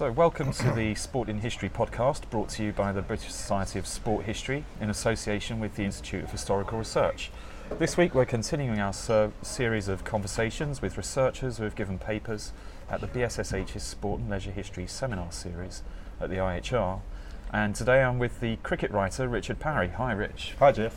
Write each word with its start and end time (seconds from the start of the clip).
So, 0.00 0.10
welcome 0.10 0.50
to 0.54 0.70
the 0.70 0.94
Sport 0.94 1.28
in 1.28 1.40
History 1.40 1.68
podcast 1.68 2.22
brought 2.30 2.48
to 2.52 2.64
you 2.64 2.72
by 2.72 2.90
the 2.90 3.02
British 3.02 3.32
Society 3.32 3.78
of 3.78 3.86
Sport 3.86 4.24
History 4.24 4.64
in 4.80 4.88
association 4.88 5.60
with 5.60 5.76
the 5.76 5.84
Institute 5.84 6.24
of 6.24 6.32
Historical 6.32 6.78
Research. 6.78 7.30
This 7.78 7.98
week 7.98 8.14
we're 8.14 8.24
continuing 8.24 8.80
our 8.80 8.94
ser- 8.94 9.32
series 9.42 9.88
of 9.88 10.02
conversations 10.02 10.80
with 10.80 10.96
researchers 10.96 11.58
who 11.58 11.64
have 11.64 11.74
given 11.74 11.98
papers 11.98 12.54
at 12.88 13.02
the 13.02 13.08
BSSH's 13.08 13.82
Sport 13.82 14.20
and 14.20 14.30
Leisure 14.30 14.52
History 14.52 14.86
Seminar 14.86 15.32
Series 15.32 15.82
at 16.18 16.30
the 16.30 16.36
IHR. 16.36 17.00
And 17.52 17.74
today 17.74 18.02
I'm 18.02 18.18
with 18.18 18.40
the 18.40 18.56
cricket 18.62 18.92
writer 18.92 19.28
Richard 19.28 19.58
Parry. 19.58 19.88
Hi, 19.88 20.12
Rich. 20.12 20.54
Hi, 20.60 20.72
Jeff. 20.72 20.96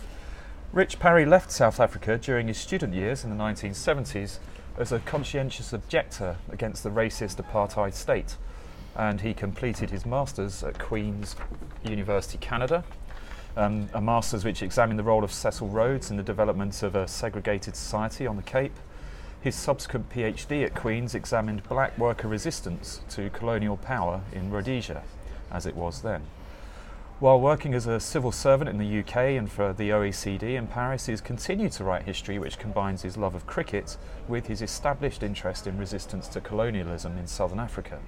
Rich 0.71 0.99
Parry 0.99 1.25
left 1.25 1.51
South 1.51 1.81
Africa 1.81 2.17
during 2.17 2.47
his 2.47 2.57
student 2.57 2.93
years 2.93 3.25
in 3.25 3.37
the 3.37 3.43
1970s 3.43 4.37
as 4.77 4.93
a 4.93 4.99
conscientious 4.99 5.73
objector 5.73 6.37
against 6.49 6.83
the 6.83 6.89
racist 6.89 7.35
apartheid 7.43 7.95
state 7.95 8.37
and 8.95 9.21
he 9.21 9.33
completed 9.33 9.89
his 9.89 10.05
master's 10.05 10.63
at 10.63 10.77
Queen's 10.79 11.35
University 11.83 12.37
Canada, 12.37 12.83
um, 13.55 13.89
a 13.93 14.01
master's 14.01 14.45
which 14.45 14.61
examined 14.61 14.99
the 14.99 15.03
role 15.03 15.23
of 15.23 15.31
Cecil 15.31 15.67
Rhodes 15.67 16.11
in 16.11 16.17
the 16.17 16.23
development 16.23 16.81
of 16.83 16.95
a 16.95 17.07
segregated 17.07 17.75
society 17.75 18.27
on 18.27 18.35
the 18.35 18.43
Cape. 18.43 18.75
His 19.41 19.55
subsequent 19.55 20.09
PhD 20.09 20.63
at 20.63 20.73
Queen's 20.73 21.15
examined 21.15 21.63
black 21.63 21.97
worker 21.97 22.27
resistance 22.27 23.01
to 23.09 23.29
colonial 23.29 23.77
power 23.77 24.21
in 24.31 24.49
Rhodesia, 24.49 25.03
as 25.51 25.65
it 25.65 25.75
was 25.75 26.01
then. 26.01 26.21
While 27.19 27.39
working 27.39 27.73
as 27.73 27.87
a 27.87 27.99
civil 27.99 28.31
servant 28.31 28.69
in 28.69 28.77
the 28.77 28.99
UK 28.99 29.37
and 29.37 29.49
for 29.49 29.71
the 29.71 29.91
OECD 29.91 30.55
in 30.55 30.67
Paris, 30.67 31.05
he 31.05 31.13
has 31.13 31.21
continued 31.21 31.71
to 31.73 31.83
write 31.83 32.03
history 32.03 32.39
which 32.39 32.59
combines 32.59 33.01
his 33.03 33.17
love 33.17 33.35
of 33.35 33.47
cricket 33.47 33.97
with 34.27 34.47
his 34.47 34.61
established 34.61 35.23
interest 35.23 35.67
in 35.67 35.77
resistance 35.77 36.27
to 36.29 36.41
colonialism 36.41 37.17
in 37.17 37.27
southern 37.27 37.59
Africa. 37.59 37.99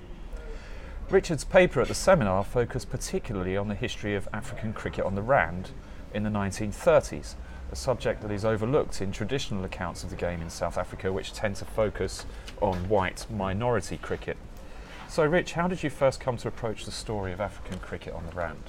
Richard's 1.11 1.43
paper 1.43 1.81
at 1.81 1.87
the 1.87 1.93
seminar 1.93 2.43
focused 2.43 2.89
particularly 2.89 3.55
on 3.55 3.67
the 3.67 3.75
history 3.75 4.15
of 4.15 4.27
African 4.33 4.73
cricket 4.73 5.05
on 5.05 5.13
the 5.13 5.21
Rand 5.21 5.69
in 6.15 6.23
the 6.23 6.31
1930s, 6.31 7.35
a 7.71 7.75
subject 7.75 8.23
that 8.23 8.31
is 8.31 8.43
overlooked 8.43 9.01
in 9.01 9.11
traditional 9.11 9.63
accounts 9.63 10.03
of 10.03 10.09
the 10.09 10.15
game 10.15 10.41
in 10.41 10.49
South 10.49 10.79
Africa, 10.79 11.13
which 11.13 11.31
tend 11.31 11.57
to 11.57 11.65
focus 11.65 12.25
on 12.59 12.89
white 12.89 13.27
minority 13.29 13.97
cricket. 13.97 14.35
So, 15.07 15.23
Rich, 15.25 15.53
how 15.53 15.67
did 15.67 15.83
you 15.83 15.91
first 15.91 16.19
come 16.19 16.37
to 16.37 16.47
approach 16.47 16.85
the 16.85 16.91
story 16.91 17.31
of 17.31 17.39
African 17.39 17.77
cricket 17.79 18.15
on 18.15 18.25
the 18.25 18.35
Rand? 18.35 18.63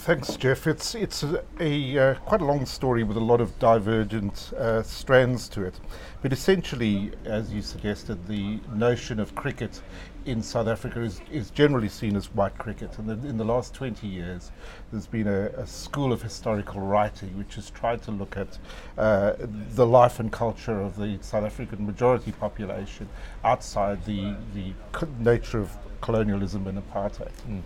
Thanks, 0.00 0.34
Jeff. 0.36 0.66
It's 0.66 0.94
it's 0.94 1.22
a, 1.22 1.44
a 1.60 1.98
uh, 1.98 2.14
quite 2.14 2.40
a 2.40 2.44
long 2.46 2.64
story 2.64 3.02
with 3.02 3.18
a 3.18 3.20
lot 3.32 3.42
of 3.42 3.58
divergent 3.58 4.50
uh, 4.56 4.82
strands 4.82 5.46
to 5.50 5.62
it, 5.62 5.78
but 6.22 6.32
essentially, 6.32 7.12
as 7.26 7.52
you 7.52 7.60
suggested, 7.60 8.26
the 8.26 8.60
notion 8.72 9.20
of 9.20 9.34
cricket 9.34 9.82
in 10.24 10.42
South 10.42 10.68
Africa 10.68 11.02
is, 11.02 11.20
is 11.30 11.50
generally 11.50 11.90
seen 11.90 12.16
as 12.16 12.32
white 12.34 12.56
cricket, 12.56 12.96
and 12.96 13.10
in 13.26 13.36
the 13.36 13.44
last 13.44 13.74
20 13.74 14.06
years, 14.06 14.52
there's 14.90 15.06
been 15.06 15.28
a, 15.28 15.48
a 15.48 15.66
school 15.66 16.14
of 16.14 16.22
historical 16.22 16.80
writing 16.80 17.36
which 17.36 17.56
has 17.56 17.68
tried 17.68 18.02
to 18.04 18.10
look 18.10 18.38
at 18.38 18.58
uh, 18.96 19.34
the 19.74 19.86
life 19.86 20.18
and 20.18 20.32
culture 20.32 20.80
of 20.80 20.96
the 20.96 21.18
South 21.20 21.44
African 21.44 21.84
majority 21.84 22.32
population 22.32 23.06
outside 23.44 24.02
the 24.06 24.34
the 24.54 24.72
co- 24.92 25.08
nature 25.18 25.60
of 25.60 25.76
colonialism 26.00 26.66
and 26.66 26.78
apartheid. 26.78 27.32
Mm 27.46 27.60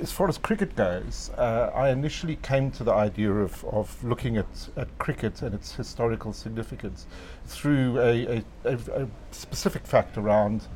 as 0.00 0.12
far 0.12 0.28
as 0.28 0.38
cricket 0.38 0.76
goes, 0.76 1.30
uh, 1.36 1.70
I 1.74 1.90
initially 1.90 2.36
came 2.36 2.70
to 2.72 2.84
the 2.84 2.92
idea 2.92 3.32
of, 3.32 3.64
of 3.64 4.02
looking 4.04 4.36
at, 4.36 4.68
at 4.76 4.98
cricket 4.98 5.42
and 5.42 5.54
its 5.54 5.74
historical 5.74 6.32
significance 6.32 7.06
through 7.46 7.98
a, 7.98 8.42
a, 8.64 8.74
a, 8.74 9.08
specific 9.30 9.86
fact 9.86 10.16
around 10.16 10.66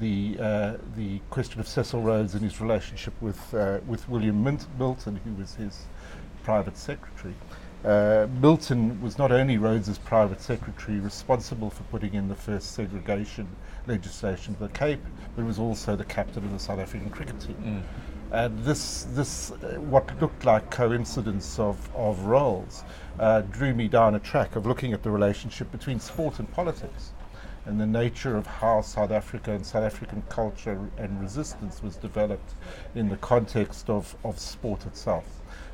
the 0.00 0.36
uh, 0.40 0.76
the 0.96 1.20
question 1.30 1.60
of 1.60 1.68
Cecil 1.68 2.02
Rhodes 2.02 2.34
and 2.34 2.42
his 2.42 2.60
relationship 2.60 3.14
with 3.20 3.54
uh, 3.54 3.78
with 3.86 4.08
William 4.08 4.42
Mint- 4.42 4.66
Milton, 4.78 5.20
who 5.24 5.34
was 5.34 5.54
his 5.54 5.84
private 6.42 6.76
secretary. 6.76 7.34
Uh, 7.84 8.28
Milton 8.40 9.00
was 9.02 9.18
not 9.18 9.32
only 9.32 9.58
Rhodes's 9.58 9.98
private 9.98 10.40
secretary 10.40 11.00
responsible 11.00 11.68
for 11.68 11.82
putting 11.84 12.14
in 12.14 12.28
the 12.28 12.34
first 12.34 12.72
segregation 12.72 13.48
legislation 13.86 14.54
for 14.54 14.68
the 14.68 14.72
Cape, 14.72 15.02
but 15.34 15.44
was 15.44 15.58
also 15.58 15.96
the 15.96 16.04
captain 16.04 16.44
of 16.44 16.52
the 16.52 16.58
South 16.58 16.78
African 16.78 17.10
cricket 17.10 17.40
team. 17.40 17.56
Mm. 17.64 18.11
And 18.32 18.58
this, 18.64 19.06
this 19.10 19.50
uh, 19.50 19.78
what 19.78 20.18
looked 20.18 20.46
like 20.46 20.70
coincidence 20.70 21.58
of, 21.58 21.76
of 21.94 22.20
roles, 22.20 22.82
uh, 23.20 23.42
drew 23.42 23.74
me 23.74 23.88
down 23.88 24.14
a 24.14 24.18
track 24.18 24.56
of 24.56 24.64
looking 24.64 24.94
at 24.94 25.02
the 25.02 25.10
relationship 25.10 25.70
between 25.70 26.00
sport 26.00 26.38
and 26.38 26.50
politics 26.50 27.12
and 27.66 27.78
the 27.78 27.86
nature 27.86 28.34
of 28.34 28.46
how 28.46 28.80
South 28.80 29.10
Africa 29.10 29.52
and 29.52 29.64
South 29.64 29.84
African 29.84 30.22
culture 30.30 30.80
and 30.96 31.20
resistance 31.20 31.82
was 31.82 31.96
developed 31.96 32.54
in 32.94 33.10
the 33.10 33.18
context 33.18 33.90
of, 33.90 34.16
of 34.24 34.38
sport 34.38 34.86
itself. 34.86 35.24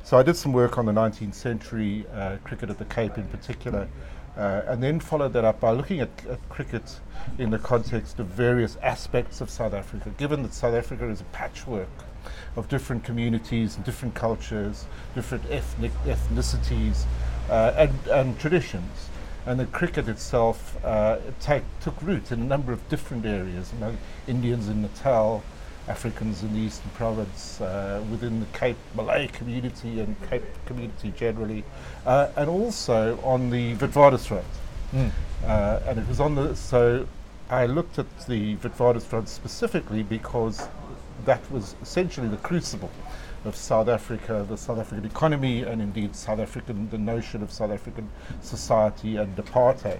So 0.03 0.17
I 0.17 0.23
did 0.23 0.35
some 0.35 0.51
work 0.51 0.77
on 0.77 0.85
the 0.85 0.91
19th 0.91 1.35
century 1.35 2.05
uh, 2.13 2.37
cricket 2.43 2.69
at 2.69 2.77
the 2.77 2.85
Cape 2.85 3.17
in 3.17 3.25
particular, 3.27 3.87
uh, 4.35 4.63
and 4.67 4.83
then 4.83 4.99
followed 4.99 5.31
that 5.31 5.45
up 5.45 5.61
by 5.61 5.71
looking 5.71 6.01
at, 6.01 6.09
at, 6.29 6.49
cricket 6.49 6.99
in 7.37 7.51
the 7.51 7.59
context 7.59 8.19
of 8.19 8.27
various 8.27 8.75
aspects 8.83 9.39
of 9.39 9.49
South 9.49 9.73
Africa, 9.73 10.11
given 10.17 10.43
that 10.43 10.53
South 10.53 10.73
Africa 10.73 11.07
is 11.07 11.21
a 11.21 11.25
patchwork 11.25 11.89
of 12.55 12.67
different 12.69 13.03
communities 13.03 13.75
and 13.75 13.85
different 13.85 14.15
cultures, 14.15 14.85
different 15.15 15.43
ethnic 15.49 15.91
ethnicities, 16.05 17.03
uh, 17.49 17.73
and, 17.77 18.07
and 18.07 18.39
traditions. 18.39 19.09
And 19.45 19.59
the 19.59 19.65
cricket 19.65 20.07
itself 20.07 20.77
uh, 20.85 21.17
take, 21.39 21.63
took 21.81 21.99
root 22.01 22.31
in 22.31 22.41
a 22.41 22.45
number 22.45 22.71
of 22.71 22.87
different 22.89 23.25
areas. 23.25 23.71
You 23.73 23.79
know, 23.79 23.97
Indians 24.27 24.67
in 24.67 24.81
Natal, 24.81 25.43
Africans 25.87 26.43
in 26.43 26.53
the 26.53 26.59
Eastern 26.59 26.91
Province, 26.91 27.59
uh, 27.59 28.03
within 28.11 28.39
the 28.39 28.45
Cape 28.47 28.77
Malay 28.95 29.27
community 29.27 29.99
and 29.99 30.15
Cape 30.29 30.43
community 30.65 31.11
generally, 31.17 31.63
uh, 32.05 32.29
and 32.35 32.49
also 32.49 33.19
on 33.23 33.49
the 33.49 33.75
Witwatersrand. 33.77 34.43
Mm. 34.93 35.11
Uh, 35.45 35.79
and 35.87 35.99
it 35.99 36.07
was 36.07 36.19
on 36.19 36.35
the 36.35 36.55
so 36.55 37.07
I 37.49 37.65
looked 37.65 37.97
at 37.97 38.05
the 38.27 38.57
Witwatersrand 38.57 39.27
specifically 39.27 40.03
because 40.03 40.67
that 41.25 41.49
was 41.51 41.75
essentially 41.81 42.27
the 42.27 42.37
crucible 42.37 42.91
of 43.45 43.55
South 43.55 43.87
Africa, 43.87 44.45
the 44.47 44.57
South 44.57 44.79
African 44.79 45.05
economy, 45.05 45.63
and 45.63 45.81
indeed 45.81 46.15
South 46.15 46.39
African, 46.39 46.89
the 46.89 46.97
notion 46.97 47.41
of 47.41 47.51
South 47.51 47.71
African 47.71 48.09
society 48.41 49.15
and 49.15 49.35
apartheid, 49.37 49.99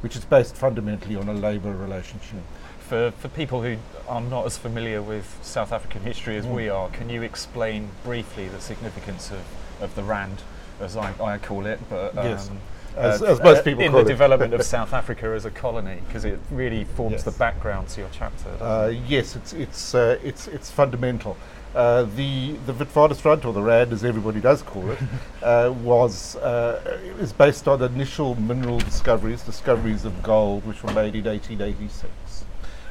which 0.00 0.16
is 0.16 0.24
based 0.24 0.56
fundamentally 0.56 1.16
on 1.16 1.28
a 1.28 1.34
labour 1.34 1.74
relationship. 1.74 2.40
For, 2.80 3.10
for 3.10 3.28
people 3.28 3.62
who 3.62 3.76
are 4.08 4.22
not 4.22 4.46
as 4.46 4.56
familiar 4.56 5.02
with 5.02 5.38
South 5.42 5.72
African 5.72 6.02
history 6.02 6.38
as 6.38 6.46
mm. 6.46 6.54
we 6.54 6.68
are, 6.70 6.88
can 6.88 7.10
you 7.10 7.22
explain 7.22 7.90
briefly 8.02 8.48
the 8.48 8.60
significance 8.60 9.30
of, 9.30 9.42
of 9.82 9.94
the 9.94 10.02
Rand, 10.02 10.40
as 10.80 10.96
I, 10.96 11.12
I 11.20 11.36
call 11.36 11.66
it? 11.66 11.80
But 11.90 12.16
um, 12.16 12.26
yes 12.26 12.50
as, 12.98 13.22
uh, 13.22 13.26
as 13.26 13.40
most 13.42 13.64
people 13.64 13.84
in 13.84 13.92
the 13.92 13.98
it. 13.98 14.04
development 14.04 14.54
of 14.54 14.62
South 14.76 14.92
Africa 14.92 15.26
as 15.28 15.44
a 15.44 15.50
colony, 15.50 16.00
because 16.06 16.24
it 16.24 16.38
really 16.50 16.84
forms 16.84 17.12
yes. 17.12 17.24
the 17.24 17.30
background 17.32 17.88
to 17.88 18.00
your 18.02 18.10
chapter. 18.12 18.50
Uh, 18.60 18.92
yes, 19.06 19.36
it's 19.36 19.52
it's 19.52 19.94
uh, 19.94 20.18
it's 20.22 20.48
it's 20.48 20.70
fundamental. 20.70 21.36
Uh, 21.74 22.04
the 22.16 22.52
the 22.66 22.72
Witwatersrand, 22.72 23.44
or 23.44 23.52
the 23.52 23.62
Rand, 23.62 23.92
as 23.92 24.04
everybody 24.04 24.40
does 24.40 24.62
call 24.62 24.90
it, 24.90 24.98
uh, 25.42 25.72
was 25.82 26.36
uh, 26.36 26.98
is 27.18 27.32
based 27.32 27.68
on 27.68 27.82
initial 27.82 28.34
mineral 28.40 28.78
discoveries, 28.78 29.42
discoveries 29.42 30.04
of 30.04 30.22
gold, 30.22 30.66
which 30.66 30.82
were 30.82 30.92
made 30.92 31.14
in 31.14 31.24
1886. 31.24 32.12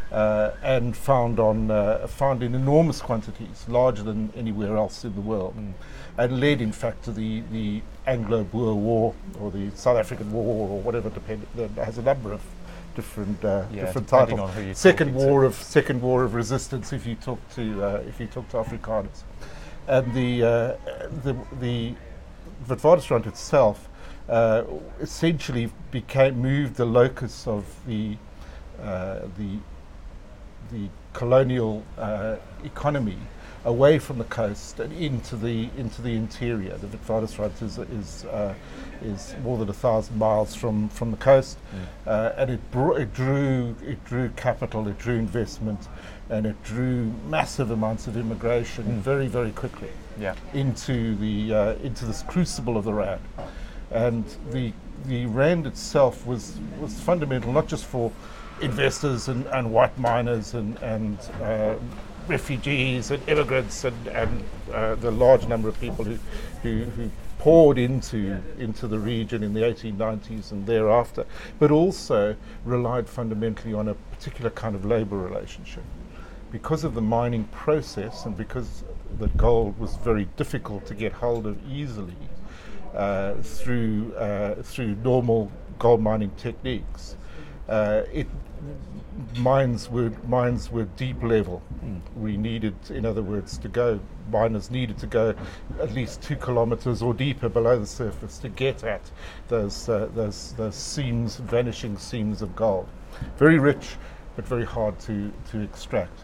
Uh, 0.10 0.56
and 0.64 0.96
found 0.96 1.38
on 1.38 1.70
uh, 1.70 2.08
found 2.08 2.42
in 2.42 2.56
enormous 2.56 3.02
quantities, 3.02 3.66
larger 3.68 4.04
than 4.04 4.32
anywhere 4.38 4.78
else 4.78 5.04
in 5.04 5.14
the 5.16 5.22
world. 5.22 5.56
Mm 5.58 5.74
and 6.18 6.40
led, 6.40 6.62
in 6.62 6.72
fact, 6.72 7.04
to 7.04 7.12
the, 7.12 7.44
the 7.52 7.82
Anglo-Boer 8.08 8.74
War 8.74 9.14
or 9.40 9.52
the 9.52 9.70
South 9.76 9.98
African 9.98 10.32
War 10.32 10.70
or 10.70 10.82
whatever. 10.82 11.10
Depend, 11.10 11.46
that 11.56 11.72
has 11.86 11.98
a 11.98 12.02
number 12.02 12.34
of 12.34 12.42
different 12.96 13.44
uh, 13.46 13.66
yeah, 13.72 13.86
different 13.86 14.08
titles. 14.08 14.78
Second 14.78 15.14
war 15.14 15.42
to. 15.42 15.48
of 15.48 15.56
Second 15.56 16.02
War 16.02 16.24
of 16.24 16.34
Resistance. 16.34 16.94
If 16.94 17.06
you 17.06 17.16
talk 17.16 17.40
to 17.56 17.84
uh, 17.84 18.04
if 18.08 18.20
you 18.20 18.28
talk 18.28 18.50
to 18.50 18.58
Afrikaners, 18.58 19.24
and 19.88 20.12
the 20.14 20.44
uh, 20.44 20.48
the 21.24 21.36
the 21.60 21.94
Witwatersrand 22.68 23.28
itself 23.28 23.88
uh, 24.30 24.64
essentially 25.00 25.72
became 25.92 26.42
moved 26.42 26.76
the 26.76 26.86
locus 26.86 27.48
of 27.48 27.66
the 27.86 28.18
uh, 28.82 29.20
the 29.38 29.60
the 30.72 30.90
colonial 31.14 31.84
uh, 31.98 32.36
economy 32.64 33.18
away 33.68 34.00
from 34.00 34.18
the 34.18 34.24
coast 34.24 34.80
and 34.80 34.94
into 34.94 35.36
the 35.36 35.70
into 35.78 36.02
the 36.02 36.16
interior. 36.16 36.78
The 36.78 36.88
Witwatersrand 36.88 37.62
is 37.62 37.78
is 37.78 38.26
uh, 38.26 38.54
is 39.04 39.36
more 39.44 39.58
than 39.58 39.70
a 39.70 39.74
thousand 39.74 40.18
miles 40.18 40.56
from, 40.56 40.90
from 40.90 41.12
the 41.12 41.18
coast, 41.18 41.58
mm. 41.76 42.10
uh, 42.10 42.32
and 42.38 42.50
it, 42.50 42.60
it 42.74 43.14
drew 43.14 43.76
it 43.86 44.04
drew 44.06 44.30
capital, 44.30 44.88
it 44.88 44.98
drew 44.98 45.16
investment, 45.16 45.88
and 46.30 46.46
it 46.46 46.64
drew 46.64 47.14
massive 47.28 47.70
amounts 47.70 48.08
of 48.08 48.16
immigration 48.16 48.86
mm. 48.86 49.00
very 49.00 49.28
very 49.28 49.52
quickly 49.52 49.92
yeah. 50.18 50.34
into 50.54 51.16
the 51.16 51.54
uh, 51.54 51.74
into 51.84 52.06
this 52.06 52.24
crucible 52.24 52.78
of 52.78 52.86
the 52.86 52.94
Rand, 52.94 53.22
and 53.92 54.24
the 54.52 54.72
the 55.06 55.26
Rand 55.26 55.68
itself 55.68 56.26
was 56.26 56.58
was 56.80 56.98
fundamental 57.02 57.52
not 57.52 57.68
just 57.68 57.86
for 57.86 58.14
investors 58.62 59.28
and, 59.28 59.46
and 59.48 59.72
white 59.72 59.98
miners 60.00 60.54
and, 60.54 60.78
and 60.80 61.20
uh, 61.42 61.76
refugees 62.28 63.12
and 63.12 63.28
immigrants 63.30 63.84
and, 63.84 64.08
and 64.08 64.44
uh, 64.74 64.96
the 64.96 65.12
large 65.12 65.48
number 65.48 65.70
of 65.70 65.80
people 65.80 66.04
who, 66.04 66.18
who, 66.64 66.84
who 66.84 67.10
poured 67.40 67.78
into, 67.78 68.42
into 68.58 68.88
the 68.88 69.00
region 69.00 69.44
in 69.44 69.54
the 69.54 69.62
1890s 69.62 70.52
and 70.52 70.66
thereafter, 70.66 71.26
but 71.60 71.72
also 71.72 72.36
relied 72.66 73.08
fundamentally 73.08 73.74
on 73.74 73.88
a 73.88 73.94
particular 73.94 74.50
kind 74.50 74.76
of 74.76 74.86
labour 74.86 75.18
relationship. 75.18 75.84
Because 76.52 76.84
of 76.84 76.94
the 76.94 77.02
mining 77.02 77.44
process 77.46 78.26
and 78.26 78.36
because 78.36 78.84
the 79.20 79.28
gold 79.30 79.78
was 79.80 79.96
very 79.98 80.26
difficult 80.38 80.86
to 80.88 80.96
get 80.96 81.12
hold 81.12 81.46
of 81.46 81.58
easily 81.70 82.16
uh, 82.96 83.36
through, 83.36 84.14
uh, 84.16 84.56
through 84.64 84.96
normal 85.04 85.52
gold 85.78 86.02
mining 86.02 86.32
techniques, 86.38 87.16
uh, 87.70 88.04
it 88.12 88.28
mines 89.38 89.90
were 89.90 90.12
mines 90.28 90.72
were 90.72 90.84
deep 90.84 91.22
level. 91.24 91.62
Mm. 91.84 92.02
We 92.16 92.38
needed, 92.38 92.76
in 92.90 93.06
other 93.06 93.22
words, 93.22 93.58
to 93.60 93.68
go. 93.68 94.00
Miners 94.32 94.70
needed 94.70 94.98
to 95.00 95.08
go 95.08 95.34
at 95.80 95.94
least 95.94 96.22
two 96.22 96.36
kilometres 96.36 97.02
or 97.02 97.14
deeper 97.14 97.48
below 97.48 97.80
the 97.80 97.86
surface 97.86 98.38
to 98.40 98.50
get 98.50 98.84
at 98.84 99.10
those 99.48 99.88
uh, 99.90 100.10
those 100.14 100.54
those 100.54 100.76
seams, 100.76 101.38
vanishing 101.38 101.98
seams 101.98 102.42
of 102.42 102.56
gold. 102.56 102.88
Very 103.38 103.58
rich, 103.60 103.96
but 104.36 104.46
very 104.46 104.66
hard 104.66 105.00
to 105.02 105.32
to 105.52 105.62
extract. 105.62 106.20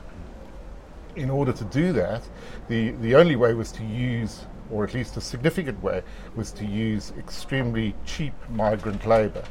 In 1.16 1.30
order 1.30 1.54
to 1.54 1.64
do 1.66 1.94
that, 1.94 2.24
the 2.68 2.92
the 2.92 3.16
only 3.16 3.36
way 3.36 3.54
was 3.54 3.72
to 3.74 3.84
use 3.84 4.46
or 4.72 4.84
at 4.84 4.94
least 4.94 5.18
a 5.18 5.22
significant 5.22 5.82
way, 5.84 6.02
was 6.36 6.52
to 6.52 6.66
use 6.66 7.14
extremely 7.18 7.94
cheap 8.06 8.34
migrant 8.50 9.06
labour. 9.06 9.44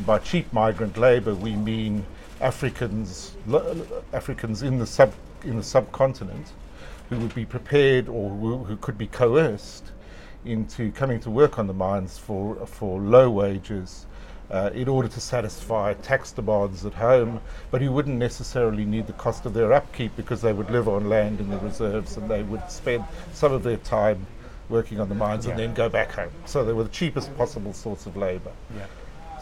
By 0.00 0.18
cheap 0.18 0.52
migrant 0.52 0.96
labour, 0.96 1.34
we 1.34 1.54
mean 1.54 2.04
Africans, 2.40 3.34
Africans 4.12 4.62
in 4.62 4.78
the 4.78 4.86
sub 4.86 5.12
in 5.44 5.56
the 5.56 5.62
subcontinent, 5.62 6.52
who 7.10 7.18
would 7.18 7.34
be 7.34 7.44
prepared 7.44 8.08
or 8.08 8.30
who, 8.30 8.64
who 8.64 8.76
could 8.76 8.98
be 8.98 9.06
coerced 9.06 9.92
into 10.44 10.90
coming 10.92 11.20
to 11.20 11.30
work 11.30 11.58
on 11.58 11.66
the 11.66 11.74
mines 11.74 12.18
for 12.18 12.66
for 12.66 13.00
low 13.00 13.30
wages. 13.30 14.06
Uh, 14.50 14.68
in 14.74 14.88
order 14.88 15.08
to 15.08 15.20
satisfy 15.20 15.94
tax 15.94 16.30
demands 16.30 16.84
at 16.84 16.92
home, 16.92 17.40
but 17.70 17.80
who 17.80 17.90
wouldn't 17.90 18.18
necessarily 18.18 18.84
need 18.84 19.06
the 19.06 19.12
cost 19.14 19.46
of 19.46 19.54
their 19.54 19.72
upkeep 19.72 20.14
because 20.16 20.42
they 20.42 20.52
would 20.52 20.70
live 20.70 20.86
on 20.86 21.08
land 21.08 21.40
in 21.40 21.48
the 21.48 21.58
reserves 21.58 22.18
and 22.18 22.30
they 22.30 22.42
would 22.42 22.70
spend 22.70 23.02
some 23.32 23.52
of 23.52 23.62
their 23.62 23.78
time 23.78 24.26
working 24.68 25.00
on 25.00 25.08
the 25.08 25.14
mines 25.14 25.46
yeah. 25.46 25.52
and 25.52 25.60
then 25.60 25.74
go 25.74 25.88
back 25.88 26.12
home. 26.12 26.30
So 26.44 26.62
they 26.62 26.74
were 26.74 26.84
the 26.84 26.90
cheapest 26.90 27.34
possible 27.38 27.72
source 27.72 28.04
of 28.04 28.18
labour. 28.18 28.52
Yeah. 28.76 28.86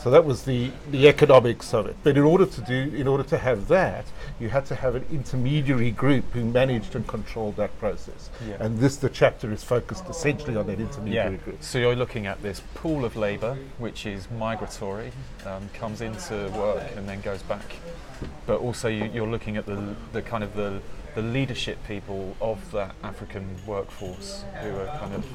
So 0.02 0.10
that 0.10 0.24
was 0.24 0.42
the, 0.42 0.72
the 0.90 1.06
economics 1.06 1.72
of 1.72 1.86
it. 1.86 1.94
But 2.02 2.16
in 2.16 2.24
order 2.24 2.44
to 2.44 2.60
do, 2.62 2.96
in 2.96 3.06
order 3.06 3.22
to 3.22 3.38
have 3.38 3.68
that, 3.68 4.04
you 4.40 4.48
had 4.48 4.66
to 4.66 4.74
have 4.74 4.96
an 4.96 5.04
intermediary 5.12 5.92
group 5.92 6.24
who 6.32 6.44
managed 6.44 6.96
and 6.96 7.06
controlled 7.06 7.54
that 7.56 7.78
process. 7.78 8.28
Yeah. 8.48 8.56
And 8.58 8.80
this, 8.80 8.96
the 8.96 9.08
chapter 9.08 9.52
is 9.52 9.62
focused 9.62 10.08
essentially 10.08 10.56
on 10.56 10.66
that 10.66 10.80
intermediary 10.80 11.36
yeah. 11.36 11.44
group. 11.44 11.62
So 11.62 11.78
you're 11.78 11.94
looking 11.94 12.26
at 12.26 12.42
this 12.42 12.62
pool 12.74 13.04
of 13.04 13.14
labour, 13.14 13.56
which 13.78 14.04
is 14.04 14.28
migratory, 14.32 15.12
um, 15.46 15.68
comes 15.72 16.00
into 16.00 16.50
work 16.56 16.82
and 16.96 17.08
then 17.08 17.20
goes 17.20 17.42
back. 17.42 17.76
But 18.44 18.58
also 18.58 18.88
you, 18.88 19.22
are 19.22 19.28
looking 19.28 19.56
at 19.56 19.66
the, 19.66 19.94
the 20.12 20.22
kind 20.22 20.42
of 20.42 20.56
the 20.56 20.80
the 21.14 21.22
leadership 21.22 21.76
people 21.86 22.34
of 22.40 22.70
that 22.72 22.94
African 23.02 23.56
workforce 23.66 24.44
who 24.62 24.74
are 24.76 24.86
kind 24.98 25.14
of 25.14 25.26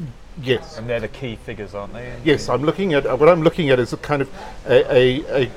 yes, 0.42 0.78
and 0.78 0.90
they're 0.90 1.00
the 1.00 1.08
key 1.08 1.36
figures, 1.36 1.74
aren't 1.74 1.94
they? 1.94 2.16
Yes, 2.24 2.50
I'm 2.50 2.64
looking 2.64 2.94
at 2.94 3.06
what 3.20 3.30
I'm 3.30 3.44
looking 3.44 3.70
at 3.70 3.80
is 3.80 3.94
a 3.94 3.98
kind 3.98 4.22
of 4.22 4.30
a, 4.66 4.94
a, 4.94 5.44
a 5.44 5.52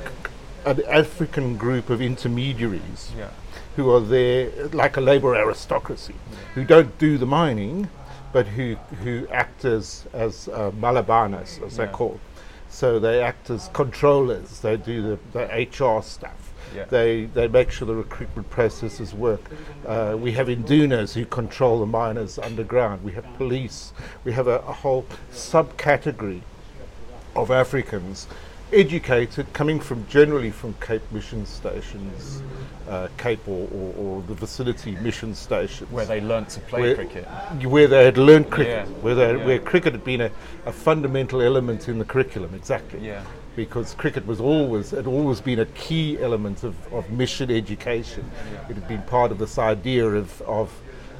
an 0.64 0.82
African 0.88 1.56
group 1.56 1.90
of 1.90 2.02
intermediaries 2.02 3.12
yeah. 3.16 3.30
who 3.76 3.90
are 3.90 4.00
there 4.00 4.50
like 4.68 4.96
a 4.96 5.00
labour 5.00 5.34
aristocracy, 5.34 6.14
yeah. 6.14 6.36
who 6.54 6.64
don't 6.64 6.98
do 6.98 7.18
the 7.18 7.26
mining, 7.26 7.88
but 8.32 8.46
who 8.46 8.74
who 9.02 9.26
act 9.30 9.64
as 9.64 10.06
as 10.12 10.48
uh, 10.48 10.70
malabanas, 10.72 11.62
as 11.64 11.72
yeah. 11.72 11.84
they're 11.84 11.94
called. 11.94 12.20
So 12.68 12.98
they 12.98 13.22
act 13.22 13.50
as 13.50 13.68
controllers. 13.72 14.60
They 14.60 14.76
do 14.76 15.02
the, 15.02 15.18
the 15.32 15.86
HR 15.86 16.02
stuff 16.02 16.49
yeah. 16.74 16.84
They 16.84 17.24
they 17.26 17.48
make 17.48 17.70
sure 17.70 17.86
the 17.86 17.94
recruitment 17.94 18.48
processes 18.50 19.14
work. 19.14 19.42
Uh, 19.86 20.16
we 20.18 20.32
have 20.32 20.48
indunas 20.48 21.14
who 21.14 21.24
control 21.24 21.80
the 21.80 21.86
miners 21.86 22.38
underground. 22.38 23.02
We 23.02 23.12
have 23.12 23.24
police. 23.36 23.92
We 24.24 24.32
have 24.32 24.46
a, 24.46 24.58
a 24.60 24.72
whole 24.72 25.06
subcategory 25.32 26.42
of 27.36 27.50
Africans 27.50 28.26
educated, 28.72 29.52
coming 29.52 29.80
from 29.80 30.06
generally 30.08 30.50
from 30.50 30.74
Cape 30.74 31.02
mission 31.10 31.44
stations, 31.44 32.42
uh, 32.88 33.08
Cape 33.16 33.46
or, 33.48 33.68
or, 33.72 33.94
or, 33.96 34.22
the 34.22 34.34
vicinity 34.34 34.92
mission 34.96 35.34
stations, 35.34 35.90
where 35.90 36.04
they 36.04 36.20
learnt 36.20 36.50
to 36.50 36.60
play 36.60 36.80
where, 36.80 36.94
cricket, 36.94 37.24
where 37.64 37.88
they 37.88 38.04
had 38.04 38.16
learned 38.16 38.50
cricket, 38.50 38.86
yeah. 38.86 38.94
where 39.02 39.14
they, 39.14 39.36
yeah. 39.36 39.44
where 39.44 39.58
cricket 39.58 39.92
had 39.92 40.04
been 40.04 40.20
a, 40.20 40.30
a, 40.66 40.72
fundamental 40.72 41.42
element 41.42 41.88
in 41.88 41.98
the 41.98 42.04
curriculum. 42.04 42.54
Exactly. 42.54 43.04
Yeah 43.04 43.24
because 43.64 43.92
cricket 43.92 44.26
was 44.26 44.40
always 44.40 44.90
had 44.90 45.06
always 45.06 45.38
been 45.38 45.58
a 45.58 45.66
key 45.66 46.18
element 46.18 46.64
of, 46.64 46.74
of 46.94 47.10
mission 47.10 47.50
education. 47.50 48.24
It 48.70 48.74
had 48.74 48.88
been 48.88 49.02
part 49.02 49.30
of 49.32 49.38
this 49.38 49.58
idea 49.58 50.06
of 50.06 50.40
of, 50.42 50.68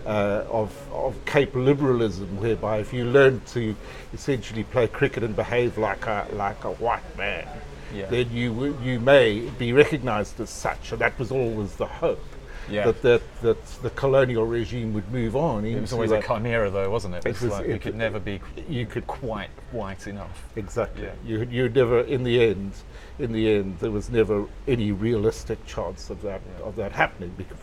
uh, 0.07 0.45
of 0.61 0.71
of 0.91 1.23
Cape 1.27 1.55
liberalism, 1.55 2.29
whereby 2.41 2.79
if 2.79 2.95
you 2.95 3.05
learned 3.05 3.45
to 3.49 3.77
essentially 4.15 4.65
play 4.65 4.89
cricket 4.89 5.23
and 5.23 5.37
behave 5.37 5.77
like 5.77 6.07
a 6.07 6.27
like 6.33 6.65
a 6.65 6.73
white 6.85 7.11
man, 7.19 7.47
yeah. 7.95 8.07
then 8.07 8.31
you 8.33 8.75
you 8.83 9.01
may 9.01 9.41
be 9.59 9.75
recognised 9.75 10.41
as 10.41 10.49
such, 10.49 10.93
and 10.93 11.01
that 11.03 11.19
was 11.19 11.31
always 11.31 11.77
the 11.77 11.91
hope 12.05 12.30
yeah. 12.71 12.85
that, 12.85 13.03
that 13.03 13.23
that 13.43 13.67
the 13.83 13.91
colonial 13.91 14.47
regime 14.47 14.93
would 14.95 15.11
move 15.11 15.37
on. 15.37 15.65
It 15.65 15.81
was 15.81 15.93
always 15.93 16.11
a 16.11 16.23
chimera, 16.23 16.71
though, 16.71 16.91
wasn't 16.91 17.15
it? 17.17 17.27
It's 17.27 17.43
it 17.43 17.51
like 17.51 17.69
you 17.69 17.79
could 17.79 17.97
never 17.97 18.19
be 18.21 18.41
you 18.69 18.87
could 18.87 19.07
quite 19.07 19.51
white 19.73 20.07
enough. 20.07 20.45
Exactly. 20.57 21.05
Yeah. 21.05 21.13
You 21.25 21.49
you 21.51 21.69
never 21.69 22.01
in 22.01 22.23
the 22.23 22.43
end. 22.43 22.73
In 23.19 23.33
the 23.33 23.53
end, 23.53 23.79
there 23.81 23.91
was 23.91 24.09
never 24.09 24.47
any 24.67 24.93
realistic 24.93 25.65
chance 25.67 26.09
of 26.09 26.23
that 26.23 26.41
yeah. 26.59 26.65
of 26.65 26.77
that 26.77 26.93
happening 26.93 27.33
because, 27.37 27.59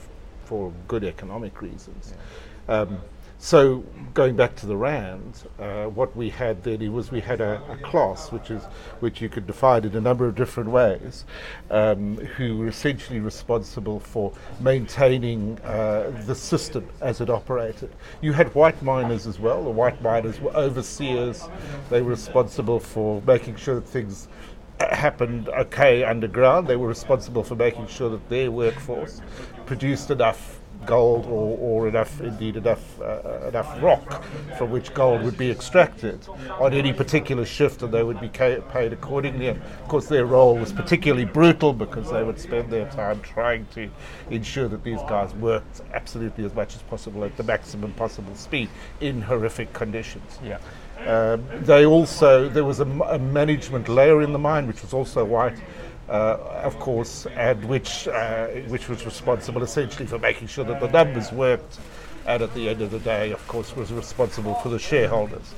for 0.45 0.71
good 0.87 1.03
economic 1.03 1.61
reasons. 1.61 2.13
Um, 2.69 2.99
so 3.39 3.83
going 4.15 4.35
back 4.35 4.55
to 4.55 4.65
the 4.65 4.75
rand, 4.75 5.43
uh, 5.59 5.85
what 5.85 6.15
we 6.15 6.29
had 6.29 6.63
then 6.63 6.91
was 6.91 7.11
we 7.11 7.19
had 7.21 7.39
a, 7.39 7.61
a, 7.69 7.77
class 7.77 8.31
which 8.31 8.49
is 8.49 8.63
which 8.99 9.21
you 9.21 9.29
could 9.29 9.45
divide 9.45 9.85
in 9.85 9.95
a 9.95 10.01
number 10.01 10.27
of 10.27 10.33
different 10.33 10.71
ways, 10.71 11.23
um, 11.69 12.17
who 12.17 12.57
were 12.57 12.67
essentially 12.67 13.19
responsible 13.19 13.99
for 13.99 14.33
maintaining 14.59 15.59
uh, 15.59 16.11
the 16.25 16.33
system 16.33 16.89
as 16.99 17.21
it 17.21 17.29
operated. 17.29 17.91
You 18.21 18.33
had 18.33 18.53
white 18.55 18.81
miners 18.81 19.27
as 19.27 19.39
well. 19.39 19.63
The 19.63 19.69
white 19.69 20.01
miners 20.01 20.41
were 20.41 20.55
overseers. 20.55 21.47
They 21.91 22.01
were 22.01 22.09
responsible 22.09 22.79
for 22.79 23.21
making 23.21 23.57
sure 23.57 23.75
that 23.75 23.87
things 23.87 24.27
happened 24.79 25.49
okay 25.49 26.03
underground. 26.03 26.67
They 26.67 26.75
were 26.75 26.87
responsible 26.87 27.43
for 27.43 27.55
making 27.55 27.87
sure 27.87 28.09
that 28.09 28.29
their 28.29 28.49
workforce 28.49 29.21
produced 29.67 30.09
enough 30.09 30.59
gold 30.85 31.25
or, 31.25 31.57
or 31.57 31.87
enough, 31.87 32.21
indeed 32.21 32.55
enough, 32.55 32.99
uh, 33.01 33.47
enough 33.47 33.81
rock 33.81 34.23
from 34.57 34.71
which 34.71 34.93
gold 34.93 35.23
would 35.23 35.37
be 35.37 35.49
extracted 35.49 36.27
on 36.59 36.73
any 36.73 36.93
particular 36.93 37.45
shift 37.45 37.81
and 37.81 37.93
they 37.93 38.03
would 38.03 38.19
be 38.19 38.29
ca- 38.29 38.61
paid 38.71 38.93
accordingly. 38.93 39.47
And 39.47 39.61
of 39.61 39.87
course, 39.87 40.07
their 40.07 40.25
role 40.25 40.55
was 40.57 40.71
particularly 40.71 41.25
brutal 41.25 41.73
because 41.73 42.11
they 42.11 42.23
would 42.23 42.39
spend 42.39 42.71
their 42.71 42.89
time 42.89 43.21
trying 43.21 43.65
to 43.73 43.89
ensure 44.29 44.67
that 44.67 44.83
these 44.83 45.01
guys 45.09 45.33
worked 45.35 45.81
absolutely 45.93 46.45
as 46.45 46.53
much 46.53 46.75
as 46.75 46.81
possible 46.83 47.23
at 47.23 47.35
the 47.37 47.43
maximum 47.43 47.93
possible 47.93 48.35
speed 48.35 48.69
in 49.01 49.21
horrific 49.21 49.73
conditions. 49.73 50.39
Yeah. 50.43 50.59
Um, 51.05 51.45
they 51.61 51.85
also, 51.85 52.49
there 52.49 52.65
was 52.65 52.79
a, 52.79 52.85
a 52.85 53.19
management 53.19 53.87
layer 53.87 54.21
in 54.21 54.33
the 54.33 54.39
mine 54.39 54.67
which 54.67 54.81
was 54.81 54.93
also 54.93 55.23
white 55.23 55.57
of 56.09 56.79
course, 56.79 57.25
and 57.35 57.63
which 57.65 58.07
uh, 58.07 58.47
which 58.67 58.89
was 58.89 59.05
responsible 59.05 59.63
essentially 59.63 60.07
for 60.07 60.19
making 60.19 60.47
sure 60.47 60.63
that 60.65 60.79
the 60.79 60.89
numbers 60.89 61.31
worked, 61.31 61.79
and 62.25 62.41
at 62.41 62.53
the 62.53 62.69
end 62.69 62.81
of 62.81 62.91
the 62.91 62.99
day, 62.99 63.31
of 63.31 63.45
course, 63.47 63.75
was 63.75 63.91
responsible 63.91 64.55
for 64.55 64.69
the 64.69 64.79
shareholders. 64.79 65.53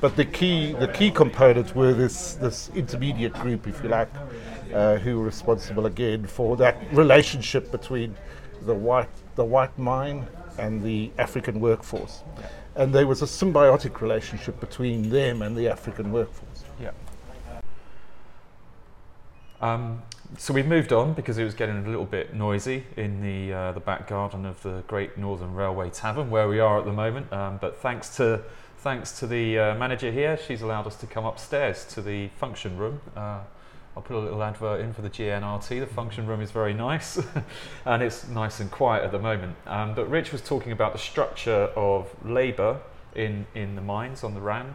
But 0.00 0.16
the 0.16 0.24
key 0.24 0.72
the 0.72 0.88
key 0.88 1.10
components 1.10 1.74
were 1.74 1.94
this 1.94 2.34
this 2.34 2.70
intermediate 2.74 3.32
group, 3.34 3.66
if 3.66 3.82
you 3.82 3.88
like, 3.88 4.10
uh, 4.74 4.96
who 4.96 5.18
were 5.18 5.24
responsible 5.24 5.86
again 5.86 6.26
for 6.26 6.56
that 6.58 6.76
relationship 6.92 7.70
between 7.70 8.14
the 8.62 8.74
white 8.74 9.08
the 9.36 9.44
white 9.44 9.76
mine 9.78 10.26
and 10.58 10.82
the 10.82 11.10
African 11.18 11.60
workforce, 11.60 12.22
and 12.76 12.94
there 12.94 13.06
was 13.06 13.22
a 13.22 13.26
symbiotic 13.26 14.00
relationship 14.00 14.60
between 14.60 15.08
them 15.08 15.42
and 15.42 15.56
the 15.56 15.68
African 15.68 16.12
workforce. 16.12 16.64
Yeah. 16.80 16.90
Um, 19.60 20.02
so 20.36 20.52
we've 20.52 20.66
moved 20.66 20.92
on 20.92 21.14
because 21.14 21.38
it 21.38 21.44
was 21.44 21.54
getting 21.54 21.84
a 21.84 21.88
little 21.88 22.04
bit 22.04 22.34
noisy 22.34 22.84
in 22.96 23.22
the 23.22 23.52
uh, 23.52 23.72
the 23.72 23.80
back 23.80 24.08
garden 24.08 24.44
of 24.44 24.62
the 24.62 24.82
Great 24.88 25.16
Northern 25.16 25.54
Railway 25.54 25.90
Tavern 25.90 26.30
where 26.30 26.48
we 26.48 26.58
are 26.60 26.78
at 26.78 26.84
the 26.84 26.92
moment. 26.92 27.32
Um, 27.32 27.58
but 27.60 27.76
thanks 27.78 28.16
to 28.16 28.42
thanks 28.78 29.18
to 29.20 29.26
the 29.26 29.58
uh, 29.58 29.74
manager 29.76 30.10
here, 30.10 30.36
she's 30.36 30.60
allowed 30.60 30.86
us 30.86 30.96
to 30.96 31.06
come 31.06 31.24
upstairs 31.24 31.84
to 31.86 32.02
the 32.02 32.28
function 32.28 32.76
room, 32.76 33.00
uh, 33.16 33.40
I'll 33.96 34.02
put 34.02 34.16
a 34.16 34.18
little 34.18 34.42
advert 34.42 34.80
in 34.80 34.92
for 34.92 35.02
the 35.02 35.10
GNRT. 35.10 35.80
The 35.80 35.86
function 35.86 36.26
room 36.26 36.40
is 36.40 36.50
very 36.50 36.74
nice, 36.74 37.20
and 37.84 38.02
it's 38.02 38.26
nice 38.28 38.58
and 38.58 38.70
quiet 38.70 39.04
at 39.04 39.12
the 39.12 39.18
moment. 39.20 39.56
Um, 39.66 39.94
but 39.94 40.10
Rich 40.10 40.32
was 40.32 40.42
talking 40.42 40.72
about 40.72 40.92
the 40.92 40.98
structure 40.98 41.70
of 41.76 42.12
labour 42.24 42.80
in 43.14 43.46
in 43.54 43.76
the 43.76 43.80
mines 43.80 44.24
on 44.24 44.34
the 44.34 44.40
Rand, 44.40 44.74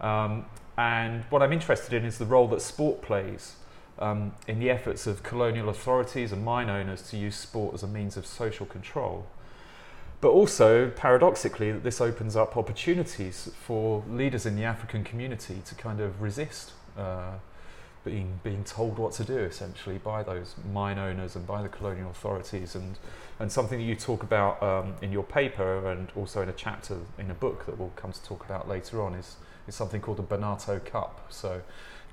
um, 0.00 0.46
and 0.78 1.24
what 1.28 1.42
I'm 1.42 1.52
interested 1.52 1.92
in 1.92 2.04
is 2.04 2.16
the 2.16 2.24
role 2.24 2.48
that 2.48 2.62
sport 2.62 3.02
plays 3.02 3.56
um, 3.98 4.34
in 4.46 4.58
the 4.58 4.70
efforts 4.70 5.06
of 5.06 5.22
colonial 5.22 5.68
authorities 5.68 6.32
and 6.32 6.44
mine 6.44 6.68
owners 6.68 7.02
to 7.10 7.16
use 7.16 7.36
sport 7.36 7.74
as 7.74 7.82
a 7.82 7.86
means 7.86 8.16
of 8.16 8.26
social 8.26 8.66
control. 8.66 9.26
But 10.20 10.30
also, 10.30 10.90
paradoxically, 10.90 11.72
that 11.72 11.82
this 11.82 12.00
opens 12.00 12.36
up 12.36 12.56
opportunities 12.56 13.50
for 13.66 14.02
leaders 14.08 14.46
in 14.46 14.56
the 14.56 14.64
African 14.64 15.04
community 15.04 15.60
to 15.66 15.74
kind 15.74 16.00
of 16.00 16.22
resist 16.22 16.72
uh, 16.96 17.32
being 18.04 18.40
being 18.42 18.64
told 18.64 18.98
what 18.98 19.12
to 19.12 19.24
do, 19.24 19.38
essentially, 19.38 19.98
by 19.98 20.22
those 20.22 20.54
mine 20.72 20.98
owners 20.98 21.36
and 21.36 21.46
by 21.46 21.62
the 21.62 21.68
colonial 21.68 22.10
authorities. 22.10 22.74
And 22.74 22.98
and 23.38 23.52
something 23.52 23.78
that 23.78 23.84
you 23.84 23.94
talk 23.94 24.22
about 24.22 24.62
um, 24.62 24.94
in 25.02 25.12
your 25.12 25.24
paper 25.24 25.90
and 25.90 26.10
also 26.16 26.40
in 26.40 26.48
a 26.48 26.54
chapter 26.54 26.96
in 27.18 27.30
a 27.30 27.34
book 27.34 27.66
that 27.66 27.78
we'll 27.78 27.92
come 27.94 28.12
to 28.12 28.22
talk 28.24 28.44
about 28.44 28.66
later 28.66 29.02
on 29.02 29.14
is 29.14 29.36
is 29.68 29.74
something 29.74 30.00
called 30.00 30.16
the 30.16 30.22
Barnato 30.22 30.78
Cup. 30.78 31.26
So, 31.28 31.60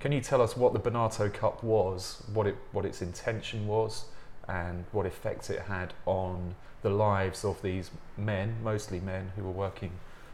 can 0.03 0.11
you 0.11 0.19
tell 0.19 0.41
us 0.41 0.57
what 0.57 0.73
the 0.73 0.79
Barnato 0.79 1.29
Cup 1.29 1.63
was, 1.63 2.21
what 2.33 2.45
it 2.45 2.57
what 2.73 2.83
its 2.83 3.01
intention 3.01 3.67
was, 3.67 4.03
and 4.49 4.83
what 4.91 5.05
effect 5.05 5.49
it 5.49 5.61
had 5.61 5.93
on 6.05 6.55
the 6.81 6.89
lives 6.89 7.45
of 7.45 7.61
these 7.61 7.89
men, 8.17 8.53
mostly 8.61 8.99
men, 8.99 9.31
who 9.37 9.43
were 9.43 9.57
working 9.67 9.91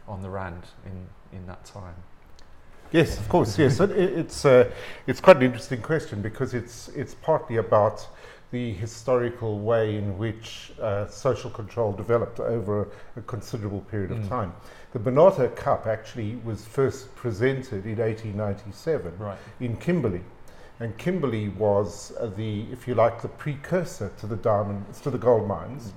on 0.08 0.22
the 0.22 0.28
Rand 0.28 0.64
in, 0.84 1.38
in 1.38 1.46
that 1.46 1.64
time? 1.64 1.94
Yes, 2.90 3.16
of 3.16 3.28
course. 3.28 3.56
Yes, 3.56 3.78
it, 3.78 3.92
it's 3.92 4.44
uh, 4.44 4.68
it's 5.06 5.20
quite 5.20 5.36
an 5.36 5.44
interesting 5.44 5.80
question 5.80 6.20
because 6.20 6.52
it's 6.52 6.88
it's 6.88 7.14
partly 7.14 7.58
about 7.58 8.08
the 8.50 8.72
historical 8.72 9.60
way 9.60 9.96
in 9.96 10.18
which 10.18 10.72
uh, 10.80 11.06
social 11.06 11.50
control 11.50 11.92
developed 11.92 12.40
over 12.40 12.88
a, 13.16 13.20
considerable 13.22 13.82
period 13.82 14.10
of 14.10 14.18
mm. 14.18 14.28
time. 14.28 14.52
The 14.92 14.98
Barnato 14.98 15.48
Cup 15.48 15.86
actually 15.86 16.36
was 16.44 16.64
first 16.64 17.14
presented 17.14 17.86
in 17.86 17.98
1897 17.98 19.18
right. 19.18 19.38
in 19.60 19.76
Kimberley. 19.76 20.22
And 20.80 20.96
Kimberley 20.96 21.48
was 21.50 22.12
uh, 22.18 22.26
the, 22.26 22.62
if 22.72 22.88
you 22.88 22.94
like, 22.94 23.22
the 23.22 23.28
precursor 23.28 24.10
to 24.18 24.26
the 24.26 24.36
diamond, 24.36 24.92
to 25.02 25.10
the 25.10 25.18
gold 25.18 25.46
mines. 25.46 25.88
Mm 25.88 25.92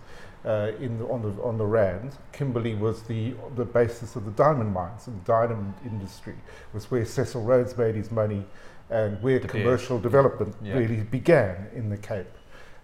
uh, 0.45 0.71
in 0.79 0.97
the, 0.97 1.05
on 1.07 1.21
the 1.21 1.41
on 1.41 1.57
the 1.57 1.65
Rand. 1.65 2.15
Kimberley 2.31 2.75
was 2.75 3.03
the 3.03 3.33
the 3.55 3.65
basis 3.65 4.15
of 4.15 4.25
the 4.25 4.31
diamond 4.31 4.73
mines 4.73 5.07
and 5.07 5.21
the 5.21 5.25
diamond 5.25 5.73
industry 5.85 6.35
was 6.73 6.89
where 6.91 7.05
Cecil 7.05 7.43
Rhodes 7.43 7.77
made 7.77 7.95
his 7.95 8.12
money 8.12 8.45
and 8.89 9.21
where 9.21 9.39
the 9.39 9.47
commercial 9.47 10.00
development 10.00 10.55
yeah. 10.62 10.73
really 10.73 11.01
began 11.01 11.67
in 11.73 11.89
the 11.89 11.97
Cape. 11.97 12.27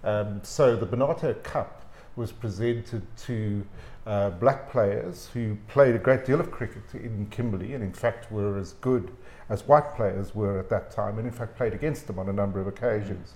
Um, 0.04 0.40
so 0.44 0.76
the 0.76 0.86
Barnato 0.86 1.34
Cup 1.44 1.89
was 2.20 2.34
presented 2.34 3.02
to 3.16 3.66
uh, 4.06 4.30
black 4.32 4.70
players 4.70 5.30
who 5.34 5.56
played 5.70 5.96
a 5.96 5.98
great 5.98 6.26
deal 6.26 6.40
of 6.42 6.52
cricket 6.52 6.84
in 6.94 7.26
Kimberley 7.32 7.74
and 7.74 7.82
in 7.82 7.94
fact 7.94 8.30
were 8.30 8.58
as 8.58 8.74
good 8.74 9.10
as 9.48 9.66
white 9.66 9.96
players 9.96 10.36
were 10.36 10.60
at 10.60 10.70
that 10.70 10.92
time 10.92 11.18
and 11.18 11.26
in 11.26 11.34
fact 11.34 11.56
played 11.56 11.74
against 11.74 12.08
them 12.08 12.20
on 12.20 12.28
a 12.28 12.34
number 12.34 12.60
of 12.60 12.68
occasions. 12.68 13.36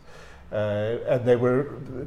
Uh, 0.52 0.98
and 1.08 1.26
they 1.26 1.38
were, 1.38 1.64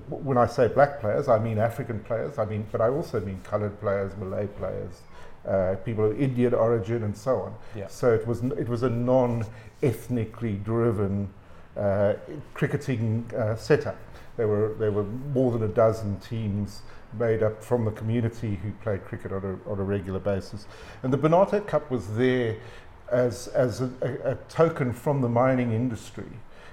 when 0.08 0.36
I 0.36 0.46
say 0.46 0.68
black 0.68 1.00
players, 1.00 1.28
I 1.28 1.38
mean 1.38 1.58
African 1.58 1.98
players, 2.00 2.38
I 2.38 2.44
mean, 2.44 2.66
but 2.70 2.82
I 2.82 2.88
also 2.90 3.20
mean 3.20 3.40
coloured 3.42 3.80
players, 3.80 4.12
Malay 4.18 4.46
players, 4.46 5.00
uh, 5.48 5.76
people 5.82 6.04
of 6.10 6.20
Indian 6.20 6.54
origin, 6.54 7.02
and 7.02 7.16
so 7.16 7.36
on. 7.40 7.54
Yeah. 7.74 7.88
So 7.88 8.12
it 8.12 8.24
was 8.26 8.42
it 8.42 8.68
was 8.68 8.82
a 8.82 8.90
non-ethnically 8.90 10.56
driven 10.56 11.28
uh, 11.76 12.14
cricketing 12.54 13.30
uh, 13.36 13.56
setup. 13.56 13.96
There 14.36 14.48
were 14.48 14.74
there 14.78 14.92
were 14.92 15.04
more 15.04 15.50
than 15.52 15.62
a 15.62 15.68
dozen 15.68 16.18
teams 16.20 16.82
made 17.18 17.42
up 17.42 17.62
from 17.62 17.84
the 17.84 17.90
community 17.92 18.56
who 18.62 18.70
played 18.82 19.04
cricket 19.04 19.32
on 19.32 19.42
a, 19.44 19.70
on 19.70 19.78
a 19.78 19.82
regular 19.82 20.18
basis, 20.18 20.66
and 21.02 21.12
the 21.12 21.16
Barnato 21.16 21.60
Cup 21.60 21.90
was 21.90 22.16
there 22.16 22.56
as 23.10 23.48
as 23.48 23.80
a, 23.80 23.90
a, 24.02 24.32
a 24.32 24.34
token 24.48 24.92
from 24.92 25.20
the 25.20 25.28
mining 25.28 25.72
industry 25.72 26.26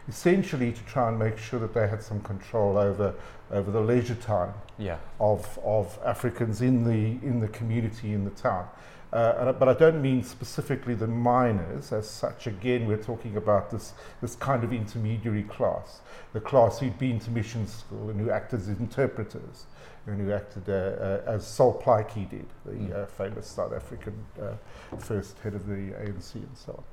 essentially 0.08 0.72
to 0.72 0.84
try 0.84 1.08
and 1.08 1.18
make 1.18 1.38
sure 1.38 1.60
that 1.60 1.74
they 1.74 1.88
had 1.88 2.04
some 2.04 2.20
control 2.22 2.78
over 2.78 3.14
over 3.52 3.72
the 3.72 3.80
leisure 3.80 4.16
time 4.16 4.54
yeah. 4.78 4.98
of 5.20 5.60
of 5.64 5.98
Africans 6.06 6.62
in 6.62 6.84
the 6.84 7.26
in 7.26 7.40
the 7.40 7.48
community 7.48 8.14
in 8.14 8.24
the 8.26 8.32
town. 8.32 8.68
Uh, 9.14 9.54
but 9.54 9.70
I 9.70 9.74
don't 9.76 10.02
mean 10.02 10.24
specifically 10.24 10.96
the 10.96 11.06
miners 11.06 11.92
as 11.92 12.10
such. 12.10 12.48
Again, 12.48 12.88
we're 12.88 12.98
talking 12.98 13.38
about 13.38 13.70
this 13.70 13.94
this 14.22 14.36
kind 14.36 14.64
of 14.64 14.74
intermediary 14.74 15.44
class, 15.44 16.02
the 16.34 16.40
class 16.40 16.80
who'd 16.80 16.98
been 16.98 17.20
to 17.20 17.30
mission 17.30 17.68
school 17.68 18.10
and 18.10 18.20
who 18.20 18.32
acted 18.32 18.62
as 18.62 18.70
interpreters 18.70 19.66
and 20.08 20.20
who 20.20 20.34
acted 20.34 20.68
uh, 20.68 20.74
uh, 20.74 21.22
as 21.28 21.46
Sol 21.46 21.80
Plaatje 21.80 22.28
did, 22.28 22.48
the 22.66 22.72
mm. 22.72 23.10
famous 23.10 23.48
South 23.48 23.72
African 23.72 24.16
uh, 24.42 24.54
first 24.98 25.38
head 25.40 25.54
of 25.54 25.68
the 25.68 25.94
ANC 25.94 26.34
and 26.34 26.58
so 26.58 26.84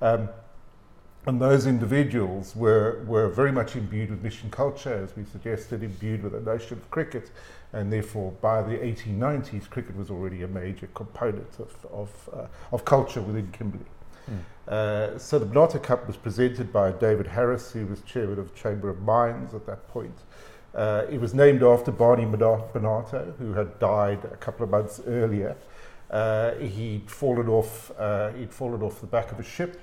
on. 0.00 0.20
Um, 0.20 0.28
and 1.26 1.40
those 1.40 1.66
individuals 1.66 2.54
were, 2.54 3.02
were 3.04 3.28
very 3.28 3.50
much 3.50 3.74
imbued 3.74 4.10
with 4.10 4.22
mission 4.22 4.48
culture, 4.48 4.94
as 4.94 5.16
we 5.16 5.24
suggested, 5.24 5.82
imbued 5.82 6.22
with 6.22 6.34
a 6.36 6.40
notion 6.40 6.78
of 6.78 6.88
cricket, 6.90 7.32
and 7.76 7.92
therefore 7.92 8.32
by 8.40 8.62
the 8.62 8.74
1890s, 8.78 9.68
cricket 9.68 9.94
was 9.96 10.10
already 10.10 10.42
a 10.42 10.48
major 10.48 10.88
component 10.94 11.58
of, 11.58 11.86
of, 11.92 12.30
uh, 12.32 12.46
of 12.72 12.84
culture 12.84 13.20
within 13.20 13.52
Kimberley. 13.52 13.84
Mm. 14.30 14.72
Uh, 14.72 15.18
so 15.18 15.38
the 15.38 15.44
Barnato 15.44 15.78
Cup 15.78 16.06
was 16.06 16.16
presented 16.16 16.72
by 16.72 16.90
David 16.90 17.26
Harris, 17.26 17.72
who 17.72 17.86
was 17.86 18.00
chairman 18.00 18.38
of 18.38 18.54
Chamber 18.54 18.88
of 18.88 19.02
Mines 19.02 19.52
at 19.52 19.66
that 19.66 19.86
point. 19.88 20.16
Uh, 20.74 21.04
it 21.10 21.20
was 21.20 21.34
named 21.34 21.62
after 21.62 21.92
Barney 21.92 22.24
Barnato, 22.24 23.34
who 23.38 23.52
had 23.52 23.78
died 23.78 24.24
a 24.24 24.36
couple 24.36 24.64
of 24.64 24.70
months 24.70 25.00
earlier. 25.06 25.54
Uh, 26.10 26.54
he'd 26.54 27.10
fallen 27.10 27.48
off. 27.48 27.92
Uh, 27.98 28.30
he'd 28.32 28.52
fallen 28.52 28.82
off 28.82 29.00
the 29.00 29.06
back 29.06 29.32
of 29.32 29.40
a 29.40 29.42
ship 29.42 29.80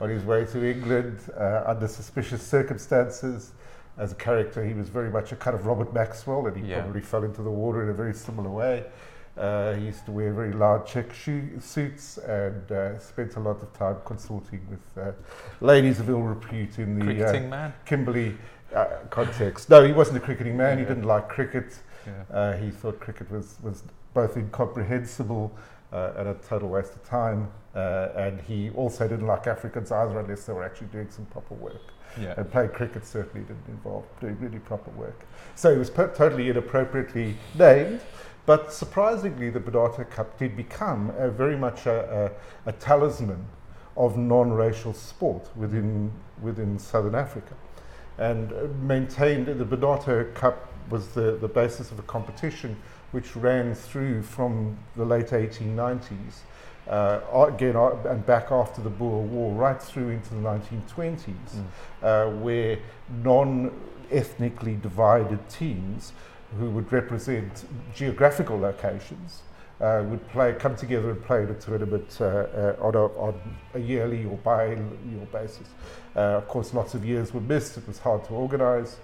on 0.00 0.10
his 0.10 0.22
way 0.24 0.44
to 0.44 0.64
England 0.64 1.18
uh, 1.36 1.64
under 1.66 1.88
suspicious 1.88 2.42
circumstances. 2.42 3.52
As 3.98 4.12
a 4.12 4.14
character, 4.14 4.64
he 4.64 4.72
was 4.72 4.88
very 4.88 5.10
much 5.10 5.32
a 5.32 5.36
kind 5.36 5.54
of 5.54 5.66
Robert 5.66 5.92
Maxwell, 5.92 6.46
and 6.46 6.56
he 6.56 6.70
yeah. 6.70 6.80
probably 6.80 7.02
fell 7.02 7.24
into 7.24 7.42
the 7.42 7.50
water 7.50 7.82
in 7.82 7.90
a 7.90 7.92
very 7.92 8.14
similar 8.14 8.50
way. 8.50 8.84
Uh, 9.36 9.74
he 9.74 9.86
used 9.86 10.04
to 10.04 10.12
wear 10.12 10.32
very 10.32 10.52
large 10.52 10.86
check 10.86 11.12
shoe 11.12 11.58
suits 11.58 12.18
and 12.18 12.70
uh, 12.70 12.98
spent 12.98 13.36
a 13.36 13.40
lot 13.40 13.62
of 13.62 13.72
time 13.72 13.96
consorting 14.04 14.60
with 14.68 15.04
uh, 15.04 15.12
ladies 15.62 16.00
of 16.00 16.10
ill 16.10 16.20
repute 16.20 16.78
in 16.78 16.98
the 16.98 17.04
cricketing 17.04 17.48
man. 17.48 17.72
Kimberley 17.86 18.34
uh, 18.74 18.86
context. 19.08 19.70
No, 19.70 19.84
he 19.84 19.92
wasn't 19.92 20.18
a 20.18 20.20
cricketing 20.20 20.56
man. 20.56 20.76
Yeah. 20.76 20.84
He 20.84 20.88
didn't 20.88 21.06
like 21.06 21.28
cricket. 21.28 21.78
Yeah. 22.06 22.36
Uh, 22.36 22.56
he 22.58 22.70
thought 22.70 23.00
cricket 23.00 23.30
was, 23.30 23.56
was 23.62 23.84
both 24.12 24.36
incomprehensible 24.36 25.52
uh, 25.92 26.12
and 26.16 26.28
a 26.28 26.34
total 26.34 26.68
waste 26.68 26.94
of 26.94 27.04
time. 27.04 27.50
Uh, 27.74 28.08
and 28.16 28.40
he 28.40 28.70
also 28.70 29.08
didn't 29.08 29.26
like 29.26 29.46
Africans 29.46 29.90
either 29.92 30.18
unless 30.18 30.44
they 30.44 30.52
were 30.52 30.64
actually 30.64 30.88
doing 30.88 31.08
some 31.08 31.24
proper 31.26 31.54
work. 31.54 31.80
Yeah. 32.20 32.34
And 32.36 32.50
playing 32.50 32.70
cricket 32.70 33.06
certainly 33.06 33.46
didn't 33.46 33.66
involve 33.68 34.04
doing 34.20 34.38
really 34.40 34.58
proper 34.58 34.90
work. 34.90 35.24
So 35.54 35.70
it 35.70 35.78
was 35.78 35.90
per- 35.90 36.14
totally 36.14 36.48
inappropriately 36.48 37.36
named. 37.54 38.00
But 38.44 38.72
surprisingly, 38.72 39.50
the 39.50 39.60
Barnato 39.60 40.04
Cup 40.04 40.36
did 40.38 40.56
become 40.56 41.12
a 41.16 41.30
very 41.30 41.56
much 41.56 41.86
a, 41.86 42.32
a, 42.66 42.70
a 42.70 42.72
talisman 42.72 43.46
of 43.96 44.16
non-racial 44.16 44.94
sport 44.94 45.48
within 45.56 46.10
within 46.40 46.78
Southern 46.78 47.14
Africa, 47.14 47.54
and 48.18 48.52
uh, 48.52 48.66
maintained 48.80 49.46
the 49.46 49.64
Barnato 49.64 50.24
Cup 50.34 50.72
was 50.90 51.08
the, 51.08 51.36
the 51.40 51.48
basis 51.48 51.92
of 51.92 51.98
a 51.98 52.02
competition 52.02 52.76
which 53.12 53.36
ran 53.36 53.74
through 53.74 54.22
from 54.22 54.76
the 54.96 55.04
late 55.04 55.28
1890s, 55.28 56.40
uh, 56.88 57.20
again, 57.48 57.76
uh, 57.76 57.90
and 58.06 58.24
back 58.26 58.50
after 58.50 58.80
the 58.82 58.90
Boer 58.90 59.22
War, 59.22 59.52
right 59.52 59.80
through 59.80 60.10
into 60.10 60.30
the 60.30 60.40
1920s, 60.40 61.18
mm. 61.24 61.64
uh, 62.02 62.30
where 62.38 62.78
non 63.22 63.70
ethnically 64.10 64.76
divided 64.76 65.48
teams 65.48 66.12
who 66.58 66.70
would 66.70 66.92
represent 66.92 67.64
geographical 67.94 68.58
locations. 68.58 69.42
Uh, 69.80 70.04
would 70.04 70.24
play, 70.28 70.52
come 70.52 70.76
together 70.76 71.10
and 71.10 71.24
play 71.24 71.42
in 71.42 71.48
a 71.48 71.54
tournament 71.54 72.16
uh, 72.20 72.24
uh, 72.24 72.76
on, 72.78 72.94
a, 72.94 73.04
on, 73.18 73.34
a, 73.74 73.80
yearly 73.80 74.24
or 74.24 74.38
biannual 74.44 75.28
basis. 75.32 75.66
of 76.14 76.46
course, 76.46 76.72
lots 76.72 76.94
of 76.94 77.04
years 77.04 77.34
were 77.34 77.40
missed. 77.40 77.76
It 77.76 77.88
was 77.88 77.98
hard 77.98 78.22
to 78.26 78.32
organise. 78.32 78.98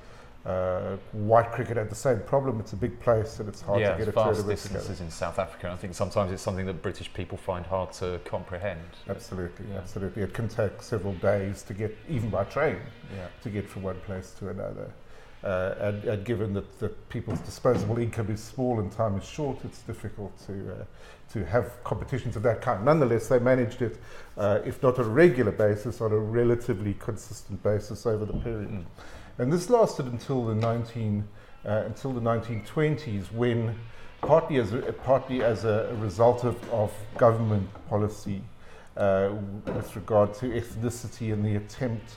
Uh, 0.46 0.96
white 1.12 1.52
cricket 1.52 1.76
had 1.76 1.90
the 1.90 1.94
same 1.94 2.20
problem. 2.20 2.60
It's 2.60 2.72
a 2.72 2.76
big 2.76 2.98
place 3.00 3.38
and 3.38 3.48
it's 3.48 3.60
hard 3.60 3.80
yeah, 3.80 3.92
to 3.92 3.98
get 3.98 4.08
a 4.08 4.12
vast 4.12 4.46
distances 4.46 5.00
in 5.00 5.10
South 5.10 5.38
Africa. 5.38 5.70
I 5.70 5.76
think 5.76 5.94
sometimes 5.94 6.32
it's 6.32 6.42
something 6.42 6.64
that 6.66 6.80
British 6.80 7.12
people 7.12 7.36
find 7.36 7.66
hard 7.66 7.92
to 7.94 8.20
comprehend. 8.24 8.80
Absolutely, 9.08 9.66
yeah. 9.70 9.78
absolutely. 9.78 10.22
It 10.22 10.32
can 10.32 10.48
take 10.48 10.80
several 10.80 11.12
days 11.14 11.62
to 11.64 11.74
get, 11.74 11.96
even 12.08 12.30
by 12.30 12.44
train, 12.44 12.78
yeah. 13.14 13.26
to 13.42 13.50
get 13.50 13.68
from 13.68 13.82
one 13.82 14.00
place 14.00 14.32
to 14.38 14.48
another. 14.48 14.90
Uh, 15.44 15.74
and, 15.80 16.04
and, 16.04 16.24
given 16.24 16.52
that, 16.52 16.80
that, 16.80 17.08
people's 17.10 17.38
disposable 17.40 17.98
income 17.98 18.28
is 18.28 18.42
small 18.42 18.80
and 18.80 18.90
time 18.90 19.16
is 19.16 19.24
short, 19.24 19.56
it's 19.64 19.82
difficult 19.82 20.36
to, 20.44 20.72
uh, 20.72 20.84
to 21.32 21.44
have 21.44 21.82
competitions 21.84 22.34
of 22.34 22.42
that 22.42 22.60
kind. 22.60 22.84
Nonetheless, 22.84 23.28
they 23.28 23.38
managed 23.38 23.80
it, 23.82 23.98
uh, 24.36 24.58
if 24.64 24.82
not 24.82 24.98
on 24.98 25.04
a 25.04 25.08
regular 25.08 25.52
basis, 25.52 26.00
on 26.00 26.10
a 26.10 26.18
relatively 26.18 26.94
consistent 26.94 27.62
basis 27.62 28.04
over 28.04 28.24
the 28.24 28.32
period. 28.32 28.68
Mm. 28.68 28.84
And 29.38 29.52
this 29.52 29.70
lasted 29.70 30.06
until 30.06 30.44
the 30.46 30.54
19, 30.54 31.24
uh, 31.64 31.82
until 31.86 32.12
the 32.12 32.20
1920s, 32.20 33.32
when 33.32 33.78
partly 34.20 34.56
as 34.58 34.72
a, 34.72 34.78
partly 35.04 35.44
as 35.44 35.64
a 35.64 35.94
result 36.00 36.44
of, 36.44 36.56
of 36.72 36.92
government 37.16 37.68
policy 37.88 38.42
uh, 38.96 39.30
with 39.64 39.94
regard 39.94 40.34
to 40.34 40.46
ethnicity 40.46 41.32
and 41.32 41.44
the 41.44 41.54
attempt 41.54 42.16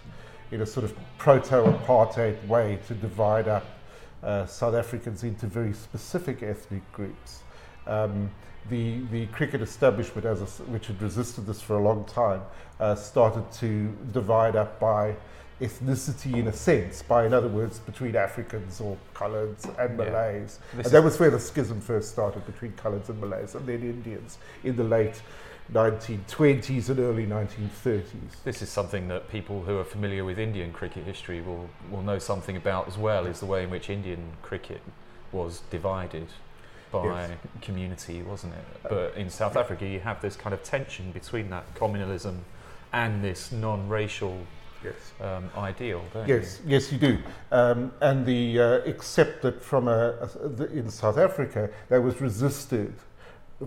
in 0.50 0.62
a 0.62 0.66
sort 0.66 0.84
of 0.84 0.96
proto-apartheid 1.20 2.46
way 2.48 2.80
to 2.88 2.96
divide 2.96 3.48
up 3.48 3.66
uh, 4.24 4.48
South 4.48 4.74
Africans 4.74 5.24
into 5.24 5.46
very 5.46 5.74
specific 5.74 6.42
ethnic 6.42 6.82
groups. 6.92 7.44
Um, 7.86 8.32
the, 8.70 9.00
the 9.12 9.28
cricket 9.28 9.62
establishment, 9.62 10.26
a, 10.26 10.36
which 10.72 10.88
had 10.88 11.00
resisted 11.02 11.46
this 11.46 11.62
for 11.62 11.76
a 11.78 11.82
long 11.82 12.04
time, 12.06 12.42
uh, 12.80 12.96
started 12.96 13.52
to 13.54 13.96
divide 14.12 14.56
up 14.56 14.80
by 14.80 15.16
ethnicity 15.62 16.34
in 16.34 16.48
a 16.48 16.54
sense, 16.54 17.04
by 17.04 17.26
in 17.26 17.34
other 17.34 17.48
words, 17.48 17.80
between 17.80 18.16
Africans 18.16 18.82
or 18.82 18.98
Coloureds 19.14 19.66
and 19.80 19.98
yeah. 19.98 20.06
Malays. 20.06 20.60
and 20.74 20.86
that 20.86 21.04
was 21.04 21.20
where 21.20 21.30
the 21.30 21.40
schism 21.40 21.80
first 21.80 22.10
started 22.10 22.46
between 22.46 22.72
Coloureds 22.74 23.10
and 23.10 23.22
Malays, 23.22 23.56
and 23.56 23.66
then 23.68 23.82
Indians 23.82 24.38
in 24.64 24.76
the 24.76 24.84
late 24.84 25.22
1920s 25.72 26.90
and 26.90 27.00
early 27.00 27.26
1930s. 27.26 28.44
This 28.44 28.62
is 28.62 28.70
something 28.70 29.08
that 29.08 29.30
people 29.30 29.64
who 29.64 29.78
are 29.78 29.86
familiar 29.86 30.26
with 30.26 30.38
Indian 30.38 30.74
cricket 30.74 31.06
history 31.06 31.42
will, 31.42 31.70
will 31.90 32.02
know 32.02 32.20
something 32.20 32.58
about 32.58 32.88
as 32.88 32.98
well, 32.98 33.26
is 33.26 33.40
the 33.40 33.46
way 33.46 33.64
in 33.64 33.70
which 33.70 33.90
Indian 33.90 34.34
cricket 34.42 34.82
was 35.32 35.62
divided 35.70 36.28
by 36.92 37.06
yes. 37.06 37.32
community, 37.62 38.22
wasn't 38.22 38.54
it? 38.54 38.90
But 38.90 39.16
in 39.16 39.30
South 39.30 39.56
Africa, 39.56 39.88
you 39.88 40.02
have 40.02 40.22
this 40.22 40.36
kind 40.36 40.54
of 40.54 40.62
tension 40.64 41.12
between 41.12 41.50
that 41.52 41.74
communalism 41.76 42.40
and 42.92 43.24
this 43.24 43.52
non-racial 43.52 44.40
yes. 44.84 44.94
um, 45.22 45.50
ideal. 45.58 46.04
yes, 46.28 46.60
you? 46.64 46.72
yes, 46.72 46.92
you 46.92 46.98
do. 46.98 47.18
Um, 47.52 47.92
and 48.02 48.26
the 48.26 48.60
uh, 48.60 48.66
except 48.86 49.42
that 49.42 49.62
from 49.62 49.88
a, 49.88 50.14
a 50.22 50.48
the, 50.48 50.72
in 50.72 50.90
South 50.90 51.18
Africa, 51.18 51.70
that 51.90 52.02
was 52.02 52.20
resisted 52.22 52.94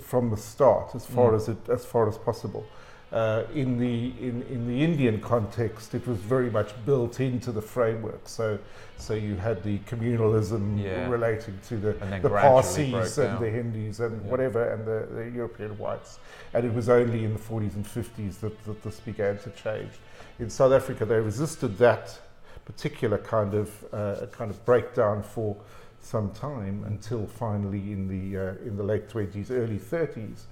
from 0.00 0.30
the 0.30 0.37
start 0.37 0.94
as 0.94 1.06
far 1.06 1.33
mm. 1.33 1.37
as 1.37 1.49
it 1.49 1.68
as 1.68 1.85
far 1.85 2.09
as 2.09 2.18
possible. 2.18 2.66
Uh, 3.14 3.47
in 3.54 3.78
the 3.78 4.12
in, 4.18 4.42
in 4.50 4.66
the 4.66 4.83
Indian 4.83 5.21
context, 5.21 5.94
it 5.94 6.04
was 6.04 6.18
very 6.18 6.50
much 6.50 6.73
built 6.85 7.21
into 7.21 7.52
the 7.52 7.62
framework. 7.62 8.28
So 8.28 8.59
so 8.97 9.14
you 9.14 9.37
had 9.37 9.62
the 9.62 9.78
communalism 9.80 10.83
yeah. 10.83 11.09
relating 11.09 11.56
to 11.68 11.76
the, 11.76 11.92
the 12.23 12.28
Parsis 12.28 13.18
and 13.18 13.38
the 13.38 13.50
Hindus 13.50 14.00
and 14.00 14.21
yeah. 14.21 14.30
whatever 14.30 14.68
and 14.68 14.85
the, 14.85 15.14
the, 15.14 15.30
European 15.30 15.78
whites. 15.78 16.18
And 16.54 16.64
it 16.64 16.75
was 16.75 16.88
only 16.88 17.25
in 17.25 17.35
the 17.35 17.38
40s 17.38 17.75
and 17.75 17.85
50s 17.85 18.40
that, 18.40 18.64
that 18.64 18.83
this 18.83 18.99
began 19.00 19.38
to 19.38 19.50
change. 19.50 19.92
In 20.40 20.50
South 20.50 20.73
Africa, 20.73 21.04
they 21.04 21.21
resisted 21.21 21.78
that 21.78 22.18
particular 22.64 23.18
kind 23.18 23.54
of 23.54 23.85
uh, 23.92 24.26
kind 24.33 24.50
of 24.50 24.64
breakdown 24.64 25.23
for 25.23 25.56
some 26.00 26.30
time 26.33 26.85
until 26.87 27.26
finally 27.26 27.92
in 27.92 28.09
the 28.09 28.38
uh, 28.38 28.66
in 28.66 28.76
the 28.76 28.83
late 28.83 29.09
20s, 29.09 29.50
early 29.50 29.78
30s, 29.78 30.42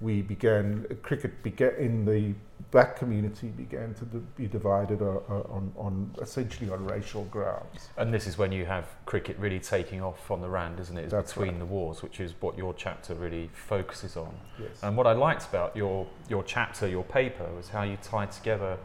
we 0.00 0.22
began 0.22 0.86
cricket 1.02 1.42
began 1.42 1.74
in 1.78 2.04
the 2.04 2.34
black 2.70 2.96
community 2.96 3.48
began 3.48 3.94
to 3.94 4.04
be 4.36 4.48
divided 4.48 5.00
uh, 5.00 5.06
uh, 5.28 5.42
on, 5.48 5.72
on 5.76 6.12
essentially 6.20 6.70
on 6.70 6.84
racial 6.84 7.24
grounds. 7.26 7.88
And 7.96 8.12
this 8.12 8.26
is 8.26 8.36
when 8.36 8.50
you 8.50 8.64
have 8.64 8.86
cricket 9.06 9.36
really 9.38 9.60
taking 9.60 10.02
off 10.02 10.30
on 10.30 10.40
the 10.40 10.48
Rand, 10.48 10.80
isn't 10.80 10.98
it? 10.98 11.10
Between 11.10 11.50
right. 11.50 11.58
the 11.60 11.66
wars, 11.66 12.02
which 12.02 12.18
is 12.18 12.34
what 12.40 12.58
your 12.58 12.74
chapter 12.74 13.14
really 13.14 13.48
focuses 13.52 14.16
on. 14.16 14.34
Yes. 14.58 14.70
And 14.82 14.96
what 14.96 15.06
I 15.06 15.12
liked 15.12 15.46
about 15.46 15.76
your 15.76 16.06
your 16.28 16.42
chapter, 16.42 16.88
your 16.88 17.04
paper, 17.04 17.46
was 17.56 17.68
how 17.68 17.82
you 17.82 17.96
tied 18.02 18.32
together 18.32 18.76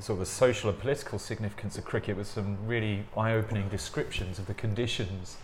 sort 0.00 0.20
of 0.20 0.20
the 0.20 0.32
social 0.32 0.70
and 0.70 0.78
political 0.78 1.18
significance 1.18 1.78
of 1.78 1.84
cricket 1.84 2.16
with 2.16 2.26
some 2.26 2.58
really 2.66 3.04
eye-opening 3.16 3.68
descriptions 3.68 4.38
of 4.38 4.46
the 4.46 4.54
conditions 4.54 5.36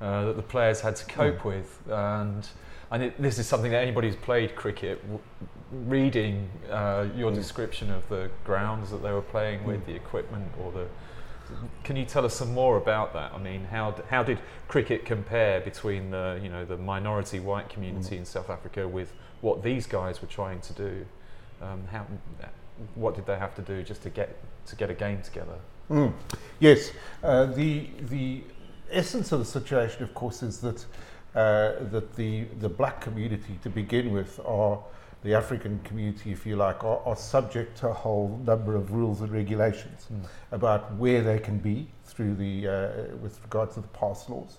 uh, 0.00 0.24
that 0.24 0.36
the 0.36 0.42
players 0.42 0.80
had 0.80 0.96
to 0.96 1.04
cope 1.06 1.40
mm. 1.40 1.44
with. 1.44 1.78
And, 1.88 2.48
and 2.92 3.02
it, 3.04 3.20
this 3.20 3.38
is 3.38 3.46
something 3.46 3.70
that 3.72 3.82
anybody 3.82 4.08
who's 4.08 4.16
played 4.16 4.54
cricket, 4.54 5.00
w- 5.02 5.20
reading 5.72 6.48
uh, 6.70 7.06
your 7.16 7.32
mm. 7.32 7.34
description 7.34 7.90
of 7.90 8.06
the 8.10 8.30
grounds 8.44 8.90
that 8.90 9.02
they 9.02 9.10
were 9.10 9.22
playing 9.22 9.64
with, 9.64 9.80
mm. 9.82 9.86
the 9.86 9.94
equipment, 9.94 10.46
or 10.62 10.70
the. 10.70 10.86
Can 11.84 11.96
you 11.96 12.04
tell 12.04 12.24
us 12.24 12.34
some 12.34 12.52
more 12.52 12.76
about 12.76 13.12
that? 13.14 13.32
I 13.34 13.38
mean, 13.38 13.64
how, 13.64 13.90
d- 13.90 14.02
how 14.08 14.22
did 14.22 14.38
cricket 14.68 15.04
compare 15.04 15.60
between 15.60 16.10
the, 16.10 16.40
you 16.42 16.48
know, 16.48 16.64
the 16.64 16.78
minority 16.78 17.40
white 17.40 17.68
community 17.68 18.16
in 18.16 18.24
South 18.24 18.48
Africa 18.48 18.86
with 18.86 19.12
what 19.40 19.62
these 19.62 19.86
guys 19.86 20.22
were 20.22 20.28
trying 20.28 20.60
to 20.60 20.72
do? 20.72 21.06
Um, 21.60 21.82
how, 21.90 22.06
what 22.94 23.14
did 23.14 23.26
they 23.26 23.36
have 23.36 23.54
to 23.56 23.62
do 23.62 23.82
just 23.82 24.02
to 24.02 24.10
get 24.10 24.36
to 24.66 24.76
get 24.76 24.90
a 24.90 24.94
game 24.94 25.22
together? 25.22 25.56
Mm. 25.90 26.12
Yes, 26.60 26.92
uh, 27.22 27.46
the 27.46 27.88
the 28.08 28.42
essence 28.90 29.32
of 29.32 29.38
the 29.38 29.44
situation, 29.44 30.02
of 30.02 30.14
course, 30.14 30.42
is 30.42 30.60
that 30.60 30.84
uh, 31.34 31.72
that 31.90 32.14
the 32.16 32.44
the 32.60 32.68
black 32.68 33.00
community, 33.00 33.58
to 33.62 33.70
begin 33.70 34.12
with, 34.12 34.40
or 34.44 34.84
the 35.22 35.34
African 35.34 35.78
community, 35.84 36.32
if 36.32 36.44
you 36.44 36.56
like, 36.56 36.82
are, 36.84 37.00
are 37.06 37.16
subject 37.16 37.78
to 37.78 37.88
a 37.88 37.92
whole 37.92 38.40
number 38.44 38.76
of 38.76 38.92
rules 38.92 39.20
and 39.20 39.30
regulations 39.30 40.08
mm. 40.12 40.24
about 40.50 40.94
where 40.96 41.22
they 41.22 41.38
can 41.38 41.58
be 41.58 41.86
through 42.04 42.34
the 42.34 42.68
uh, 42.68 43.16
with 43.16 43.40
regard 43.42 43.70
to 43.72 43.80
the 43.80 43.88
pass 43.88 44.28
laws. 44.28 44.58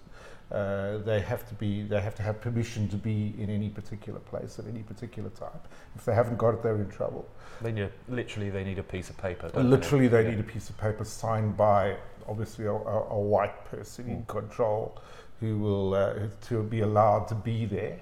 Uh, 0.52 1.00
they 1.00 1.20
have 1.20 1.48
to 1.48 1.56
be 1.56 1.82
they 1.84 2.00
have 2.00 2.14
to 2.16 2.22
have 2.22 2.40
permission 2.40 2.88
to 2.88 2.96
be 2.96 3.34
in 3.40 3.50
any 3.50 3.70
particular 3.70 4.20
place 4.20 4.60
at 4.60 4.68
any 4.68 4.84
particular 4.84 5.30
time. 5.32 5.60
If 5.96 6.06
they 6.06 6.14
haven't 6.14 6.38
got 6.38 6.54
it, 6.54 6.64
they're 6.64 6.76
in 6.76 6.90
trouble. 6.90 7.28
They 7.62 7.72
need 7.72 7.84
a, 7.84 7.92
literally 8.08 8.50
they 8.50 8.64
need 8.64 8.78
a 8.78 8.84
piece 8.84 9.10
of 9.10 9.18
paper. 9.18 9.50
literally, 9.64 10.08
they, 10.08 10.18
they 10.18 10.30
yeah. 10.30 10.36
need 10.36 10.40
a 10.40 10.52
piece 10.52 10.70
of 10.70 10.78
paper 10.78 11.06
signed 11.06 11.58
by 11.58 11.98
obviously 12.28 12.66
a, 12.66 12.72
a, 12.72 13.08
a 13.10 13.20
white 13.20 13.66
person 13.66 14.06
mm. 14.06 14.10
in 14.10 14.26
control 14.26 15.02
who 15.40 15.58
will 15.58 15.94
uh, 15.94 16.14
to 16.48 16.64
be 16.64 16.82
allowed 16.82 17.28
to 17.28 17.36
be 17.36 17.66
there. 17.66 18.00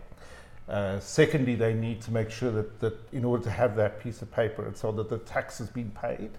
Uh, 0.70 1.00
secondly, 1.00 1.56
they 1.56 1.74
need 1.74 2.02
to 2.02 2.12
make 2.12 2.30
sure 2.30 2.52
that, 2.52 2.80
that 2.80 2.98
in 3.12 3.26
order 3.26 3.44
to 3.44 3.50
have 3.50 3.76
that 3.76 4.00
piece 4.00 4.22
of 4.22 4.32
paper, 4.32 4.66
and 4.66 4.76
so 4.76 4.92
that 4.92 5.10
the 5.10 5.18
tax 5.20 5.58
has 5.58 5.70
been 5.70 5.92
paid 5.92 6.30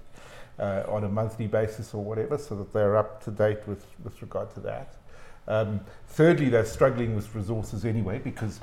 uh, 0.58 0.84
on 0.88 1.04
a 1.04 1.08
monthly 1.08 1.46
basis 1.46 1.92
or 1.92 2.02
whatever, 2.02 2.38
so 2.38 2.54
that 2.54 2.72
they're 2.72 2.96
up 2.96 3.22
to 3.24 3.30
date 3.30 3.58
with, 3.66 3.84
with 4.02 4.20
regard 4.22 4.52
to 4.54 4.60
that. 4.60 4.94
Um, 5.48 5.80
thirdly, 6.08 6.48
they're 6.48 6.64
struggling 6.64 7.16
with 7.16 7.34
resources 7.34 7.84
anyway 7.84 8.18
because 8.18 8.60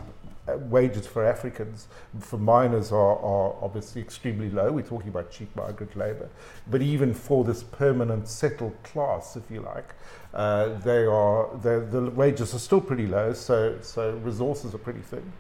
wages 0.58 1.06
for 1.08 1.26
Africans, 1.26 1.88
for 2.20 2.38
miners, 2.38 2.92
are, 2.92 3.18
are 3.20 3.56
obviously 3.62 4.02
extremely 4.02 4.50
low. 4.50 4.72
We're 4.72 4.82
talking 4.82 5.10
about 5.10 5.32
cheap 5.32 5.56
migrant 5.56 5.96
labor. 5.96 6.30
But 6.70 6.82
even 6.82 7.14
for 7.14 7.44
this 7.44 7.64
permanent 7.64 8.28
settled 8.28 8.76
class, 8.84 9.36
if 9.36 9.44
you 9.50 9.62
like, 9.62 9.94
uh, 10.34 10.78
they 10.80 11.06
are, 11.06 11.50
the 11.58 12.12
wages 12.16 12.54
are 12.54 12.60
still 12.60 12.82
pretty 12.82 13.08
low, 13.08 13.34
so, 13.34 13.78
so 13.82 14.12
resources 14.18 14.74
are 14.74 14.80
pretty 14.80 15.02
thin. 15.02 15.32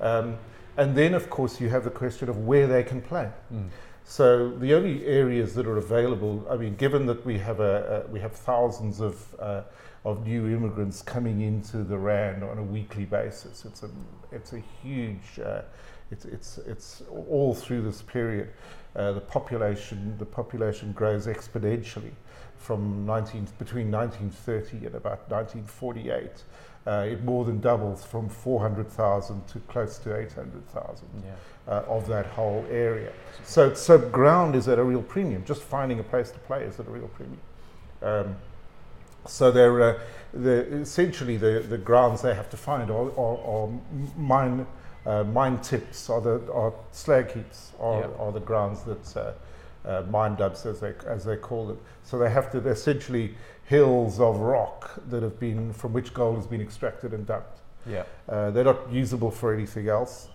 Um, 0.00 0.36
and 0.76 0.94
then, 0.94 1.14
of 1.14 1.28
course, 1.28 1.60
you 1.60 1.68
have 1.70 1.84
the 1.84 1.90
question 1.90 2.28
of 2.28 2.46
where 2.46 2.66
they 2.66 2.84
can 2.84 3.00
play. 3.00 3.30
Mm. 3.52 3.68
So 4.04 4.50
the 4.50 4.72
only 4.72 5.04
areas 5.04 5.54
that 5.54 5.66
are 5.66 5.76
available, 5.76 6.46
I 6.48 6.56
mean, 6.56 6.76
given 6.76 7.04
that 7.06 7.26
we 7.26 7.38
have 7.38 7.60
a, 7.60 8.04
a 8.06 8.10
we 8.10 8.20
have 8.20 8.32
thousands 8.32 9.00
of 9.00 9.34
uh, 9.38 9.62
of 10.10 10.26
new 10.26 10.46
immigrants 10.46 11.02
coming 11.02 11.42
into 11.42 11.84
the 11.84 11.98
RAND 11.98 12.42
on 12.42 12.56
a 12.56 12.62
weekly 12.62 13.04
basis. 13.04 13.64
It's 13.64 13.82
a, 13.82 13.90
it's 14.32 14.54
a 14.54 14.62
huge, 14.82 15.38
uh, 15.44 15.62
it's, 16.10 16.24
it's, 16.24 16.58
it's 16.58 17.02
all 17.10 17.54
through 17.54 17.82
this 17.82 18.00
period. 18.00 18.48
Uh, 18.96 19.12
the 19.12 19.20
population, 19.20 20.16
the 20.18 20.24
population 20.24 20.92
grows 20.92 21.26
exponentially 21.26 22.12
from 22.56 23.04
19, 23.04 23.48
between 23.58 23.90
1930 23.90 24.86
and 24.86 24.94
about 24.94 25.30
1948. 25.30 26.42
Uh, 26.86 27.04
it 27.06 27.22
more 27.22 27.44
than 27.44 27.60
doubles 27.60 28.02
from 28.02 28.30
400,000 28.30 29.46
to 29.46 29.58
close 29.60 29.98
to 29.98 30.16
800,000 30.16 31.06
yeah. 31.22 31.32
uh, 31.66 31.84
of 31.86 32.06
that 32.08 32.24
whole 32.26 32.64
area. 32.70 33.12
So, 33.44 33.74
so 33.74 33.98
ground 33.98 34.56
is 34.56 34.68
at 34.68 34.78
a 34.78 34.82
real 34.82 35.02
premium. 35.02 35.44
Just 35.44 35.60
finding 35.60 36.00
a 36.00 36.02
place 36.02 36.30
to 36.30 36.38
play 36.38 36.62
is 36.62 36.80
at 36.80 36.86
a 36.86 36.90
real 36.90 37.08
premium. 37.08 37.40
Um, 38.00 38.36
so 39.26 39.50
they're, 39.50 39.82
uh, 39.82 39.98
the, 40.32 40.66
essentially 40.80 41.36
the, 41.36 41.64
the 41.68 41.78
grounds 41.78 42.22
they 42.22 42.34
have 42.34 42.50
to 42.50 42.56
find 42.56 42.90
are, 42.90 43.10
are, 43.18 43.38
are 43.38 43.68
mine, 44.16 44.66
uh, 45.06 45.24
mine 45.24 45.60
tips, 45.60 46.08
or 46.08 46.20
the 46.20 46.52
are 46.52 46.72
slag 46.92 47.30
heaps, 47.32 47.72
are, 47.80 48.00
yep. 48.00 48.16
are 48.18 48.32
the 48.32 48.40
grounds 48.40 48.82
that 48.82 49.16
uh, 49.16 49.32
uh, 49.88 50.02
mine 50.10 50.34
dubs, 50.34 50.66
as 50.66 50.80
they, 50.80 50.92
as 51.06 51.24
they 51.24 51.36
call 51.36 51.66
them. 51.66 51.78
So 52.02 52.18
they 52.18 52.30
have 52.30 52.50
to, 52.52 52.60
they're 52.60 52.72
essentially 52.72 53.34
hills 53.64 54.18
of 54.20 54.38
rock 54.38 55.00
that 55.08 55.22
have 55.22 55.38
been, 55.38 55.72
from 55.72 55.92
which 55.92 56.14
gold 56.14 56.36
has 56.36 56.46
been 56.46 56.60
extracted 56.60 57.12
and 57.12 57.26
dumped. 57.26 57.60
Yeah. 57.86 58.04
Uh, 58.28 58.50
they're 58.50 58.64
not 58.64 58.90
usable 58.92 59.30
for 59.30 59.54
anything 59.54 59.88
else. 59.88 60.28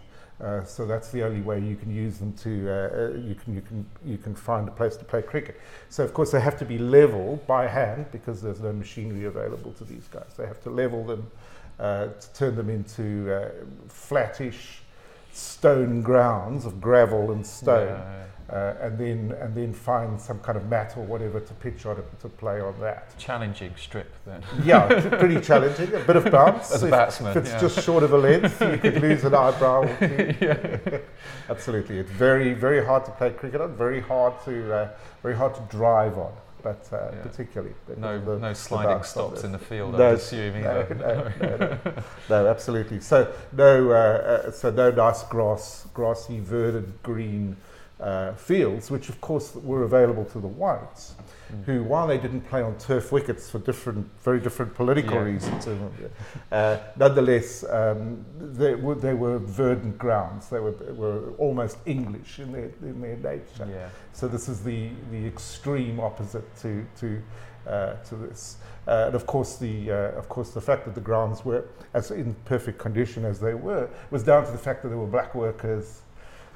Uh, 0.43 0.63
so 0.65 0.85
that's 0.85 1.09
the 1.11 1.23
only 1.23 1.41
way 1.41 1.57
you 1.57 1.75
can 1.75 1.89
use 1.89 2.17
them 2.17 2.33
to 2.33 2.69
uh, 2.69 2.73
uh, 2.73 3.17
you 3.17 3.33
can 3.33 3.55
you 3.55 3.61
can 3.61 3.85
you 4.05 4.17
can 4.17 4.35
find 4.35 4.67
a 4.67 4.71
place 4.71 4.97
to 4.97 5.05
play 5.05 5.21
cricket. 5.21 5.59
So 5.89 6.03
of 6.03 6.13
course 6.13 6.31
they 6.31 6.41
have 6.41 6.57
to 6.59 6.65
be 6.65 6.77
level 6.77 7.41
by 7.47 7.67
hand 7.67 8.07
because 8.11 8.41
there's 8.41 8.59
no 8.59 8.73
machinery 8.73 9.25
available 9.25 9.71
to 9.73 9.85
these 9.85 10.07
guys. 10.09 10.33
They 10.37 10.45
have 10.45 10.61
to 10.63 10.69
level 10.69 11.05
them 11.05 11.31
uh, 11.79 12.07
to 12.07 12.33
turn 12.33 12.55
them 12.57 12.69
into 12.69 13.33
uh, 13.33 13.49
flattish 13.87 14.81
stone 15.31 16.01
grounds 16.01 16.65
of 16.65 16.81
gravel 16.81 17.31
and 17.31 17.45
stone. 17.45 17.87
Yeah, 17.87 18.23
Uh, 18.53 18.75
and 18.81 18.99
then 18.99 19.35
and 19.41 19.55
then 19.55 19.73
find 19.73 20.21
some 20.21 20.37
kind 20.41 20.55
of 20.59 20.69
mat 20.69 20.93
or 20.95 21.03
whatever 21.03 21.39
to 21.39 21.53
pitch 21.55 21.87
on 21.87 21.97
it 21.97 22.19
to 22.19 22.29
play 22.29 22.61
on 22.61 22.79
that. 22.79 23.17
Challenging 23.17 23.73
strip 23.75 24.13
then. 24.27 24.43
Yeah, 24.63 24.87
t- 24.87 25.09
pretty 25.09 25.41
challenging. 25.41 25.91
A 25.95 25.99
bit 26.01 26.17
of 26.17 26.29
bounce. 26.31 26.71
As 26.75 26.83
a 26.83 26.85
if, 26.85 26.91
batsman, 26.91 27.31
if 27.31 27.37
it's 27.37 27.49
yeah. 27.49 27.59
just 27.59 27.81
short 27.83 28.03
of 28.03 28.13
a 28.13 28.17
length, 28.17 28.61
you 28.61 28.77
could 28.77 29.01
lose 29.01 29.23
an 29.23 29.33
eyebrow 29.33 29.81
or. 29.81 31.01
Absolutely, 31.49 31.97
it's 31.97 32.11
very 32.11 32.53
very 32.53 32.85
hard 32.85 33.05
to 33.05 33.11
play 33.11 33.31
cricket 33.31 33.59
on. 33.59 33.75
Very 33.75 34.01
hard 34.01 34.33
to 34.45 34.71
uh, 34.71 34.89
very 35.23 35.35
hard 35.35 35.55
to 35.55 35.61
drive 35.75 36.19
on, 36.19 36.33
but 36.61 36.87
uh, 36.93 37.09
Yeah. 37.11 37.21
particularly 37.23 37.73
No, 37.97 38.19
the, 38.23 38.37
no 38.37 38.53
sliding 38.53 39.01
stops 39.01 39.43
in 39.43 39.51
the 39.51 39.57
field, 39.57 39.97
No, 39.97 40.09
I 40.09 40.11
assume 40.11 40.61
no, 40.61 40.79
either. 40.79 40.95
no, 40.95 41.47
no, 41.47 41.79
no. 41.85 42.03
No, 42.29 42.47
absolutely. 42.47 42.99
So 42.99 43.33
no, 43.51 43.89
uh, 43.89 43.93
uh, 43.95 44.51
so 44.51 44.69
no 44.69 44.91
nice 44.91 45.23
grass, 45.23 45.87
grassy, 45.95 46.39
verdant, 46.39 47.01
green 47.01 47.57
uh, 47.99 48.33
fields, 48.33 48.89
which 48.91 49.09
of 49.09 49.19
course 49.21 49.55
were 49.55 49.83
available 49.83 50.25
to 50.25 50.39
the 50.39 50.47
whites, 50.47 51.13
Mm. 51.53 51.63
who, 51.65 51.83
while 51.83 52.07
they 52.07 52.17
didn't 52.17 52.41
play 52.49 52.63
on 52.63 52.75
turf 52.77 53.11
wickets 53.11 53.49
for 53.49 53.59
different, 53.59 54.07
very 54.23 54.39
different 54.39 54.73
political 54.73 55.17
Yeah. 55.17 55.23
reasons, 55.23 55.67
uh, 56.51 56.77
nonetheless, 56.97 57.63
um, 57.69 58.25
they, 58.39 58.73
were, 58.75 58.95
they 58.95 59.13
were 59.13 59.37
verdant 59.37 59.97
grounds. 59.97 60.49
They 60.49 60.59
were, 60.59 60.71
were 60.95 61.31
almost 61.37 61.77
English 61.85 62.39
in 62.39 62.51
their, 62.53 62.71
in 62.81 63.01
their 63.01 63.17
nature. 63.17 63.67
Yeah. 63.69 63.89
So 64.13 64.27
this 64.27 64.49
is 64.49 64.63
the, 64.63 64.89
the 65.11 65.27
extreme 65.27 65.99
opposite 65.99 66.45
to 66.61 66.85
to 66.99 67.21
uh, 67.67 67.93
to 68.09 68.15
this, 68.15 68.57
uh, 68.87 69.05
and 69.07 69.15
of 69.15 69.25
course 69.25 69.55
the 69.57 69.91
uh, 69.91 69.95
of 70.19 70.27
course 70.27 70.49
the 70.51 70.61
fact 70.61 70.83
that 70.85 70.95
the 70.95 71.01
grounds 71.01 71.45
were 71.45 71.63
as 71.93 72.11
in 72.11 72.35
perfect 72.45 72.77
condition 72.77 73.23
as 73.25 73.39
they 73.39 73.53
were 73.53 73.87
was 74.11 74.23
down 74.23 74.45
to 74.45 74.51
the 74.51 74.57
fact 74.57 74.81
that 74.83 74.89
there 74.89 74.97
were 74.97 75.07
black 75.07 75.33
workers 75.33 76.01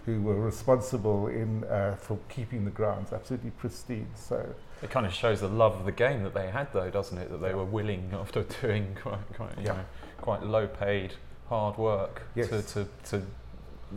who 0.07 0.21
were 0.21 0.35
responsible 0.39 1.27
in 1.27 1.65
uh, 1.65 1.93
for 1.99 2.17
keeping 2.29 2.63
the 2.63 2.71
grounds 2.71 3.11
absolutely 3.11 3.49
pristine. 3.51 4.07
So 4.15 4.55
It 4.81 4.89
kind 4.89 5.05
of 5.05 5.13
shows 5.13 5.41
the 5.41 5.49
love 5.49 5.75
of 5.77 5.85
the 5.85 5.91
game 5.91 6.23
that 6.23 6.33
they 6.33 6.49
had, 6.49 6.71
though, 6.71 6.89
doesn't 6.89 7.17
it? 7.17 7.29
That 7.29 7.41
they 7.41 7.49
Yeah. 7.49 7.55
were 7.55 7.65
willing, 7.65 8.09
after 8.13 8.43
doing 8.61 8.95
quite, 9.01 9.19
quite, 9.35 9.57
you 9.57 9.65
Yeah. 9.65 9.73
know, 9.73 9.85
quite 10.21 10.43
low-paid, 10.43 11.11
hard 11.49 11.77
work, 11.77 12.21
Yes. 12.35 12.47
to, 12.47 12.61
to, 12.63 12.87
to 13.09 13.21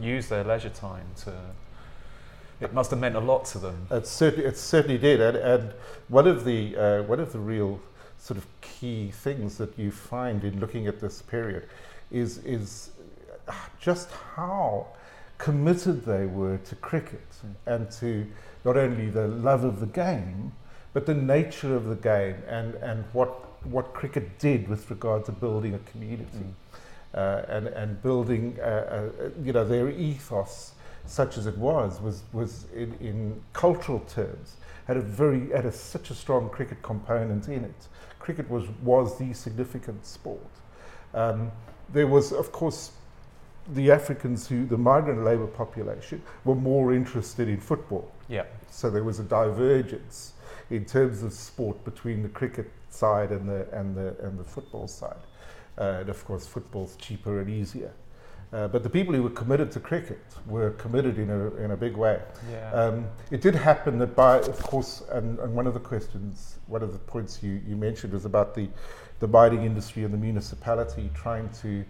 use 0.01 0.29
their 0.29 0.43
leisure 0.43 0.69
time 0.71 1.07
to. 1.25 1.33
It 2.61 2.75
must 2.75 2.91
have 2.91 2.99
meant 2.99 3.15
a 3.15 3.21
lot 3.21 3.45
to 3.47 3.59
them. 3.59 3.87
it 3.91 4.05
certainly 4.07 4.45
it 4.47 4.57
certainly 4.59 4.99
did, 4.99 5.21
and, 5.21 5.37
and 5.37 5.73
one 6.09 6.27
of 6.27 6.45
the 6.45 6.77
uh, 6.77 7.03
one 7.05 7.19
of 7.21 7.33
the 7.33 7.39
real 7.39 7.81
sort 8.19 8.37
of 8.37 8.47
key 8.61 9.11
things 9.13 9.57
that 9.59 9.79
you 9.79 9.91
find 9.91 10.45
in 10.45 10.61
looking 10.61 10.87
at 10.87 11.01
this 11.01 11.23
period 11.23 11.67
is 12.11 12.37
is 12.45 12.91
just 13.81 14.11
how 14.37 14.89
committed 15.41 16.05
they 16.05 16.27
were 16.27 16.59
to 16.59 16.75
cricket 16.77 17.27
and 17.67 17.91
to 17.91 18.27
not 18.65 18.77
only 18.77 19.09
the 19.09 19.27
love 19.27 19.65
of 19.65 19.81
the 19.81 19.87
game, 19.87 20.53
but 20.93 21.07
the 21.07 21.15
nature 21.15 21.75
of 21.75 21.87
the 21.87 21.97
game 21.97 22.37
and, 22.47 22.75
and 22.77 23.05
what 23.13 23.31
what 23.65 23.93
cricket 23.93 24.39
did 24.39 24.69
with 24.69 24.91
regard 24.91 25.25
to 25.27 25.33
building 25.33 25.75
a 25.75 25.79
community 25.91 26.47
Mm. 27.13 27.19
uh, 27.19 27.43
and 27.57 27.67
and 27.69 28.03
building 28.03 28.57
uh, 28.61 28.65
uh, 28.65 29.31
you 29.43 29.53
know 29.53 29.65
their 29.65 29.91
ethos 29.91 30.73
such 31.07 31.37
as 31.39 31.47
it 31.47 31.59
was 31.59 32.01
was 32.01 32.23
was 32.33 32.67
in, 32.75 32.95
in 33.01 33.43
cultural 33.53 34.01
terms 34.01 34.57
had 34.87 34.97
a 34.97 35.01
very 35.01 35.51
had 35.51 35.67
a, 35.67 35.73
such 35.73 36.11
a 36.11 36.15
strong 36.15 36.49
cricket 36.51 36.81
component 36.83 37.49
in 37.49 37.65
it. 37.65 37.89
Cricket 38.19 38.49
was 38.49 38.65
was 38.83 39.19
the 39.19 39.33
significant 39.35 40.07
sport. 40.07 40.53
Um, 41.15 41.51
there 41.93 42.07
was 42.07 42.33
of 42.33 42.53
course 42.53 42.93
the 43.69 43.91
Africans 43.91 44.49
who 44.49 44.67
the 44.67 44.79
migrant 44.79 45.25
labour 45.25 45.47
population 45.47 46.23
were 46.45 46.55
more 46.55 46.93
interested 46.93 47.49
in 47.49 47.61
football. 47.61 48.11
Yeah. 48.29 48.45
So 48.71 48.91
there 48.91 49.05
was 49.05 49.21
a 49.21 49.25
divergence 49.25 50.33
in 50.71 50.85
terms 50.85 51.23
of 51.23 51.33
sport 51.33 51.85
between 51.85 52.23
the 52.23 52.29
cricket 52.29 52.71
side 52.91 53.31
and 53.31 53.49
the 53.49 53.69
and 53.73 53.95
the 53.97 54.17
and 54.21 54.39
the 54.39 54.45
football 54.45 54.89
side. 54.89 55.17
Uh, 55.79 55.99
and 56.01 56.09
of 56.09 56.25
course, 56.25 56.47
football's 56.47 56.97
cheaper 56.97 57.41
and 57.41 57.51
easier. 57.51 57.93
Uh, 58.53 58.67
but 58.67 58.83
the 58.83 58.91
people 58.91 59.15
who 59.15 59.23
were 59.23 59.31
committed 59.31 59.71
to 59.71 59.79
cricket 59.79 60.19
were 60.47 60.71
committed 60.71 61.19
in 61.19 61.31
a 61.31 61.55
in 61.57 61.71
a 61.71 61.77
big 61.77 61.97
way. 61.97 62.21
Yeah. 62.51 62.73
Um, 62.73 63.07
it 63.31 63.41
did 63.41 63.55
happen 63.55 63.99
that 63.99 64.17
by, 64.17 64.39
of 64.39 64.61
course, 64.63 65.05
and, 65.13 65.39
and 65.39 65.55
one 65.55 65.69
of 65.69 65.75
the 65.75 65.81
questions, 65.81 66.57
one 66.67 66.83
of 66.83 66.93
the 66.93 66.99
points 66.99 67.43
you, 67.43 67.61
you 67.67 67.77
mentioned 67.77 68.13
was 68.13 68.25
about 68.25 68.57
the, 68.57 68.69
the 69.21 69.29
mining 69.29 69.63
industry 69.65 70.03
and 70.03 70.13
the 70.13 70.19
municipality 70.19 71.11
trying 71.15 71.49
to 71.63 71.85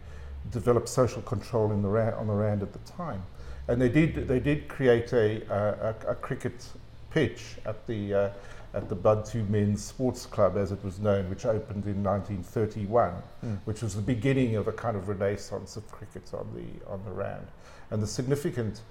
develop 0.50 0.88
social 0.88 1.22
control 1.22 1.72
in 1.72 1.82
the 1.82 1.88
ra- 1.88 2.18
on 2.18 2.26
the 2.26 2.32
Rand 2.34 2.62
at 2.62 2.72
the 2.72 2.78
time. 2.92 3.22
And 3.68 3.80
they 3.80 3.88
did, 3.88 4.26
they 4.26 4.40
did 4.40 4.68
create 4.68 5.12
a, 5.12 5.46
uh, 5.52 5.94
a, 6.06 6.12
a 6.12 6.14
cricket 6.16 6.66
pitch 7.10 7.56
at 7.66 7.86
the, 7.86 8.14
uh, 8.14 8.30
at 8.74 8.88
the 8.88 8.94
Bantu 8.94 9.44
Men's 9.48 9.82
Sports 9.84 10.26
Club, 10.26 10.56
as 10.56 10.72
it 10.72 10.82
was 10.84 10.98
known, 10.98 11.28
which 11.30 11.44
opened 11.46 11.86
in 11.86 12.02
1931 12.02 13.14
Mm. 13.44 13.58
which 13.64 13.80
was 13.82 13.94
the 13.94 14.02
beginning 14.02 14.56
of 14.56 14.68
a 14.68 14.72
kind 14.72 14.96
of 14.96 15.08
renaissance 15.08 15.76
of 15.76 15.90
cricket 15.90 16.30
on 16.34 16.46
the 16.54 16.90
on 16.90 17.02
the 17.04 17.10
Rand. 17.10 17.46
And 17.90 18.02
the 18.02 18.06
significant 18.06 18.82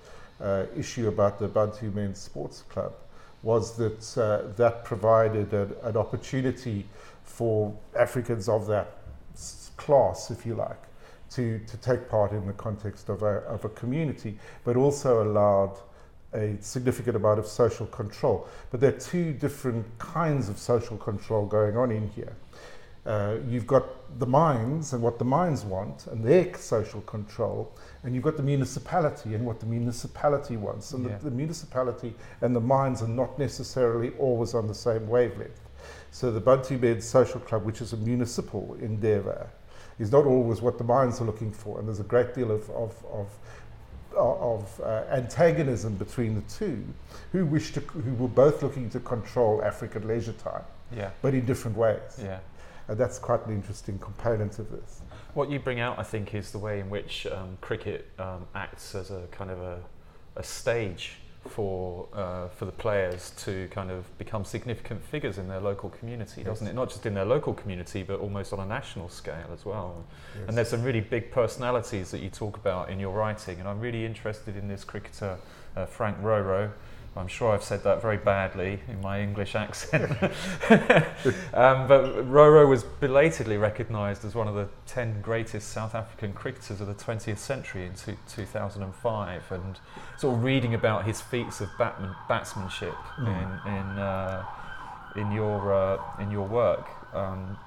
uh, 0.42 0.66
issue 0.76 1.08
about 1.08 1.38
the 1.40 1.48
Bantu 1.48 1.92
Men's 1.92 2.18
Sports 2.20 2.64
Club 2.70 2.94
was 3.44 3.78
that 3.78 4.18
uh, 4.18 4.52
that 4.58 4.84
provided 4.84 5.54
a, 5.54 5.68
an 5.84 5.96
opportunity 5.98 6.86
for 7.24 7.74
Africans 7.98 8.50
of 8.50 8.66
that 8.68 8.98
class, 9.78 10.32
if 10.32 10.46
you 10.46 10.56
like, 10.56 10.82
to, 11.32 11.60
to 11.60 11.78
take 11.78 12.10
part 12.10 12.32
in 12.32 12.46
the 12.48 12.54
context 12.54 13.10
of 13.10 13.24
a, 13.24 13.40
of 13.48 13.66
a 13.66 13.70
community, 13.70 14.38
but 14.64 14.76
also 14.76 15.24
allowed 15.24 15.78
a 16.34 16.56
significant 16.62 17.16
amount 17.16 17.40
of 17.40 17.48
social 17.48 17.88
control. 17.88 18.48
But 18.72 18.80
there 18.80 18.94
are 18.94 19.00
two 19.00 19.34
different 19.34 19.86
kinds 19.98 20.50
of 20.50 20.58
social 20.58 20.98
control 20.98 21.46
going 21.46 21.76
on 21.78 21.92
in 21.92 22.08
here. 22.10 22.36
Uh, 23.06 23.38
you've 23.48 23.66
got 23.66 24.20
the 24.20 24.26
mines 24.26 24.94
and 24.94 25.02
what 25.02 25.18
the 25.18 25.26
mines 25.26 25.64
want 25.64 26.06
and 26.08 26.24
their 26.24 26.54
social 26.56 27.02
control, 27.02 27.74
and 28.04 28.14
you've 28.14 28.24
got 28.24 28.38
the 28.38 28.44
municipality 28.44 29.34
and 29.34 29.46
what 29.46 29.60
the 29.60 29.66
municipality 29.66 30.58
wants. 30.58 30.92
And 30.94 31.06
Yeah. 31.06 31.18
the, 31.18 31.30
the 31.30 31.36
municipality 31.36 32.14
and 32.42 32.56
the 32.56 32.62
mines 32.62 33.02
are 33.02 33.08
not 33.08 33.40
necessarily 33.40 34.12
always 34.20 34.54
on 34.54 34.68
the 34.68 34.76
same 34.76 35.08
wavelength. 35.08 35.62
So 36.12 36.32
the 36.32 36.42
Bantu 36.42 36.78
Bed 36.78 37.02
Social 37.02 37.40
Club, 37.40 37.66
which 37.66 37.82
is 37.82 37.94
a 37.94 37.98
municipal 37.98 38.76
endeavour, 38.82 39.50
is 40.00 40.12
not 40.12 40.26
always 40.26 40.62
what 40.62 40.78
the 40.78 40.84
mines 40.84 41.22
are 41.22 41.26
looking 41.26 41.52
for, 41.52 41.80
and 41.80 41.88
there's 41.88 42.00
a 42.00 42.04
great 42.04 42.34
deal 42.34 42.52
of, 42.52 42.70
of, 42.72 42.96
of 43.12 43.28
of 44.16 44.82
uh, 44.82 45.04
antagonism 45.12 45.96
between 45.96 46.36
the 46.36 46.42
two, 46.42 46.84
who 47.32 47.46
wish 47.46 47.74
to, 47.74 47.80
who 47.80 48.14
were 48.16 48.28
both 48.28 48.64
looking 48.64 48.90
to 48.90 49.00
control 49.00 49.64
African 49.64 50.08
leisure 50.08 50.34
time, 50.34 50.64
yeah. 50.96 51.12
but 51.22 51.34
in 51.34 51.46
different 51.46 51.78
ways. 51.78 52.20
Yeah. 52.22 52.40
And 52.88 52.98
that's 52.98 53.20
quite 53.20 53.46
an 53.46 53.54
interesting 53.54 54.00
component 54.00 54.58
of 54.60 54.72
this. 54.72 55.02
What 55.36 55.50
you 55.52 55.60
bring 55.60 55.80
out, 55.80 56.00
I 56.00 56.04
think, 56.04 56.34
is 56.34 56.52
the 56.52 56.58
way 56.58 56.80
in 56.80 56.90
which 56.90 57.28
um, 57.28 57.58
cricket 57.62 58.08
um, 58.18 58.48
acts 58.56 58.96
as 58.96 59.12
a 59.12 59.28
kind 59.32 59.52
of 59.52 59.62
a, 59.62 59.80
a 60.36 60.44
stage 60.44 61.18
for 61.48 62.08
uh, 62.14 62.48
for 62.50 62.66
the 62.66 62.72
players 62.72 63.32
to 63.38 63.68
kind 63.72 63.90
of 63.92 64.06
become 64.18 64.44
significant 64.44 65.04
figures 65.04 65.38
in 65.38 65.48
their 65.48 65.60
local 65.60 65.90
community, 65.90 66.44
doesn't 66.44 66.68
it? 66.68 66.76
Not 66.76 66.90
just 66.90 67.06
in 67.06 67.14
their 67.14 67.26
local 67.26 67.54
community, 67.54 68.04
but 68.04 68.20
almost 68.20 68.54
on 68.54 68.60
a 68.60 68.66
national 68.66 69.10
scale 69.10 69.48
as 69.54 69.66
well. 69.66 70.04
Yes. 70.38 70.48
And 70.48 70.58
there's 70.58 70.70
some 70.70 70.84
really 70.84 71.02
big 71.02 71.32
personalities 71.32 72.12
that 72.12 72.20
you 72.20 72.30
talk 72.30 72.58
about 72.58 72.90
in 72.90 73.00
your 73.00 73.14
writing, 73.14 73.60
and 73.60 73.68
I'm 73.68 73.80
really 73.80 74.06
interested 74.06 74.58
in 74.58 74.68
this 74.68 74.84
cricketer, 74.84 75.38
uh, 75.76 75.86
Frank 75.86 76.22
Roro. 76.22 76.72
I'm 77.16 77.28
sure 77.28 77.52
I've 77.52 77.64
said 77.64 77.84
that 77.84 78.02
very 78.02 78.18
badly 78.18 78.80
in 78.88 79.02
my 79.02 79.22
English 79.22 79.56
accent. 79.56 80.12
um, 81.54 81.88
but 81.88 82.24
Roro 82.30 82.68
was 82.70 82.84
belatedly 82.84 83.58
recognised 83.58 84.24
as 84.24 84.36
one 84.36 84.48
of 84.48 84.56
the 84.56 84.68
10 84.88 85.22
greatest 85.22 85.70
South 85.70 85.96
African 85.96 86.34
cricketers 86.34 86.82
of 86.82 86.88
the 86.88 86.94
20th 86.94 87.40
century 87.40 87.86
in 87.86 87.94
two, 87.96 88.16
2005. 88.30 89.52
And 89.52 89.80
sort 90.18 90.38
of 90.38 90.44
reading 90.44 90.74
about 90.76 91.06
his 91.06 91.20
feats 91.20 91.62
of 91.62 91.70
batman, 91.78 92.16
batsmanship 92.28 92.96
Mm. 93.18 93.28
in, 93.28 93.74
in, 93.74 94.00
uh, 94.00 94.46
in, 95.16 95.32
your, 95.32 95.74
uh, 95.74 95.98
in 96.22 96.32
your 96.32 96.48
work. 96.48 96.88
Um, 97.14 97.58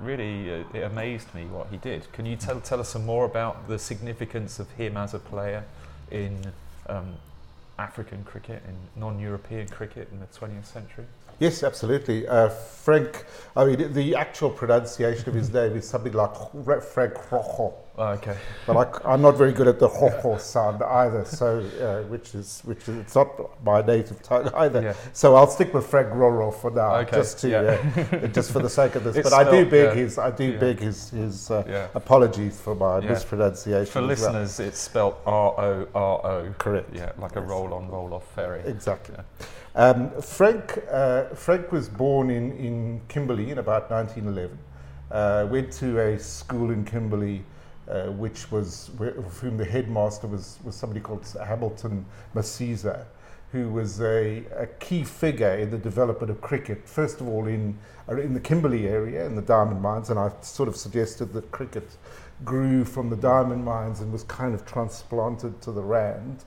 really 0.00 0.52
uh, 0.52 0.64
it 0.74 0.82
amazed 0.84 1.34
me 1.34 1.46
what 1.46 1.68
he 1.68 1.76
did. 1.76 2.10
Can 2.12 2.26
you 2.26 2.36
tell, 2.36 2.60
tell 2.60 2.80
us 2.80 2.88
some 2.90 3.04
more 3.04 3.24
about 3.24 3.68
the 3.68 3.78
significance 3.78 4.58
of 4.58 4.70
him 4.72 4.96
as 4.96 5.14
a 5.14 5.18
player 5.18 5.64
in 6.10 6.52
um, 6.88 7.14
African 7.78 8.24
cricket, 8.24 8.62
and 8.66 8.76
non-European 8.96 9.68
cricket 9.68 10.08
in 10.12 10.20
the 10.20 10.26
20th 10.26 10.66
century? 10.66 11.04
Yes, 11.38 11.62
absolutely. 11.62 12.26
Uh, 12.26 12.48
Frank, 12.48 13.26
I 13.54 13.66
mean, 13.66 13.92
the 13.92 14.14
actual 14.14 14.50
pronunciation 14.50 15.28
of 15.28 15.34
his 15.34 15.52
name 15.52 15.76
is 15.76 15.86
something 15.86 16.12
like 16.12 16.30
Ra- 16.54 16.80
Frank 16.80 17.30
Rojo. 17.30 17.74
Oh, 17.98 18.08
okay. 18.08 18.36
but 18.66 19.00
I, 19.06 19.14
am 19.14 19.22
not 19.22 19.38
very 19.38 19.52
good 19.52 19.68
at 19.68 19.78
the 19.78 19.88
ho 19.88 20.10
ho 20.20 20.36
sound 20.36 20.82
either. 20.82 21.24
So, 21.24 21.60
uh, 21.80 22.06
which 22.08 22.34
is 22.34 22.60
which 22.64 22.88
is 22.88 22.96
it's 22.98 23.14
not 23.14 23.64
my 23.64 23.80
native 23.80 24.22
tongue 24.22 24.48
either. 24.54 24.82
Yeah. 24.82 24.94
So 25.14 25.34
I'll 25.34 25.46
stick 25.46 25.72
with 25.72 25.86
Frank 25.86 26.08
Roro 26.08 26.54
for 26.54 26.70
now, 26.70 26.96
Okay, 26.96 27.16
just 27.16 27.38
to 27.40 27.48
yeah. 27.48 28.18
uh, 28.22 28.26
just 28.38 28.52
for 28.52 28.58
the 28.58 28.68
sake 28.68 28.96
of 28.96 29.04
this. 29.04 29.16
It's 29.16 29.30
but 29.30 29.46
I 29.46 29.50
do 29.50 29.64
beg 29.64 29.88
yeah. 29.88 29.94
his 29.94 30.18
I 30.18 30.30
do 30.30 30.58
beg 30.58 30.80
his 30.80 31.10
his 31.10 31.50
uh, 31.50 31.88
apologies 31.94 32.60
for 32.60 32.74
my 32.74 33.00
mispronunciation. 33.00 33.90
For 33.90 33.98
as 34.00 34.20
well. 34.20 34.32
listeners, 34.32 34.60
it's 34.60 34.78
spelled 34.78 35.16
R 35.24 35.54
O 35.58 35.88
R 35.94 36.26
O. 36.26 36.54
Correct. 36.58 36.94
Yeah, 36.94 37.12
like 37.18 37.36
a 37.36 37.40
roll 37.40 37.72
on, 37.72 37.88
roll 37.88 38.12
off 38.12 38.26
ferry. 38.34 38.62
Exactly. 38.66 39.16
Um, 39.76 40.10
Frank, 40.22 40.82
uh, 40.90 41.24
Frank 41.34 41.70
was 41.70 41.88
born 41.88 42.30
in, 42.30 42.52
in 42.52 43.00
Kimberley 43.08 43.50
in 43.50 43.58
about 43.58 43.90
1911. 43.90 44.58
Uh, 45.10 45.46
went 45.50 45.70
to 45.74 46.00
a 46.00 46.18
school 46.18 46.70
in 46.70 46.82
Kimberley, 46.82 47.44
uh, 47.88 48.06
which 48.12 48.50
was 48.50 48.90
of 49.00 49.38
whom 49.38 49.56
the 49.56 49.64
headmaster 49.64 50.26
was, 50.26 50.58
was 50.64 50.74
somebody 50.74 51.00
called 51.00 51.26
Hamilton 51.46 52.04
Masiza, 52.34 53.04
who 53.52 53.68
was 53.68 54.00
a, 54.00 54.44
a 54.56 54.66
key 54.80 55.04
figure 55.04 55.54
in 55.54 55.70
the 55.70 55.78
development 55.78 56.30
of 56.30 56.40
cricket. 56.40 56.88
First 56.88 57.20
of 57.20 57.28
all, 57.28 57.46
in 57.46 57.78
uh, 58.08 58.16
in 58.16 58.34
the 58.34 58.40
Kimberley 58.40 58.86
area, 58.86 59.24
in 59.26 59.34
the 59.34 59.42
diamond 59.42 59.80
mines, 59.80 60.10
and 60.10 60.18
I 60.18 60.30
sort 60.40 60.68
of 60.68 60.76
suggested 60.76 61.32
that 61.32 61.50
cricket 61.50 61.96
grew 62.44 62.84
from 62.84 63.08
the 63.08 63.16
diamond 63.16 63.64
mines 63.64 64.00
and 64.00 64.12
was 64.12 64.22
kind 64.24 64.54
of 64.54 64.66
transplanted 64.66 65.60
to 65.62 65.72
the 65.72 65.82
Rand 65.82 66.44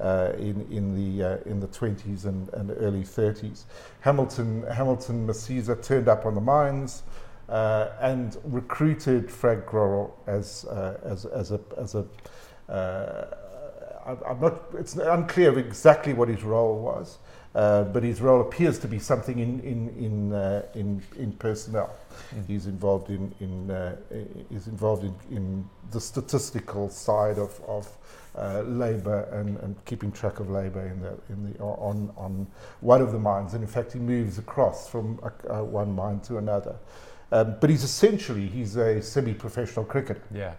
uh, 0.00 0.32
in 0.38 0.66
in 0.70 0.94
the 0.94 1.24
uh, 1.24 1.36
in 1.46 1.60
the 1.60 1.68
20s 1.68 2.24
and, 2.24 2.48
and 2.54 2.70
early 2.78 3.02
30s. 3.02 3.64
Hamilton 4.00 4.64
Hamilton 4.72 5.26
Masiza 5.26 5.80
turned 5.82 6.08
up 6.08 6.26
on 6.26 6.34
the 6.34 6.40
mines 6.40 7.02
uh, 7.48 7.88
and 8.00 8.36
recruited 8.44 9.30
Frank 9.30 9.66
Grorel 9.66 10.12
as 10.26 10.64
uh, 10.66 10.98
as 11.04 11.24
as 11.26 11.52
a 11.52 11.60
as 11.78 11.94
a 11.94 12.06
uh, 12.72 13.36
I'm- 14.06 14.22
I'm 14.26 14.40
not. 14.40 14.62
It's 14.74 14.96
unclear 14.96 15.50
of 15.50 15.58
exactly 15.58 16.14
what 16.14 16.28
his 16.28 16.42
role 16.42 16.78
was, 16.80 17.18
uh, 17.54 17.84
but 17.84 18.02
his 18.02 18.20
role 18.22 18.40
appears 18.40 18.78
to 18.80 18.88
be 18.88 18.98
something 18.98 19.38
in 19.38 19.60
in 19.60 19.88
in 19.98 20.32
uh, 20.32 20.62
in, 20.74 21.02
in 21.18 21.32
personnel. 21.32 21.90
Mm. 22.34 22.46
He's 22.46 22.66
involved 22.66 23.10
in 23.10 23.34
in 23.40 23.70
uh, 23.70 23.96
is 24.50 24.66
involved 24.68 25.04
in, 25.04 25.14
in 25.30 25.68
the 25.90 26.00
statistical 26.00 26.88
side 26.90 27.38
of 27.38 27.60
of 27.68 27.88
uh, 28.36 28.62
labour 28.62 29.28
and, 29.32 29.58
and 29.58 29.76
keeping 29.84 30.12
track 30.12 30.40
of 30.40 30.50
labour 30.50 30.86
in 30.86 31.00
the 31.00 31.18
in 31.30 31.52
the 31.52 31.58
on 31.60 32.10
on 32.16 32.46
one 32.80 33.02
of 33.02 33.12
the 33.12 33.18
mines. 33.18 33.54
And 33.54 33.62
in 33.62 33.68
fact, 33.68 33.92
he 33.92 33.98
moves 33.98 34.38
across 34.38 34.88
from 34.88 35.18
uh, 35.22 35.60
uh, 35.60 35.64
one 35.64 35.92
mine 35.94 36.20
to 36.20 36.38
another. 36.38 36.76
Um, 37.30 37.56
but 37.60 37.70
he's 37.70 37.84
essentially 37.84 38.46
he's 38.46 38.76
a 38.76 39.02
semi-professional 39.02 39.84
cricketer. 39.84 40.22
Yeah. 40.32 40.54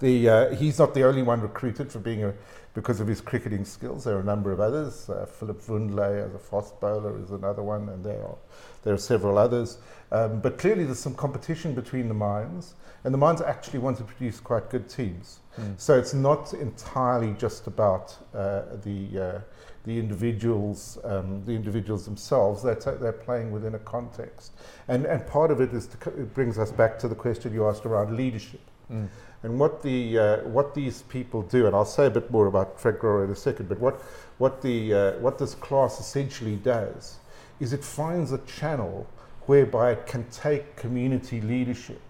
The, 0.00 0.28
uh, 0.28 0.54
he's 0.54 0.78
not 0.78 0.94
the 0.94 1.04
only 1.04 1.22
one 1.22 1.40
recruited 1.40 1.90
for 1.90 1.98
being 1.98 2.24
a, 2.24 2.32
because 2.72 3.00
of 3.00 3.08
his 3.08 3.20
cricketing 3.20 3.64
skills. 3.64 4.04
There 4.04 4.16
are 4.16 4.20
a 4.20 4.24
number 4.24 4.52
of 4.52 4.60
others. 4.60 5.10
Uh, 5.10 5.26
Philip 5.26 5.60
Wundley 5.62 6.24
as 6.24 6.34
a 6.34 6.38
fast 6.38 6.78
bowler 6.80 7.20
is 7.20 7.32
another 7.32 7.62
one, 7.62 7.88
and 7.88 8.04
there 8.04 8.22
are, 8.22 8.36
there 8.84 8.94
are 8.94 8.98
several 8.98 9.36
others. 9.36 9.78
Um, 10.10 10.40
but 10.40 10.58
clearly, 10.58 10.84
there's 10.84 10.98
some 10.98 11.14
competition 11.14 11.74
between 11.74 12.08
the 12.08 12.14
mines, 12.14 12.74
and 13.04 13.12
the 13.12 13.18
mines 13.18 13.42
actually 13.42 13.78
want 13.78 13.98
to 13.98 14.04
produce 14.04 14.40
quite 14.40 14.70
good 14.70 14.88
teams. 14.88 15.40
Mm. 15.58 15.78
So 15.78 15.98
it's 15.98 16.14
not 16.14 16.54
entirely 16.54 17.34
just 17.34 17.66
about 17.66 18.16
uh, 18.34 18.62
the 18.84 19.20
uh, 19.20 19.40
the 19.84 19.98
individuals, 19.98 20.98
um, 21.04 21.44
the 21.44 21.52
individuals 21.52 22.04
themselves. 22.04 22.62
They're, 22.62 22.74
ta- 22.74 22.96
they're 22.96 23.12
playing 23.12 23.50
within 23.50 23.74
a 23.74 23.78
context, 23.80 24.52
and 24.88 25.04
and 25.04 25.26
part 25.26 25.50
of 25.50 25.60
it 25.60 25.72
is 25.74 25.86
to, 25.88 25.96
co- 25.98 26.10
it 26.10 26.32
brings 26.34 26.58
us 26.58 26.70
back 26.72 26.98
to 27.00 27.08
the 27.08 27.14
question 27.14 27.52
you 27.52 27.66
asked 27.68 27.84
around 27.84 28.16
leadership. 28.16 28.60
Mm. 28.90 29.08
And 29.42 29.60
what 29.60 29.82
the 29.82 30.18
uh, 30.18 30.36
what 30.48 30.74
these 30.74 31.02
people 31.02 31.42
do, 31.42 31.66
and 31.66 31.76
I'll 31.76 31.84
say 31.84 32.06
a 32.06 32.10
bit 32.10 32.30
more 32.30 32.46
about 32.46 32.80
Frank 32.80 32.98
Grower 33.00 33.24
in 33.24 33.30
a 33.30 33.36
second, 33.36 33.68
but 33.68 33.78
what 33.78 34.00
what 34.38 34.62
the 34.62 34.94
uh, 34.94 35.12
what 35.18 35.38
this 35.38 35.54
class 35.54 36.00
essentially 36.00 36.56
does 36.56 37.18
is 37.60 37.72
it 37.72 37.84
finds 37.84 38.32
a 38.32 38.38
channel 38.38 39.06
whereby 39.48 39.92
it 39.92 40.06
can 40.06 40.24
take 40.30 40.76
community 40.76 41.40
leadership 41.40 42.00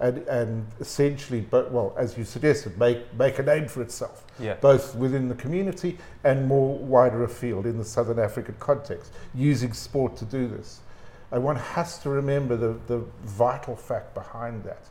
and 0.00 0.18
and 0.28 0.66
essentially, 0.80 1.40
but 1.40 1.70
well, 1.72 1.94
as 1.96 2.18
you 2.18 2.24
suggested, 2.24 2.76
make 2.78 3.12
make 3.14 3.38
a 3.38 3.42
name 3.42 3.66
for 3.68 3.80
itself 3.80 4.24
Yeah. 4.38 4.54
both 4.60 4.94
within 4.94 5.28
the 5.28 5.34
community 5.36 5.98
and 6.24 6.46
more 6.46 6.76
wider 6.78 7.24
afield 7.24 7.64
in 7.64 7.78
the 7.78 7.84
Southern 7.84 8.18
African 8.18 8.56
context, 8.58 9.12
using 9.34 9.72
sport 9.72 10.16
to 10.16 10.24
do 10.24 10.46
this. 10.48 10.80
And 11.30 11.42
one 11.42 11.56
has 11.56 11.98
to 12.00 12.10
remember 12.10 12.56
the, 12.56 12.76
the 12.86 12.98
vital 13.22 13.76
fact 13.76 14.14
behind 14.14 14.64
that, 14.64 14.84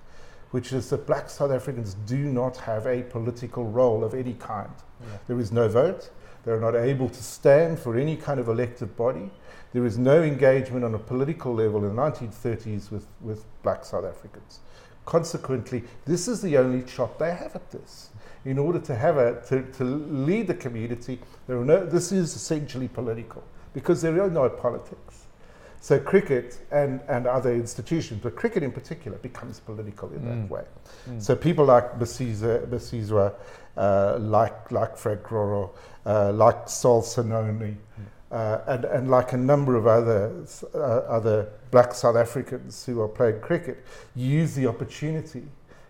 which 0.51 0.73
is 0.73 0.89
that 0.89 1.05
black 1.05 1.29
South 1.29 1.51
Africans 1.51 1.95
do 2.07 2.17
not 2.17 2.57
have 2.57 2.87
a 2.87 3.03
political 3.03 3.65
role 3.65 4.03
of 4.03 4.13
any 4.13 4.33
kind. 4.33 4.71
Yeah. 5.01 5.07
There 5.27 5.39
is 5.39 5.51
no 5.51 5.67
vote. 5.67 6.09
They're 6.43 6.59
not 6.59 6.75
able 6.75 7.09
to 7.09 7.23
stand 7.23 7.77
for 7.77 7.97
any 7.97 8.15
kind 8.15 8.39
of 8.39 8.47
elected 8.47 8.95
body. 8.95 9.29
There 9.73 9.85
is 9.85 9.97
no 9.97 10.21
engagement 10.21 10.85
on 10.85 10.93
a 10.93 10.99
political 10.99 11.53
level 11.55 11.83
in 11.83 11.95
the 11.95 12.01
1930s 12.01 12.91
with, 12.91 13.07
with 13.21 13.43
black 13.63 13.83
South 13.83 14.05
Africans. 14.05 14.59
Consequently, 15.05 15.83
this 16.05 16.27
is 16.27 16.41
the 16.41 16.57
only 16.57 16.87
shot 16.87 17.19
they 17.19 17.33
have 17.33 17.55
at 17.55 17.71
this. 17.71 18.09
In 18.45 18.57
order 18.57 18.79
to 18.79 18.95
have 18.95 19.17
a 19.17 19.41
to, 19.47 19.63
to 19.73 19.83
lead 19.83 20.47
the 20.47 20.53
community, 20.53 21.19
there 21.47 21.57
are 21.57 21.65
no. 21.65 21.85
This 21.85 22.11
is 22.11 22.35
essentially 22.35 22.87
political 22.87 23.43
because 23.73 24.01
there 24.01 24.21
are 24.21 24.29
no 24.29 24.49
politics. 24.49 25.25
So 25.79 25.99
cricket 25.99 26.59
and, 26.71 27.01
and 27.09 27.27
other 27.27 27.53
institutions, 27.53 28.21
but 28.23 28.35
cricket 28.37 28.63
in 28.63 28.71
particular, 28.71 29.17
becomes 29.17 29.59
political 29.59 30.09
in 30.13 30.21
Mm. 30.21 30.41
that 30.43 30.49
way. 30.49 30.63
Mm. 31.09 31.21
So 31.21 31.35
people 31.35 31.65
like 31.65 31.99
Basizwa, 31.99 33.33
uh, 33.75 34.17
like 34.19 34.71
like 34.71 34.95
Frank 34.97 35.23
Roro, 35.23 35.71
uh, 36.05 36.31
like 36.33 36.69
Sol 36.69 37.01
Sanoni, 37.01 37.75
uh, 38.33 38.61
and 38.67 38.85
and 38.85 39.09
like 39.11 39.33
a 39.33 39.37
number 39.37 39.75
of 39.75 39.85
other 39.87 40.33
uh, 40.75 40.77
other 41.17 41.47
black 41.71 41.93
South 41.93 42.15
Africans 42.15 42.85
who 42.85 42.99
are 43.01 43.07
playing 43.07 43.39
cricket, 43.41 43.77
use 44.15 44.55
the 44.55 44.67
opportunity 44.67 45.43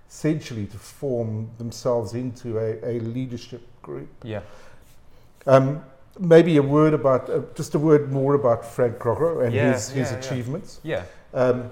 essentially 0.10 0.66
to 0.68 0.78
form 0.78 1.50
themselves 1.58 2.14
into 2.14 2.60
a, 2.60 2.78
a 2.84 3.00
leadership 3.00 3.62
group. 3.82 4.10
yeah. 4.24 4.42
Um, 5.46 5.84
maybe 6.20 6.58
a 6.58 6.62
word 6.62 6.94
about 6.94 7.30
uh, 7.30 7.42
just 7.56 7.76
a 7.76 7.80
word 7.80 8.12
more 8.12 8.36
about 8.36 8.64
Frank 8.66 9.00
Roro 9.00 9.44
and 9.46 9.54
Yeah, 9.54 9.74
his 9.74 9.90
his 9.90 10.12
yeah, 10.12 10.18
yeah. 10.20 10.26
achievements. 10.26 10.80
Yeah. 10.84 11.04
Um, 11.34 11.72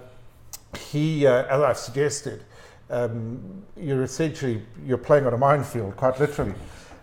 he, 0.92 1.28
uh, 1.28 1.44
as 1.56 1.62
I've 1.62 1.78
suggested, 1.78 2.44
um, 2.90 3.64
you're 3.78 4.04
essentially 4.04 4.62
you're 4.86 4.98
playing 4.98 5.26
on 5.28 5.34
a 5.34 5.38
minefield, 5.38 5.96
quite 5.98 6.20
literally. 6.20 6.54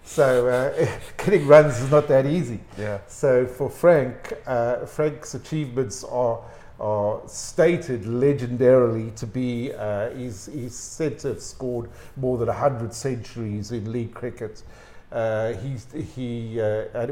So 0.08 0.48
uh, 0.48 0.88
getting 1.18 1.46
runs 1.46 1.78
is 1.80 1.90
not 1.90 2.08
that 2.08 2.24
easy. 2.26 2.60
Yeah. 2.78 2.98
So 3.06 3.46
for 3.46 3.68
Frank, 3.68 4.32
uh, 4.46 4.86
Frank's 4.86 5.34
achievements 5.34 6.02
are 6.04 6.40
are 6.80 7.20
stated 7.26 8.04
legendarily 8.04 9.12
to 9.16 9.26
be 9.26 9.72
uh, 9.72 10.10
he's, 10.10 10.46
he's 10.46 10.76
said 10.76 11.18
to 11.18 11.28
have 11.28 11.42
scored 11.42 11.90
more 12.16 12.38
than 12.38 12.46
100 12.46 12.94
centuries 12.94 13.72
in 13.72 13.90
league 13.90 14.14
cricket. 14.14 14.62
Uh, 15.10 15.54
he's, 15.54 15.88
he 16.14 16.60
uh, 16.60 16.84
at, 16.94 17.10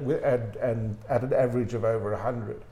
and 0.63 0.97
at 1.09 1.25
an 1.25 1.33
average 1.33 1.75
of 1.75 1.85
over 1.85 2.13
100, 2.13 2.63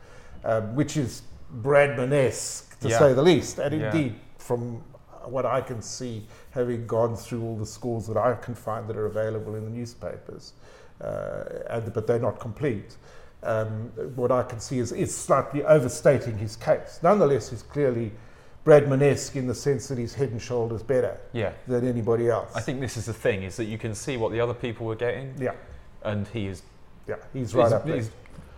um, 0.44 0.76
which 0.76 0.96
is 0.96 1.22
Bradman-esque 1.62 2.78
to 2.80 2.88
Yeah. 2.88 2.98
say 3.00 3.12
the 3.12 3.22
least. 3.22 3.58
And 3.58 3.74
Yeah. 3.80 3.86
indeed, 3.86 4.14
from 4.38 4.80
what 5.24 5.44
I 5.44 5.62
can 5.62 5.82
see, 5.82 6.26
having 6.54 6.86
gone 6.86 7.16
through 7.16 7.42
all 7.42 7.56
the 7.56 7.66
scores 7.66 8.06
that 8.06 8.16
I 8.16 8.34
can 8.34 8.54
find 8.54 8.86
that 8.88 8.96
are 8.96 9.06
available 9.06 9.56
in 9.56 9.64
the 9.64 9.70
newspapers, 9.70 10.52
uh, 11.00 11.44
and, 11.68 11.92
but 11.92 12.06
they're 12.06 12.18
not 12.20 12.38
complete. 12.40 12.96
Um, 13.42 13.90
what 14.14 14.30
I 14.32 14.42
can 14.44 14.60
see 14.60 14.78
is 14.78 14.92
it's 14.92 15.14
slightly 15.14 15.64
overstating 15.64 16.38
his 16.38 16.56
case. 16.56 17.00
Nonetheless, 17.02 17.50
he's 17.50 17.62
clearly 17.62 18.12
Bradman-esque 18.64 19.36
in 19.36 19.46
the 19.46 19.54
sense 19.54 19.88
that 19.88 19.98
he's 19.98 20.14
head 20.14 20.30
and 20.30 20.40
shoulders 20.40 20.82
better 20.82 21.18
Yeah. 21.32 21.52
than 21.66 21.86
anybody 21.86 22.30
else. 22.30 22.50
I 22.54 22.60
think 22.60 22.80
this 22.80 22.96
is 22.96 23.04
the 23.04 23.12
thing 23.12 23.42
is 23.42 23.56
that 23.56 23.64
you 23.66 23.76
can 23.76 23.94
see 23.94 24.16
what 24.16 24.32
the 24.32 24.40
other 24.40 24.54
people 24.54 24.86
were 24.86 24.96
getting, 24.96 25.34
Yeah, 25.38 25.52
and 26.02 26.26
he 26.28 26.46
is 26.46 26.62
yeah, 27.06 27.16
he's 27.34 27.54
right 27.54 27.64
he's, 27.64 27.72
up 27.74 27.84
there. 27.84 27.96
he's, 27.96 28.10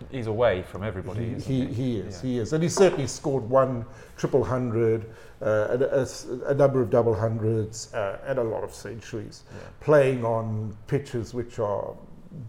he's 0.09 0.27
away 0.27 0.61
from 0.61 0.83
everybody. 0.83 1.25
He, 1.25 1.31
isn't 1.33 1.51
he, 1.51 1.65
he 1.65 1.97
is, 1.97 2.15
Yeah. 2.23 2.29
he 2.29 2.37
is. 2.37 2.53
And 2.53 2.63
he 2.63 2.69
certainly 2.69 3.07
scored 3.07 3.43
one 3.49 3.85
triple 4.15 4.45
hundred, 4.45 5.05
uh, 5.41 5.77
a, 5.79 6.01
a 6.01 6.07
a 6.51 6.53
number 6.53 6.81
of 6.81 6.89
double 6.89 7.13
hundreds, 7.13 7.93
uh, 7.93 8.19
and 8.25 8.39
a 8.39 8.43
lot 8.43 8.63
of 8.63 8.73
centuries, 8.73 9.43
Yeah. 9.51 9.59
playing 9.79 10.25
on 10.25 10.75
pitches 10.87 11.33
which 11.33 11.59
are 11.59 11.93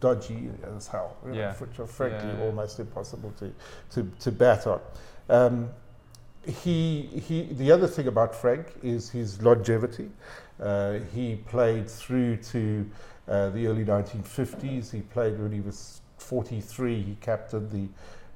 dodgy 0.00 0.50
as 0.76 0.86
hell, 0.86 1.16
you 1.26 1.32
know, 1.32 1.52
which 1.58 1.78
are 1.78 1.86
frankly 1.86 2.28
Yeah. 2.30 2.44
almost 2.46 2.80
impossible 2.80 3.32
to, 3.38 3.52
to, 3.92 4.10
to 4.20 4.32
bat 4.32 4.66
on. 4.66 4.80
Um, 5.28 5.68
he, 6.46 7.02
he, 7.26 7.42
the 7.52 7.70
other 7.72 7.86
thing 7.86 8.06
about 8.06 8.34
Frank 8.34 8.66
is 8.82 9.10
his 9.10 9.42
longevity. 9.42 10.10
Uh, 10.60 10.98
he 11.14 11.36
played 11.36 11.88
through 11.90 12.36
to 12.36 12.88
uh, 13.28 13.50
the 13.50 13.66
early 13.66 13.84
1950s. 13.84 14.90
He 14.90 15.02
played 15.02 15.38
when 15.38 15.52
he 15.52 15.60
was 15.60 16.00
43. 16.18 17.02
He 17.02 17.16
captained 17.20 17.70
the 17.70 17.88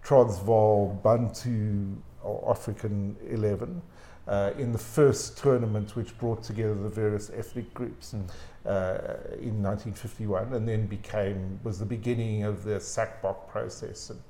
Transvaal 0.03 1.01
Bantu 1.03 1.97
or 2.23 2.51
African 2.51 3.17
11 3.31 3.81
uh, 4.29 4.51
in 4.59 4.73
the 4.73 4.79
first 4.79 5.37
tournament 5.39 5.97
which 5.97 6.17
brought 6.19 6.43
together 6.43 6.75
the 6.75 6.89
various 6.89 7.31
ethnic 7.31 7.73
groups 7.75 8.15
Mm. 8.15 8.29
uh, 8.65 9.39
in 9.41 9.61
1951 9.63 10.53
and 10.55 10.69
then 10.69 10.87
became 10.87 11.59
was 11.65 11.79
the 11.79 11.85
beginning 11.85 12.45
of 12.45 12.63
the 12.65 12.79
SACBOC 12.79 13.49
process 13.49 14.11
and 14.11 14.21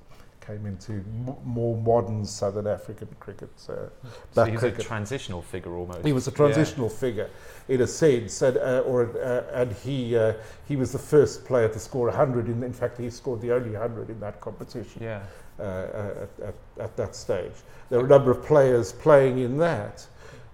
came 0.41 0.67
into 0.67 0.93
m- 0.95 1.37
more 1.45 1.77
modern 1.77 2.25
Southern 2.25 2.67
African 2.67 3.07
cricket. 3.21 3.51
Uh, 3.61 3.61
So 3.65 3.91
black 4.35 4.51
he's 4.51 4.59
cricket. 4.61 4.81
a 4.81 4.83
transitional 4.85 5.41
figure 5.43 5.73
almost. 5.77 6.05
He 6.05 6.13
was 6.13 6.27
a 6.27 6.33
transitional 6.33 6.89
figure, 6.89 7.29
in 7.69 7.81
a 7.83 7.87
sense, 7.87 8.43
and, 8.43 8.57
uh, 8.57 8.83
or, 8.85 9.03
uh, 9.23 9.61
and 9.61 9.73
he, 9.73 10.17
uh, 10.17 10.33
he 10.67 10.75
was 10.75 10.91
the 10.91 10.99
first 10.99 11.45
player 11.45 11.69
to 11.69 11.79
score 11.79 12.09
100. 12.09 12.49
In, 12.49 12.63
in 12.65 12.73
fact, 12.73 12.99
he 12.99 13.09
scored 13.11 13.41
the 13.41 13.53
only 13.53 13.71
100 13.71 14.11
in 14.11 14.19
that 14.21 14.41
competition 14.41 15.01
Yeah. 15.03 15.21
Uh, 15.62 16.27
at, 16.42 16.48
at, 16.48 16.55
at 16.81 16.96
that 16.96 17.14
stage. 17.14 17.53
There 17.88 18.01
were 18.01 18.07
a 18.07 18.09
number 18.09 18.33
of 18.33 18.42
players 18.42 18.90
playing 18.90 19.38
in 19.38 19.59
that 19.59 20.05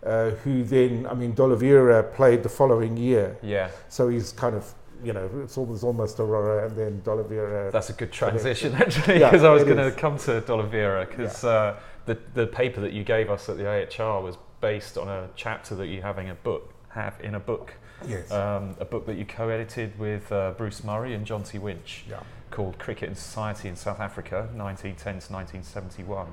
uh, 0.05 0.31
who 0.45 0.63
then, 0.65 1.07
I 1.09 1.15
mean, 1.15 1.33
D'Oliveira 1.33 2.03
played 2.03 2.43
the 2.43 2.51
following 2.51 2.95
year, 2.97 3.39
Yeah. 3.43 3.71
so 3.89 4.09
he's 4.09 4.33
kind 4.33 4.55
of, 4.55 4.75
you 5.03 5.15
know, 5.15 5.31
it's 5.43 5.57
almost, 5.57 5.83
almost 5.83 6.21
Aurora 6.21 6.67
and 6.67 6.77
then 6.77 7.01
D'Oliveira. 7.01 7.71
That's 7.71 7.89
a 7.89 7.95
good 7.95 8.13
transition, 8.13 8.75
actually, 8.75 9.21
Yeah, 9.21 9.31
because 9.31 9.45
I 9.45 9.51
was 9.51 9.65
going 9.65 9.79
to 9.79 9.91
come 9.93 10.19
to 10.19 10.43
D'Oliveira, 10.43 11.07
because 11.07 11.43
uh, 11.43 11.77
the, 12.05 12.19
the 12.35 12.47
paper 12.47 12.83
that 12.83 12.93
you 12.93 13.03
gave 13.03 13.31
us 13.31 13.49
at 13.49 13.57
the 13.57 13.65
IHR 13.65 14.23
was 14.23 14.37
based 14.61 14.99
on 14.99 15.09
a 15.09 15.31
chapter 15.37 15.75
that 15.77 15.87
you 15.87 16.03
have 16.03 16.19
in 16.19 16.29
a 16.29 16.35
book, 16.35 16.75
have 16.91 17.19
in 17.23 17.35
a 17.35 17.41
book, 17.41 17.73
yes. 18.07 18.31
um, 18.31 18.77
a 18.79 18.85
book 18.85 19.07
that 19.07 19.17
you 19.17 19.25
co-edited 19.25 19.99
with 19.99 20.31
uh, 20.33 20.53
Bruce 20.59 20.85
Murray 20.85 21.15
and 21.15 21.27
Jonty 21.27 21.59
Winch, 21.59 22.05
yeah. 22.11 22.21
Called 22.51 22.79
Cricket 22.79 23.09
and 23.09 23.19
Society 23.19 23.69
in 23.69 23.77
South 23.77 24.01
Africa, 24.01 24.49
1910 24.55 24.97
to 24.97 25.33
1971. 25.33 26.27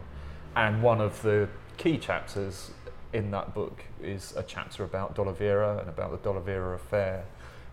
And 0.55 0.81
one 0.81 1.01
of 1.01 1.21
the 1.21 1.49
key 1.77 1.97
chapters 1.97 2.71
in 3.13 3.31
that 3.31 3.53
book 3.53 3.83
is 4.01 4.33
a 4.35 4.43
chapter 4.43 4.83
about 4.83 5.15
D'Oliveira 5.15 5.79
and 5.79 5.89
about 5.89 6.11
the 6.11 6.17
D'Oliveira 6.17 6.75
affair, 6.75 7.25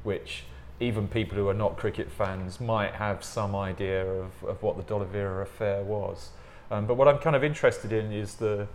which 0.03 0.45
even 0.81 1.07
people 1.07 1.37
who 1.37 1.49
are 1.49 1.55
not 1.55 1.77
cricket 1.77 2.11
fans 2.11 2.61
might 2.61 2.95
have 2.95 3.23
some 3.23 3.55
idea 3.55 4.05
of, 4.05 4.45
of 4.45 4.63
what 4.63 4.77
the 4.77 4.83
D'Oliveira 4.83 5.43
affair 5.43 5.83
was. 5.83 6.31
Um, 6.71 6.87
but 6.87 6.97
what 6.97 7.07
I'm 7.07 7.19
kind 7.19 7.37
of 7.37 7.45
interested 7.45 7.93
in 7.93 8.13
is 8.13 8.37
the 8.37 8.67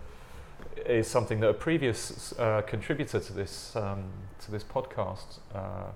is 0.86 1.06
something 1.06 1.40
that 1.40 1.48
a 1.48 1.54
previous 1.54 2.32
uh, 2.38 2.62
contributor 2.62 3.20
to 3.20 3.32
this 3.32 3.74
um, 3.76 4.04
to 4.40 4.50
this 4.50 4.64
podcast 4.64 5.40
uh, 5.54 5.90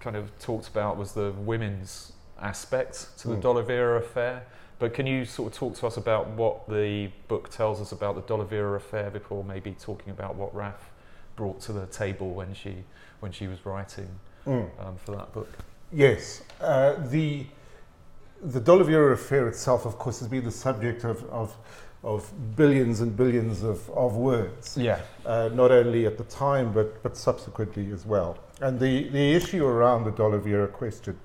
kind 0.00 0.16
of 0.16 0.36
talked 0.38 0.68
about 0.68 0.96
was 0.96 1.12
the 1.12 1.32
women's 1.32 2.12
aspect 2.40 3.08
to 3.18 3.28
the 3.28 3.36
Mm. 3.36 3.98
Affair. 3.98 4.44
But 4.78 4.94
can 4.94 5.06
you 5.06 5.24
sort 5.24 5.52
of 5.52 5.58
talk 5.58 5.74
to 5.76 5.86
us 5.88 5.96
about 5.96 6.28
what 6.28 6.68
the 6.68 7.10
book 7.26 7.48
tells 7.50 7.80
us 7.80 7.90
about 7.90 8.14
the 8.14 8.20
D'Oliveira 8.22 8.76
affair 8.76 9.10
before 9.10 9.42
maybe 9.42 9.72
talking 9.72 10.10
about 10.10 10.36
what 10.36 10.54
Raf 10.54 10.90
brought 11.34 11.60
to 11.62 11.72
the 11.72 11.86
table 11.86 12.30
when 12.30 12.54
she 12.54 12.84
when 13.20 13.32
she 13.32 13.48
was 13.48 13.64
writing 13.66 14.08
Mm. 14.46 14.68
um, 14.80 14.96
for 14.96 15.12
that 15.16 15.32
book? 15.32 15.48
Yes, 15.92 16.42
uh, 16.60 16.94
the 17.10 17.46
the 18.40 18.60
D'Oliveira 18.60 19.12
affair 19.14 19.48
itself, 19.48 19.84
of 19.84 19.98
course, 19.98 20.20
has 20.20 20.28
been 20.28 20.44
the 20.44 20.50
subject 20.52 21.04
of 21.04 21.24
of, 21.30 21.56
of 22.04 22.30
billions 22.54 23.00
and 23.00 23.16
billions 23.16 23.64
of, 23.64 23.90
of 23.90 24.14
words, 24.16 24.76
Yeah. 24.78 25.00
uh, 25.26 25.50
not 25.52 25.72
only 25.72 26.06
at 26.06 26.16
the 26.18 26.24
time 26.24 26.72
but 26.72 27.02
but 27.02 27.16
subsequently 27.16 27.90
as 27.92 28.06
well. 28.06 28.36
And 28.60 28.78
the, 28.78 29.08
the 29.08 29.34
issue 29.34 29.64
around 29.66 30.04
the 30.04 30.12
D'Oliveira 30.12 30.68
question 30.68 31.18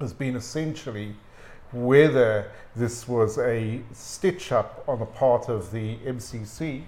has 0.00 0.12
been 0.12 0.36
essentially 0.36 1.14
whether 1.72 2.50
this 2.74 3.08
was 3.08 3.38
a 3.38 3.80
stitch 3.92 4.52
up 4.52 4.84
on 4.86 4.98
the 5.00 5.06
part 5.06 5.48
of 5.48 5.72
the 5.72 5.96
MCC 5.98 6.82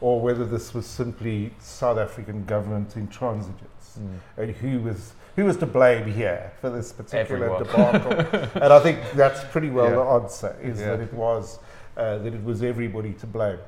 or 0.00 0.20
whether 0.20 0.44
this 0.44 0.72
was 0.72 0.86
simply 0.86 1.52
South 1.58 1.98
African 1.98 2.44
government 2.44 2.90
intransigence 2.94 3.98
and 4.36 4.50
who 4.56 4.80
was 4.80 5.12
who 5.36 5.44
was 5.44 5.56
to 5.56 5.66
blame 5.66 6.10
here 6.10 6.50
for 6.60 6.70
this 6.70 6.92
particular 6.92 7.60
Everyone. 7.60 8.02
debacle. 8.02 8.40
and 8.62 8.72
I 8.72 8.80
think 8.80 8.98
that's 9.14 9.44
pretty 9.44 9.70
well 9.70 9.86
Yeah. 9.88 9.94
the 9.96 10.02
answer 10.22 10.56
is 10.62 10.80
Yeah. 10.80 10.96
that 10.96 11.00
it 11.00 11.12
was 11.14 11.58
uh, 11.96 12.18
that 12.18 12.34
it 12.34 12.44
was 12.44 12.62
everybody 12.62 13.12
to 13.14 13.26
blame. 13.26 13.58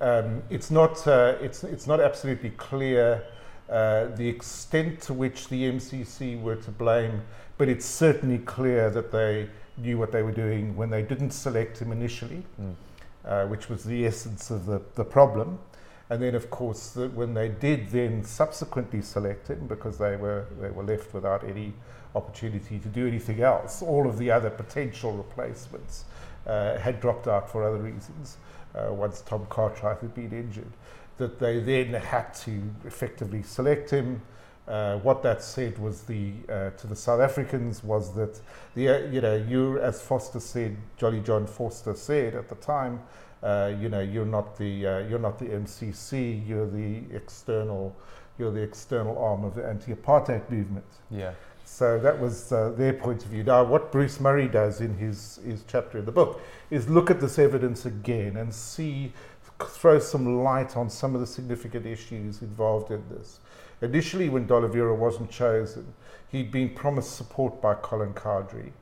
Um, 0.00 0.42
it's 0.50 0.70
not 0.70 1.06
uh, 1.06 1.34
it's 1.40 1.64
it's 1.64 1.86
not 1.86 2.00
absolutely 2.00 2.50
clear 2.50 3.22
uh, 3.68 4.06
the 4.16 4.28
extent 4.28 5.00
to 5.02 5.14
which 5.14 5.48
the 5.48 5.70
MCC 5.70 6.40
were 6.40 6.56
to 6.56 6.70
blame, 6.70 7.22
but 7.60 7.68
it's 7.68 7.84
certainly 7.84 8.38
clear 8.38 8.88
that 8.88 9.12
they 9.12 9.46
knew 9.76 9.98
what 9.98 10.12
they 10.12 10.22
were 10.22 10.32
doing 10.32 10.74
when 10.76 10.88
they 10.88 11.02
didn't 11.02 11.30
select 11.30 11.78
him 11.78 11.92
initially, 11.92 12.42
Mm. 12.58 12.74
uh, 13.26 13.46
which 13.48 13.68
was 13.68 13.84
the 13.84 14.06
essence 14.06 14.50
of 14.50 14.64
the, 14.64 14.80
the 14.94 15.04
problem. 15.04 15.58
And 16.08 16.22
then, 16.22 16.34
of 16.34 16.48
course, 16.48 16.92
the, 16.92 17.08
when 17.08 17.34
they 17.34 17.48
did 17.48 17.90
then 17.90 18.24
subsequently 18.24 19.02
select 19.02 19.48
him, 19.48 19.66
because 19.66 19.98
they 19.98 20.16
were 20.16 20.46
they 20.58 20.70
were 20.70 20.82
left 20.82 21.12
without 21.12 21.44
any 21.44 21.74
opportunity 22.14 22.78
to 22.78 22.88
do 22.88 23.06
anything 23.06 23.42
else, 23.42 23.82
all 23.82 24.08
of 24.08 24.16
the 24.16 24.30
other 24.30 24.48
potential 24.48 25.12
replacements 25.12 26.04
uh, 26.46 26.78
had 26.78 26.98
dropped 26.98 27.28
out 27.28 27.50
for 27.52 27.62
other 27.62 27.82
reasons. 27.92 28.38
Uh, 28.74 28.90
once 28.90 29.20
Tom 29.20 29.46
Cartwright 29.50 30.00
had 30.00 30.14
been 30.14 30.32
injured, 30.32 30.72
that 31.18 31.38
they 31.38 31.60
then 31.60 31.92
had 31.92 32.32
to 32.46 32.52
effectively 32.86 33.42
select 33.42 33.90
him. 33.90 34.22
Uh, 34.68 34.98
what 34.98 35.22
that 35.22 35.42
said 35.42 35.78
was 35.78 36.02
the 36.02 36.32
uh, 36.48 36.70
to 36.70 36.86
the 36.86 36.94
South 36.94 37.20
Africans 37.20 37.82
was 37.82 38.14
that 38.14 38.40
the 38.74 38.88
uh, 38.88 38.98
you 39.10 39.20
know 39.20 39.34
you 39.34 39.78
as 39.80 40.00
Vorster 40.00 40.40
said, 40.40 40.76
Jolly 40.96 41.20
John 41.20 41.46
Vorster 41.46 41.96
said 41.96 42.34
at 42.34 42.48
the 42.48 42.54
time, 42.56 43.00
uh, 43.42 43.72
you 43.80 43.88
know 43.88 44.00
you're 44.00 44.26
not 44.26 44.56
the 44.58 44.86
uh, 44.86 44.98
you're 45.08 45.18
not 45.18 45.38
the 45.38 45.46
MCC, 45.46 46.46
you're 46.46 46.68
the 46.68 47.02
external 47.14 47.96
you're 48.38 48.50
the 48.50 48.62
external 48.62 49.18
arm 49.18 49.44
of 49.44 49.54
the 49.54 49.66
anti-apartheid 49.66 50.50
movement. 50.50 50.86
Yeah. 51.10 51.32
So 51.64 52.00
that 52.00 52.18
was 52.18 52.50
uh, 52.50 52.72
their 52.76 52.92
point 52.92 53.24
of 53.24 53.30
view. 53.30 53.44
Now, 53.44 53.62
what 53.62 53.92
Bruce 53.92 54.18
Murray 54.18 54.48
does 54.48 54.80
in 54.80 54.96
his, 54.96 55.38
his 55.44 55.62
chapter 55.68 55.98
in 55.98 56.04
the 56.04 56.12
book 56.12 56.40
is 56.70 56.88
look 56.88 57.10
at 57.10 57.20
this 57.20 57.38
evidence 57.38 57.86
again 57.86 58.36
and 58.36 58.52
see, 58.52 59.12
throw 59.60 60.00
some 60.00 60.42
light 60.42 60.76
on 60.76 60.90
some 60.90 61.14
of 61.14 61.20
the 61.20 61.26
significant 61.26 61.86
issues 61.86 62.42
involved 62.42 62.90
in 62.90 63.02
this. 63.08 63.38
Initially, 63.82 64.28
when 64.28 64.46
D'Oliveira 64.46 64.94
wasn't 64.94 65.30
chosen, 65.30 65.94
he'd 66.28 66.50
been 66.52 66.70
promised 66.70 67.16
support 67.16 67.60
by 67.62 67.74
Colin 67.74 68.12
Cowdrey 68.12 68.72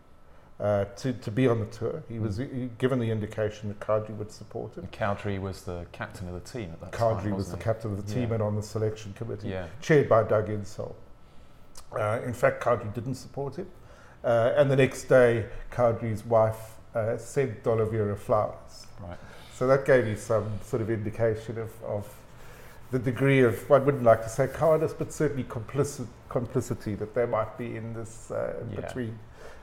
uh, 0.61 0.87
to, 0.96 1.12
to 1.12 1.30
be 1.30 1.46
on 1.46 1.61
the 1.61 1.66
tour. 1.66 2.02
He 2.08 2.18
was 2.18 2.38
he, 2.38 2.68
given 2.78 2.98
the 2.98 3.11
indication 3.11 3.68
that 3.68 3.78
Cowdrey 3.78 4.14
would 4.14 4.32
support 4.32 4.74
him. 4.76 4.88
Cowdrey 4.90 5.38
was 5.38 5.62
the 5.62 5.87
captain 5.92 6.26
of 6.28 6.34
the 6.34 6.40
team 6.40 6.70
at 6.72 6.80
that 6.80 6.92
time. 6.92 7.16
Cowdrey 7.16 7.32
was 7.32 7.50
the 7.50 7.56
captain 7.56 7.92
of 7.92 8.04
the 8.04 8.12
team 8.12 8.28
Yeah. 8.28 8.34
and 8.34 8.42
on 8.42 8.56
the 8.56 8.62
selection 8.62 9.12
committee? 9.12 9.48
Yeah. 9.48 9.66
chaired 9.80 10.08
by 10.08 10.24
Doug 10.24 10.48
Insole. 10.48 10.94
Uh, 11.92 12.20
in 12.24 12.34
fact, 12.34 12.61
Cowdrey 12.61 12.90
didn't 12.92 13.14
support 13.14 13.56
him. 13.56 13.68
Uh, 14.24 14.52
and 14.56 14.68
the 14.68 14.76
next 14.76 15.04
day, 15.04 15.46
Cowdrey's 15.70 16.24
wife 16.24 16.74
uh, 16.94 17.16
sent 17.16 17.62
D'Oliveira 17.62 18.16
flowers. 18.16 18.87
Right. 19.00 19.16
So 19.54 19.66
that 19.68 19.84
gave 19.84 20.06
you 20.08 20.16
some 20.16 20.58
sort 20.64 20.82
of 20.82 20.90
indication 20.90 21.58
of, 21.58 21.70
of 21.84 22.17
the 22.90 22.98
degree 22.98 23.40
of, 23.42 23.70
I 23.70 23.79
wouldn't 23.79 24.03
like 24.05 24.22
to 24.22 24.29
say 24.29 24.48
cowardice, 24.48 24.94
but 24.94 25.12
certainly 25.12 25.44
complicit, 25.44 26.07
complicity 26.29 26.94
that 26.96 27.14
there 27.14 27.27
might 27.27 27.57
be 27.59 27.77
in 27.77 27.92
this, 27.94 28.31
uh, 28.31 28.55
Yeah. 28.72 28.81
between, 28.81 29.18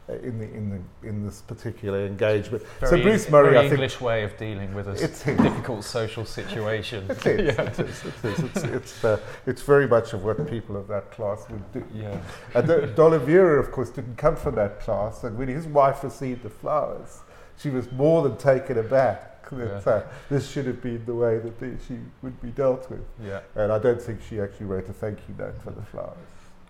uh, 0.08 0.14
in, 0.14 0.38
the, 0.38 0.46
in, 0.54 0.70
the, 1.02 1.08
in 1.10 1.26
this 1.26 1.42
particular 1.42 2.06
engagement. 2.06 2.64
Very, 2.80 2.90
so 2.90 3.02
Bruce 3.02 3.30
Murray, 3.32 3.46
very 3.54 3.58
I 3.58 3.62
think, 3.62 3.74
English 3.74 4.00
way 4.00 4.24
of 4.24 4.38
dealing 4.38 4.76
with 4.76 4.88
a 4.88 4.92
It's- 4.94 5.24
difficult 5.24 5.84
social 5.84 6.24
situation. 6.26 7.06
it 7.10 7.26
is, 7.26 7.56
yeah. 7.56 7.62
it 7.64 7.80
is, 7.80 8.06
it 8.06 8.26
is. 8.26 8.40
It's, 8.40 8.64
it's, 8.64 9.04
uh, 9.04 9.20
it's 9.48 9.64
very 9.64 9.88
much 9.88 10.14
of 10.14 10.24
what 10.24 10.48
people 10.48 10.78
of 10.78 10.88
that 10.90 11.10
class 11.12 11.48
would 11.50 11.72
do. 11.72 11.84
Yeah. 11.96 12.20
And 12.54 12.68
D'Oliveira, 12.96 13.60
of 13.60 13.72
course, 13.72 13.90
didn't 13.90 14.18
come 14.18 14.36
from 14.36 14.54
that 14.56 14.80
class. 14.80 15.24
And 15.24 15.36
when 15.36 15.48
his 15.48 15.66
wife 15.66 16.04
received 16.04 16.44
the 16.44 16.52
flowers, 16.52 17.22
she 17.58 17.70
was 17.70 17.91
more 17.91 18.24
than 18.24 18.38
taken 18.38 18.78
aback 18.78 19.50
that 19.52 19.84
Yeah. 19.86 19.91
uh, 19.91 20.04
this 20.30 20.50
should 20.50 20.65
have 20.65 20.82
been 20.82 21.06
the 21.06 21.13
way 21.15 21.38
that 21.38 21.60
the, 21.60 21.76
she 21.88 21.98
would 22.24 22.41
be 22.41 22.50
dealt 22.50 22.89
with. 22.89 23.06
Yeah. 23.24 23.41
And 23.56 23.72
I 23.72 23.78
don't 23.80 24.02
think 24.02 24.20
she 24.28 24.39
actually 24.41 24.65
wrote 24.65 24.89
a 24.89 24.94
thank 24.94 25.20
you 25.30 25.36
note 25.38 25.62
for 25.62 25.72
the 25.72 25.84
flowers. 25.84 26.18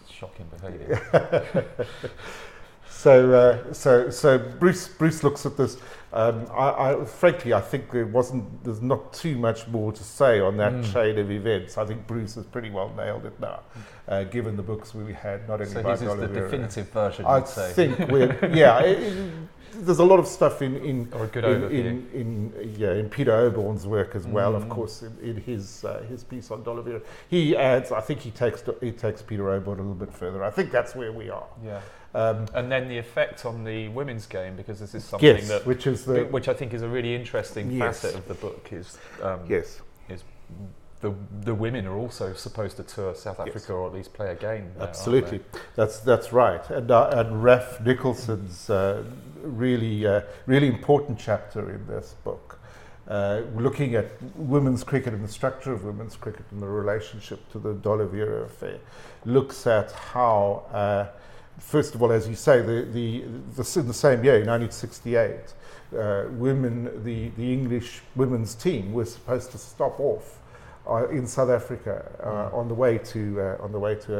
Shocking 0.10 0.46
behaviour. 0.60 1.66
So, 2.88 3.34
uh, 3.34 3.74
so, 3.74 4.10
so 4.10 4.38
Bruce, 4.38 4.88
Bruce 4.88 5.24
looks 5.24 5.46
at 5.46 5.58
this. 5.58 5.78
Um, 6.14 6.46
I, 6.52 6.94
I, 6.94 7.06
frankly, 7.06 7.54
I 7.54 7.60
think 7.60 7.92
there 7.92 8.06
wasn't, 8.06 8.64
there's 8.64 8.82
not 8.82 9.12
too 9.12 9.38
much 9.38 9.68
more 9.68 9.92
to 9.92 10.04
say 10.04 10.40
on 10.40 10.56
that 10.58 10.72
Mm. 10.72 10.94
chain 10.94 11.18
of 11.20 11.30
events. 11.30 11.78
I 11.78 11.86
think 11.86 12.08
Bruce 12.08 12.36
has 12.36 12.46
pretty 12.46 12.70
well 12.70 12.92
nailed 12.96 13.26
it 13.26 13.38
now, 13.40 13.62
uh, 14.08 14.24
given 14.24 14.56
the 14.56 14.64
books 14.64 14.94
we 14.96 15.12
had, 15.14 15.48
not 15.48 15.60
only 15.62 15.74
So 15.74 15.84
by 15.84 15.92
his 15.92 16.04
is 16.04 16.16
the 16.16 16.28
definitive 16.28 16.90
version, 16.90 17.26
I 17.26 17.34
I'd 17.38 17.48
say. 17.50 17.74
think 17.74 18.00
we're 18.10 18.52
yeah. 18.54 18.80
It, 18.84 19.00
it- 19.04 19.34
there's 19.82 20.00
a 20.00 20.04
lot 20.06 20.20
of 20.20 20.28
stuff 20.28 20.62
in 20.62 20.76
in 20.78 21.10
Or 21.14 21.26
a 21.26 21.28
good 21.28 21.44
in, 21.46 21.64
in, 21.72 22.10
in 22.14 22.76
yeah 22.78 22.94
in 22.94 23.10
Peter 23.10 23.32
Oborne's 23.32 23.86
work 23.86 24.16
as 24.16 24.26
well. 24.26 24.56
Of 24.56 24.64
Mm. 24.66 24.70
course, 24.70 25.02
in, 25.04 25.18
in 25.30 25.38
his 25.42 25.84
uh, 25.86 26.02
his 26.10 26.24
piece 26.24 26.52
on 26.52 26.64
D'Oliveira, 26.64 27.02
he 27.30 27.56
adds. 27.56 27.92
I 27.92 28.02
think 28.02 28.20
he 28.22 28.32
takes 28.32 28.64
he 28.82 28.92
takes 28.92 29.22
Peter 29.22 29.44
Oborne 29.44 29.80
a 29.80 29.82
little 29.82 29.94
bit 29.94 30.14
further. 30.14 30.44
I 30.44 30.50
think 30.52 30.72
that's 30.72 30.96
where 30.96 31.12
we 31.12 31.30
are. 31.30 31.48
yeah. 31.64 31.82
Um, 32.14 32.46
and 32.54 32.72
then 32.72 32.88
the 32.88 32.98
effect 32.98 33.46
on 33.46 33.66
the 33.66 33.90
women's 33.90 34.26
game, 34.26 34.56
because 34.56 34.80
this 34.80 34.96
is 34.96 35.04
something 35.04 35.28
yes, 35.36 35.50
that, 35.50 35.66
which 35.66 35.86
is 35.86 36.06
the 36.06 36.24
which 36.26 36.48
I 36.48 36.54
think 36.54 36.74
is 36.74 36.82
a 36.82 36.88
really 36.88 37.14
interesting 37.14 37.70
Yes. 37.72 38.02
facet 38.02 38.16
of 38.16 38.26
the 38.30 38.36
book, 38.36 38.70
is 38.72 38.98
um, 39.22 39.42
yes. 39.50 39.82
is 40.08 40.24
the 41.02 41.14
the 41.42 41.54
women 41.54 41.86
are 41.88 41.98
also 41.98 42.34
supposed 42.34 42.78
to 42.78 42.84
tour 42.84 43.14
South 43.16 43.38
Yes. 43.40 43.48
Africa 43.50 43.74
or 43.74 43.88
at 43.88 43.94
least 43.94 44.14
play 44.14 44.32
a 44.32 44.36
game. 44.36 44.72
there, 44.78 44.88
Absolutely, 44.88 45.42
that's 45.76 46.00
that's 46.00 46.32
right. 46.34 46.68
And 46.70 46.90
uh, 46.92 47.10
and 47.14 47.44
Raf 47.44 47.80
Nicholson's 47.82 48.70
uh, 48.70 49.04
really 49.42 50.06
uh, 50.08 50.22
really 50.46 50.68
important 50.68 51.20
chapter 51.20 51.70
in 51.74 51.86
this 51.88 52.16
book, 52.24 52.60
uh, 53.08 53.42
looking 53.56 53.96
at 53.96 54.08
women's 54.36 54.84
cricket 54.84 55.14
and 55.14 55.24
the 55.24 55.32
structure 55.32 55.74
of 55.74 55.84
women's 55.84 56.16
cricket 56.16 56.46
and 56.52 56.62
the 56.62 56.68
relationship 56.68 57.50
to 57.52 57.60
the 57.60 57.74
D'Oliveira 57.74 58.44
affair, 58.44 58.80
looks 59.26 59.68
at 59.68 59.92
how. 59.92 60.64
Uh, 60.72 61.08
First 61.58 61.96
of 61.96 62.04
all, 62.04 62.12
as 62.12 62.28
you 62.28 62.36
say, 62.36 62.60
the, 62.62 62.86
the, 62.92 63.24
the, 63.56 63.80
in 63.80 63.88
the 63.88 63.94
same 63.94 64.26
year, 64.26 64.44
1968, 64.44 65.54
uh, 65.98 66.26
women, 66.32 67.02
the, 67.06 67.30
the 67.38 67.54
English 67.54 68.02
women's 68.14 68.56
team 68.56 68.92
was 68.92 69.14
supposed 69.14 69.52
to 69.52 69.58
stop 69.58 69.98
off 69.98 70.40
uh, 70.88 71.08
in 71.10 71.26
South 71.28 71.50
Africa 71.50 72.06
uh, 72.24 72.28
Mm. 72.28 72.54
on 72.54 72.68
the 72.68 72.74
way 72.76 72.98
to 73.00 73.20
uh, 73.42 73.64
on 73.64 73.72
the 73.72 73.80
way 73.80 73.96
to 73.96 74.12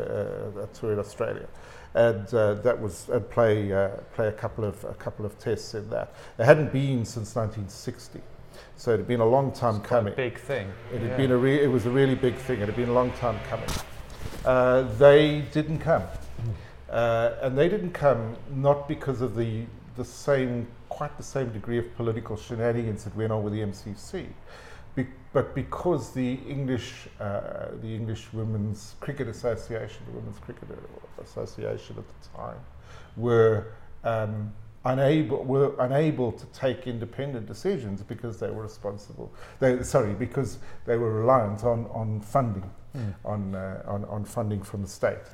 uh, 0.60 0.64
a 0.64 0.68
tour 0.68 0.94
in 0.94 1.00
Australia, 1.00 1.48
and 1.94 2.34
uh, 2.34 2.54
that 2.56 2.80
was 2.82 3.10
and 3.10 3.30
play 3.30 3.72
uh, 3.74 3.90
play 4.16 4.28
a 4.28 4.32
couple 4.32 4.64
of 4.66 4.84
a 4.86 4.94
couple 4.96 5.26
of 5.26 5.38
tests 5.40 5.74
in 5.74 5.90
that. 5.90 6.14
It 6.40 6.46
hadn't 6.46 6.72
been 6.74 7.06
since 7.06 7.36
1960, 7.36 8.22
so 8.78 8.94
it 8.94 8.98
had 8.98 9.08
been 9.08 9.22
a 9.22 9.26
long 9.38 9.52
time 9.52 9.76
It's 9.78 9.88
coming. 9.88 10.14
big 10.16 10.38
thing. 10.40 10.68
It 10.94 11.02
had 11.02 11.18
been 11.18 11.32
a 11.32 11.38
re- 11.38 11.64
it 11.64 11.68
was 11.72 11.86
a 11.86 11.92
really 11.92 12.16
big 12.16 12.36
thing. 12.36 12.62
It 12.62 12.68
had 12.68 12.76
been 12.76 12.90
a 12.90 12.94
long 12.94 13.12
time 13.14 13.38
coming. 13.50 13.70
Uh, 14.46 14.84
they 14.98 15.42
didn't 15.52 15.80
come, 15.80 16.04
uh, 16.90 17.32
and 17.42 17.58
they 17.58 17.70
didn't 17.70 17.92
come 17.94 18.36
not 18.54 18.88
because 18.88 19.22
of 19.22 19.36
the 19.36 19.66
the 19.98 20.06
same 20.06 20.68
quite 20.90 21.16
the 21.18 21.24
same 21.24 21.50
degree 21.52 21.78
of 21.78 21.96
political 21.96 22.38
shenanigans 22.38 23.04
that 23.04 23.16
went 23.16 23.32
on 23.32 23.44
with 23.44 23.54
the 23.54 23.62
MCC, 23.62 24.28
be- 24.96 25.08
but 25.34 25.54
because 25.54 26.12
the 26.14 26.34
English 26.48 27.08
uh, 27.20 27.68
the 27.82 27.94
English 27.94 28.32
Women's 28.34 28.96
Cricket 29.00 29.28
Association, 29.28 30.04
the 30.08 30.14
Women's 30.14 30.40
Cricket 30.40 30.70
Association 31.22 31.96
at 31.98 32.06
the 32.08 32.38
time, 32.38 32.58
were 33.18 33.68
um, 34.04 34.54
unable 34.86 35.44
were 35.44 35.74
unable 35.80 36.32
to 36.32 36.46
take 36.48 36.88
independent 36.88 37.46
decisions 37.48 38.02
because 38.02 38.40
they 38.40 38.50
were 38.50 38.64
responsible. 38.64 39.32
They 39.60 39.84
sorry 39.84 40.14
because 40.14 40.60
they 40.86 40.98
were 40.98 41.12
reliant 41.12 41.64
on 41.64 41.88
on 41.88 42.22
funding, 42.22 42.70
Mm. 42.96 43.14
on 43.26 43.56
uh, 43.56 43.84
on 43.88 44.06
on 44.06 44.24
funding 44.24 44.62
from 44.64 44.82
the 44.82 44.88
state, 44.88 45.28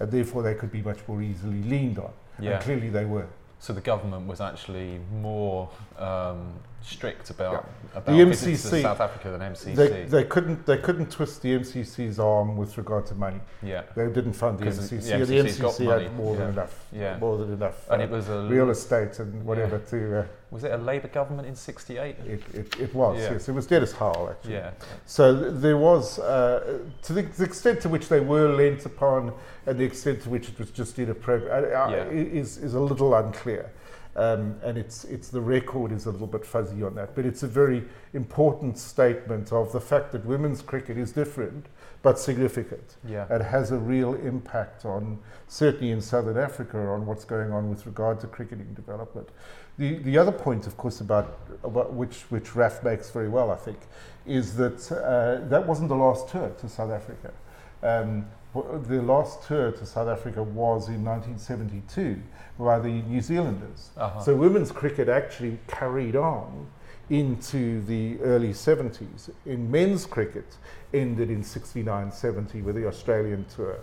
and 0.00 0.10
therefore 0.10 0.42
they 0.42 0.54
could 0.54 0.72
be 0.72 0.82
much 0.82 0.98
more 1.06 1.22
easily 1.22 1.62
leaned 1.62 1.98
on. 1.98 2.10
Yeah. 2.40 2.54
And 2.54 2.62
clearly 2.64 2.88
they 2.90 3.04
were. 3.04 3.28
So 3.60 3.72
the 3.72 3.80
government 3.80 4.26
was 4.26 4.40
actually 4.40 4.98
more 5.12 5.70
um, 5.98 6.52
strict 6.84 7.30
about 7.30 7.68
about 7.94 8.06
The 8.16 8.24
visits 8.24 8.62
to 8.68 8.76
MCC 8.76 8.82
South 8.82 9.00
Africa 9.00 9.30
than 9.30 9.40
MCC. 9.40 9.74
They, 9.74 10.04
they 10.04 10.24
couldn't 10.24 10.66
they 10.66 10.76
couldn't 10.78 11.10
twist 11.10 11.40
the 11.42 11.58
MCC's 11.58 12.18
arm 12.18 12.56
with 12.56 12.76
regard 12.76 13.06
to 13.06 13.14
money. 13.14 13.40
yeah, 13.62 13.82
They 13.96 14.06
didn't 14.08 14.34
fund 14.34 14.58
the 14.58 14.64
the 14.66 14.70
MCC. 14.70 15.00
The 15.26 15.62
got 15.62 15.72
MCC 15.74 15.84
money, 15.86 16.02
had 16.04 16.14
more 16.16 16.36
than 16.36 16.50
enough. 16.50 16.86
Yeah. 16.92 17.18
More 17.18 17.38
than 17.38 17.52
enough. 17.54 17.88
and 17.90 18.02
uh, 18.02 18.04
it 18.04 18.10
was 18.10 18.28
a 18.28 18.42
real 18.42 18.70
estate 18.70 19.18
and 19.18 19.44
whatever 19.44 19.78
to. 19.78 20.20
Uh, 20.20 20.26
was 20.50 20.62
it 20.62 20.72
a 20.72 20.76
Labour 20.76 21.08
government 21.08 21.48
in 21.48 21.56
'68? 21.56 22.16
it, 22.26 22.42
it, 22.52 22.80
it 22.80 22.94
was 22.94 23.18
Yeah. 23.18 23.32
yes. 23.32 23.48
It 23.48 23.52
was 23.52 23.66
Denis 23.66 23.92
Howell 23.92 24.28
actually. 24.30 24.54
Yeah, 24.54 24.70
So 25.06 25.24
th- 25.40 25.52
there 25.56 25.76
was, 25.78 26.18
uh, 26.20 26.78
to 27.02 27.12
the, 27.12 27.22
the 27.22 27.44
extent 27.44 27.80
to 27.80 27.88
which 27.88 28.08
they 28.08 28.20
were 28.20 28.48
lent 28.54 28.86
upon, 28.86 29.32
and 29.66 29.78
the 29.78 29.84
extent 29.84 30.22
to 30.22 30.30
which 30.30 30.48
it 30.50 30.58
was 30.58 30.70
just 30.70 30.98
inappropriate, 30.98 31.50
uh, 31.72 31.76
uh, 31.84 31.88
Yeah. 31.90 32.04
is 32.42 32.58
is 32.58 32.74
a 32.74 32.80
little 32.80 33.14
unclear, 33.14 33.70
um, 34.16 34.56
and 34.62 34.78
it's 34.78 35.04
it's 35.04 35.28
the 35.28 35.40
record 35.40 35.92
is 35.92 36.06
a 36.06 36.10
little 36.10 36.26
bit 36.26 36.46
fuzzy 36.46 36.82
on 36.82 36.94
that. 36.94 37.14
But 37.14 37.24
it's 37.26 37.42
a 37.42 37.48
very 37.48 37.84
important 38.12 38.78
statement 38.78 39.52
of 39.52 39.72
the 39.72 39.80
fact 39.80 40.12
that 40.12 40.24
women's 40.24 40.62
cricket 40.62 40.96
is 40.98 41.12
different 41.12 41.66
but 42.04 42.18
significant. 42.18 42.96
yeah, 43.08 43.26
It 43.34 43.40
has 43.40 43.72
a 43.72 43.78
real 43.78 44.12
impact 44.14 44.84
on, 44.84 45.18
certainly 45.48 45.90
in 45.90 46.02
Southern 46.02 46.36
Africa, 46.36 46.78
on 46.78 47.06
what's 47.06 47.24
going 47.24 47.50
on 47.50 47.70
with 47.70 47.86
regard 47.86 48.20
to 48.20 48.26
cricketing 48.26 48.74
development. 48.74 49.30
The, 49.78 49.94
the 49.94 50.18
other 50.18 50.30
point, 50.30 50.66
of 50.66 50.76
course, 50.76 51.00
about, 51.00 51.38
about 51.64 51.94
which, 51.94 52.24
which 52.28 52.54
Raf 52.54 52.84
makes 52.84 53.10
very 53.10 53.30
well, 53.30 53.50
I 53.50 53.56
think, 53.56 53.78
is 54.26 54.54
that 54.56 54.92
uh, 54.92 55.48
that 55.48 55.66
wasn't 55.66 55.88
the 55.88 55.96
last 55.96 56.28
tour 56.28 56.50
to 56.50 56.68
South 56.68 56.90
Africa. 56.90 57.32
Um, 57.82 58.26
the 58.54 59.02
last 59.02 59.42
tour 59.46 59.72
to 59.72 59.86
South 59.86 60.08
Africa 60.08 60.42
was 60.42 60.88
in 60.88 61.04
1972 61.04 62.20
by 62.58 62.78
the 62.78 62.88
New 62.88 63.20
Zealanders. 63.20 63.90
uh-huh. 63.96 64.20
So 64.20 64.36
women's 64.36 64.70
cricket 64.70 65.08
actually 65.08 65.58
carried 65.66 66.16
on 66.16 66.68
into 67.10 67.82
the 67.82 68.18
early 68.20 68.50
70s. 68.50 69.30
In 69.44 69.70
men's 69.70 70.06
cricket, 70.06 70.56
ended 70.92 71.30
in 71.30 71.42
69 71.42 72.12
70 72.12 72.62
with 72.62 72.76
the 72.76 72.86
Australian 72.86 73.44
tour. 73.54 73.78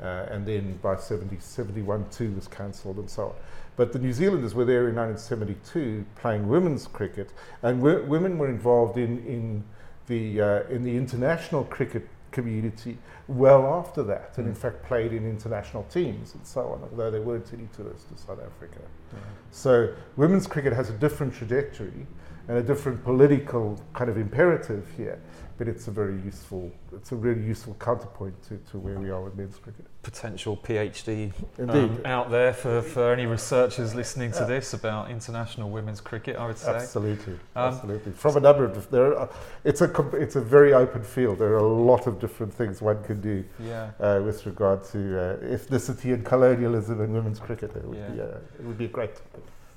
Uh, 0.00 0.26
and 0.30 0.46
then 0.46 0.78
by 0.80 0.96
70, 0.96 1.38
71, 1.40 2.06
2 2.10 2.32
was 2.34 2.46
cancelled 2.46 2.98
and 2.98 3.10
so 3.10 3.26
on. 3.26 3.32
But 3.76 3.92
the 3.92 3.98
New 3.98 4.12
Zealanders 4.12 4.54
were 4.54 4.64
there 4.64 4.88
in 4.88 4.96
1972 4.96 6.04
playing 6.16 6.48
women's 6.48 6.86
cricket, 6.86 7.32
and 7.62 7.80
wo- 7.80 8.02
women 8.04 8.38
were 8.38 8.48
involved 8.48 8.96
in, 8.96 9.24
in, 9.26 9.64
the, 10.06 10.40
uh, 10.40 10.62
in 10.68 10.84
the 10.84 10.96
international 10.96 11.64
cricket 11.64 12.08
community 12.30 12.98
well 13.28 13.66
after 13.74 14.02
that, 14.04 14.36
and 14.38 14.46
in 14.48 14.54
Mm. 14.54 14.56
fact 14.56 14.82
played 14.84 15.12
in 15.12 15.28
international 15.28 15.84
teams 15.84 16.34
and 16.34 16.46
so 16.46 16.62
on, 16.68 16.82
although 16.90 17.10
they 17.10 17.20
weren't 17.20 17.52
any 17.52 17.68
tours 17.76 18.04
to 18.04 18.16
South 18.16 18.40
Africa. 18.40 18.80
Yeah. 19.12 19.18
So 19.50 19.94
women's 20.16 20.46
cricket 20.46 20.72
has 20.72 20.88
a 20.90 20.94
different 20.94 21.34
trajectory 21.34 22.06
and 22.48 22.56
a 22.56 22.62
different 22.62 23.04
political 23.04 23.78
kind 23.92 24.08
of 24.10 24.16
imperative 24.16 24.86
here, 24.96 25.20
but 25.58 25.68
it's 25.68 25.88
a 25.88 25.90
very 25.90 26.18
useful, 26.22 26.72
it's 26.94 27.12
a 27.12 27.16
really 27.16 27.42
useful 27.42 27.74
counterpoint 27.78 28.42
to, 28.44 28.56
to 28.70 28.78
where 28.78 28.98
we 28.98 29.10
are 29.10 29.20
with 29.22 29.36
men's 29.36 29.58
cricket. 29.58 29.84
Potential 30.10 30.56
PhD 30.56 31.32
um, 31.58 32.00
out 32.06 32.30
there 32.30 32.54
for, 32.54 32.80
for 32.80 33.12
any 33.12 33.26
researchers 33.26 33.94
listening 33.94 34.32
to 34.32 34.40
Yeah. 34.40 34.46
this 34.46 34.72
about 34.72 35.10
international 35.10 35.68
women's 35.70 36.00
cricket. 36.00 36.36
I 36.36 36.46
would 36.46 36.56
say. 36.56 36.76
Absolutely, 36.76 37.34
Um, 37.34 37.74
absolutely. 37.74 38.12
From 38.12 38.36
a 38.38 38.40
number 38.40 38.64
of 38.64 38.90
there, 38.90 39.18
are, 39.18 39.28
it's 39.64 39.82
a 39.82 39.88
it's 40.16 40.36
a 40.36 40.40
very 40.40 40.72
open 40.72 41.02
field. 41.02 41.38
There 41.38 41.52
are 41.52 41.66
a 41.72 41.74
lot 41.92 42.06
of 42.06 42.18
different 42.20 42.54
things 42.54 42.80
one 42.80 43.02
can 43.04 43.20
do 43.20 43.44
Yeah. 43.58 43.90
uh, 44.00 44.20
with 44.24 44.46
regard 44.46 44.82
to 44.92 44.98
uh, 44.98 45.56
ethnicity 45.56 46.14
and 46.14 46.24
colonialism 46.24 47.02
in 47.04 47.12
women's 47.12 47.40
cricket. 47.40 47.76
It 47.76 47.84
would 47.84 47.98
Yeah. 47.98 48.08
be 48.10 48.20
uh, 48.22 48.60
it 48.60 48.64
would 48.64 48.78
be 48.78 48.86
a 48.86 48.94
great. 48.98 49.10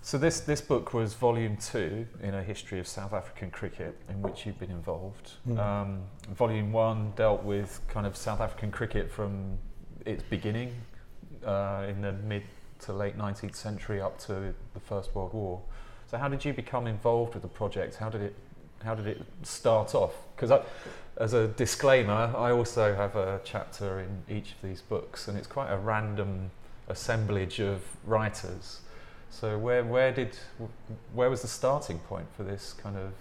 So 0.03 0.17
this 0.17 0.39
this 0.39 0.61
book 0.61 0.93
was 0.93 1.13
volume 1.13 1.57
two 1.57 2.07
in 2.23 2.33
a 2.33 2.41
history 2.41 2.79
of 2.79 2.87
South 2.87 3.13
African 3.13 3.51
cricket, 3.51 3.93
in 4.09 4.21
which 4.21 4.45
you've 4.45 4.59
been 4.59 4.71
involved. 4.71 5.33
Mm. 5.47 5.57
Um, 5.59 6.01
volume 6.43 6.71
one 6.71 7.11
dealt 7.15 7.43
with 7.43 7.81
kind 7.93 8.07
of 8.07 8.15
South 8.15 8.39
African 8.41 8.71
cricket 8.71 9.11
from 9.11 9.57
its 10.05 10.23
beginning 10.23 10.73
uh, 11.45 11.85
in 11.87 12.01
the 12.01 12.13
mid 12.13 12.43
to 12.81 12.93
late 12.93 13.17
19th 13.17 13.55
century 13.55 14.01
up 14.01 14.19
to 14.19 14.53
the 14.73 14.79
First 14.79 15.13
World 15.15 15.33
War. 15.33 15.61
So 16.09 16.17
how 16.17 16.27
did 16.27 16.43
you 16.43 16.53
become 16.53 16.87
involved 16.87 17.33
with 17.33 17.43
the 17.43 17.49
project? 17.49 17.95
How 17.95 18.09
did 18.09 18.21
it 18.21 18.35
how 18.83 18.95
did 18.95 19.07
it 19.07 19.21
start 19.43 19.93
off? 19.93 20.13
Because 20.35 20.65
as 21.17 21.33
a 21.33 21.47
disclaimer, 21.49 22.33
I 22.35 22.51
also 22.51 22.95
have 22.95 23.15
a 23.15 23.39
chapter 23.43 23.99
in 23.99 24.23
each 24.35 24.53
of 24.53 24.61
these 24.63 24.81
books, 24.81 25.27
and 25.27 25.37
it's 25.37 25.47
quite 25.47 25.71
a 25.71 25.77
random 25.77 26.49
assemblage 26.87 27.59
of 27.59 27.81
writers. 28.05 28.81
So 29.29 29.57
where 29.57 29.83
where 29.83 30.11
did 30.11 30.37
where 31.13 31.29
was 31.29 31.41
the 31.41 31.47
starting 31.47 31.99
point 31.99 32.27
for 32.35 32.43
this 32.43 32.73
kind 32.73 32.97
of 32.97 33.13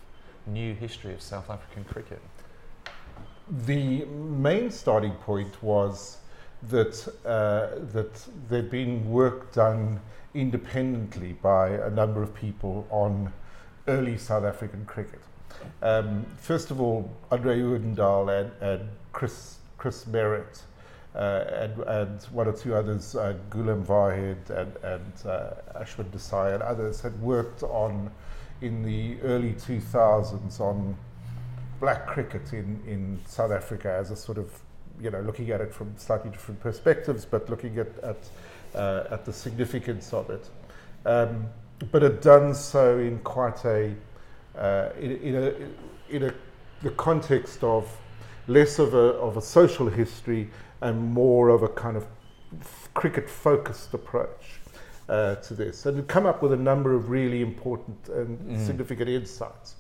new 0.47 0.75
history 0.75 1.13
of 1.13 1.21
South 1.21 1.51
African 1.51 1.85
cricket? 1.85 2.21
The 3.49 4.05
main 4.07 4.71
starting 4.71 5.13
point 5.13 5.63
was 5.63 6.19
that 6.69 7.09
uh, 7.25 7.79
that 7.93 8.27
there'd 8.49 8.71
been 8.71 9.11
work 9.11 9.53
done 9.53 10.01
independently 10.35 11.33
by 11.33 11.69
a 11.69 11.91
number 11.91 12.23
of 12.23 12.35
people 12.35 12.87
on 12.91 13.33
early 13.89 14.17
South 14.17 14.45
African 14.45 14.85
cricket. 14.85 15.21
Um, 15.83 16.25
first 16.39 16.71
of 16.71 16.81
all, 16.81 17.11
Andre 17.31 17.61
Odendaal 17.61 18.41
and, 18.41 18.53
and 18.63 18.89
Chris 19.13 19.57
Chris 19.79 20.05
Merrett 20.05 20.63
uh, 21.15 21.45
and, 21.53 21.83
and 21.85 22.23
one 22.25 22.47
or 22.47 22.53
two 22.53 22.75
others, 22.75 23.17
uh, 23.17 23.35
Goolam 23.51 23.85
Vahed 23.85 24.51
and, 24.51 24.77
and 24.85 25.13
uh, 25.27 25.81
Ashwin 25.83 26.11
Desai 26.11 26.55
and 26.55 26.63
others 26.63 27.01
had 27.01 27.21
worked 27.21 27.63
on 27.63 28.11
in 28.61 28.83
the 28.83 29.21
early 29.23 29.55
2000s 29.55 30.61
on 30.61 30.97
black 31.81 32.07
cricket 32.07 32.53
in, 32.53 32.81
in 32.87 33.21
South 33.27 33.51
Africa 33.51 33.91
as 33.91 34.11
a 34.11 34.17
sort 34.17 34.39
of, 34.39 34.61
you 35.01 35.11
know, 35.11 35.21
looking 35.21 35.51
at 35.51 35.61
it 35.61 35.73
from 35.73 35.95
slightly 35.97 36.31
different 36.31 36.61
perspectives, 36.61 37.25
but 37.25 37.49
looking 37.49 37.79
at, 37.79 37.89
at, 38.03 38.17
uh, 38.75 39.05
at 39.11 39.25
the 39.25 39.33
significance 39.33 40.13
of 40.13 40.31
it. 40.31 40.49
Um, 41.07 41.47
but 41.91 42.03
had 42.03 42.21
done 42.21 42.55
so 42.55 42.99
in 42.99 43.19
quite 43.21 43.65
a, 43.65 43.95
uh, 44.57 44.91
in, 45.01 45.11
in, 45.19 45.35
a, 45.37 45.55
in 46.15 46.23
a, 46.25 46.35
the 46.83 46.91
context 46.91 47.65
of 47.65 47.89
less 48.49 48.79
of 48.79 48.95
a, 48.95 49.15
of 49.19 49.37
a 49.37 49.43
social 49.43 49.89
history 49.89 50.51
and 50.83 50.99
more 51.01 51.49
of 51.49 51.63
a 51.63 51.69
kind 51.69 51.97
of 51.97 52.07
cricket 52.95 53.29
focused 53.31 53.95
approach. 53.95 54.61
uh, 55.11 55.35
to 55.37 55.55
this 55.55 55.87
and 55.87 56.07
come 56.07 56.25
up 56.25 56.41
with 56.41 56.53
a 56.53 56.57
number 56.57 56.95
of 56.95 57.11
really 57.11 57.43
important 57.43 58.09
and 58.09 58.39
Mm. 58.39 58.67
significant 58.67 59.09
insights. 59.11 59.75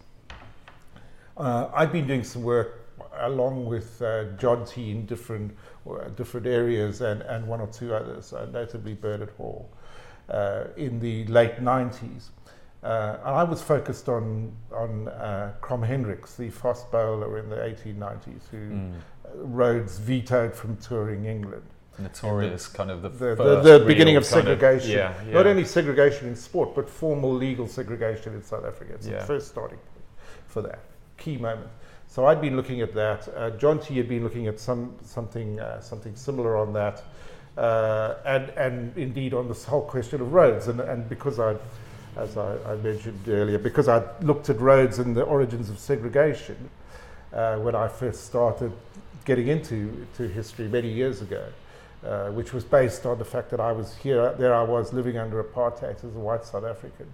Uh, 1.36 1.68
I've 1.72 1.92
been 1.92 2.06
doing 2.06 2.24
some 2.24 2.42
work 2.42 2.79
along 3.18 3.66
with 3.66 4.00
uh, 4.02 4.24
Jonty 4.36 4.90
in 4.90 5.06
different 5.06 5.56
uh, 5.88 6.08
different 6.16 6.46
areas 6.46 7.00
and, 7.00 7.22
and 7.22 7.46
one 7.46 7.60
or 7.60 7.66
two 7.68 7.94
others, 7.94 8.32
uh, 8.32 8.46
notably 8.52 8.94
Bernard 8.94 9.30
Hall, 9.36 9.68
uh, 10.28 10.64
in 10.76 11.00
the 11.00 11.24
late 11.26 11.56
90s. 11.60 12.28
Uh, 12.82 13.16
and 13.24 13.34
I 13.36 13.44
was 13.44 13.60
focused 13.62 14.08
on 14.08 14.52
on 14.72 15.08
uh, 15.08 15.52
Krom 15.60 15.82
Hendricks, 15.82 16.34
the 16.36 16.50
fast 16.50 16.90
bowler 16.90 17.38
in 17.38 17.48
the 17.50 17.56
1890s, 17.56 18.48
who 18.50 18.56
Mm. 18.58 18.92
Rhodes 19.34 19.98
vetoed 19.98 20.54
from 20.54 20.76
touring 20.78 21.24
England. 21.26 21.62
Notorious, 21.98 22.66
kind 22.66 22.90
of 22.90 23.02
the 23.02 23.10
The, 23.10 23.16
the, 23.34 23.36
first 23.36 23.64
the 23.64 23.84
beginning 23.86 24.16
of 24.16 24.24
segregation. 24.24 24.90
yeah, 24.90 25.12
yeah. 25.26 25.34
Not 25.34 25.46
only 25.46 25.64
segregation 25.64 26.26
in 26.28 26.34
sport, 26.34 26.74
but 26.74 26.88
formal 26.88 27.32
legal 27.32 27.68
segregation 27.68 28.34
in 28.34 28.42
South 28.42 28.64
Africa. 28.64 28.94
It's 28.94 29.06
Yeah. 29.06 29.18
the 29.20 29.24
first 29.26 29.48
starting 29.48 29.78
point 29.78 30.04
for 30.46 30.62
that 30.62 30.80
key 31.16 31.36
moment. 31.36 31.68
So 32.10 32.26
I'd 32.26 32.40
been 32.40 32.56
looking 32.56 32.80
at 32.80 32.92
that. 32.94 33.28
Uh, 33.28 33.52
Jonty 33.52 33.96
had 33.96 34.08
been 34.08 34.24
looking 34.24 34.48
at 34.48 34.58
some 34.58 34.96
something 35.00 35.60
uh, 35.60 35.80
something 35.80 36.16
similar 36.16 36.56
on 36.56 36.72
that, 36.72 37.04
uh, 37.56 38.16
and 38.26 38.48
and 38.56 38.98
indeed 38.98 39.32
on 39.32 39.46
this 39.46 39.64
whole 39.64 39.82
question 39.82 40.20
of 40.20 40.32
Rhodes. 40.32 40.66
And 40.66 40.80
and 40.80 41.08
because 41.08 41.38
I, 41.38 41.54
as 42.16 42.36
I, 42.36 42.56
I 42.66 42.74
mentioned 42.74 43.28
earlier, 43.28 43.58
because 43.58 43.86
I 43.86 44.02
looked 44.22 44.50
at 44.50 44.58
Rhodes 44.60 44.98
and 44.98 45.16
the 45.16 45.22
origins 45.22 45.70
of 45.70 45.78
segregation 45.78 46.68
uh, 47.32 47.58
when 47.58 47.76
I 47.76 47.86
first 47.86 48.24
started 48.24 48.72
getting 49.24 49.46
into 49.46 50.04
to 50.16 50.26
history 50.26 50.66
many 50.66 50.90
years 50.90 51.22
ago, 51.22 51.46
uh, 52.04 52.30
which 52.30 52.52
was 52.52 52.64
based 52.64 53.06
on 53.06 53.20
the 53.20 53.24
fact 53.24 53.50
that 53.50 53.60
I 53.60 53.70
was 53.70 53.94
here, 53.94 54.34
there 54.36 54.52
I 54.52 54.64
was 54.64 54.92
living 54.92 55.16
under 55.16 55.40
apartheid 55.40 56.02
as 56.02 56.16
a 56.16 56.18
white 56.18 56.44
South 56.44 56.64
African. 56.64 57.06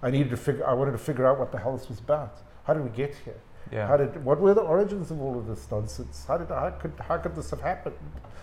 I 0.00 0.12
needed 0.12 0.30
to 0.30 0.36
figure, 0.36 0.64
I 0.64 0.74
wanted 0.74 0.92
to 0.92 0.98
figure 0.98 1.26
out 1.26 1.40
what 1.40 1.50
the 1.50 1.58
hell 1.58 1.76
this 1.76 1.88
was 1.88 1.98
about. 1.98 2.38
How 2.68 2.74
did 2.74 2.84
we 2.84 2.90
get 2.90 3.16
here? 3.24 3.40
Yeah. 3.72 3.86
How 3.86 3.96
did, 3.96 4.24
what 4.24 4.40
were 4.40 4.54
the 4.54 4.60
origins 4.60 5.10
of 5.10 5.20
all 5.20 5.38
of 5.38 5.46
this 5.46 5.66
nonsense? 5.70 6.24
How 6.26 6.38
did, 6.38 6.48
how 6.48 6.70
could, 6.70 6.92
how 7.00 7.18
could 7.18 7.34
this 7.34 7.50
have 7.50 7.60
happened? 7.60 7.96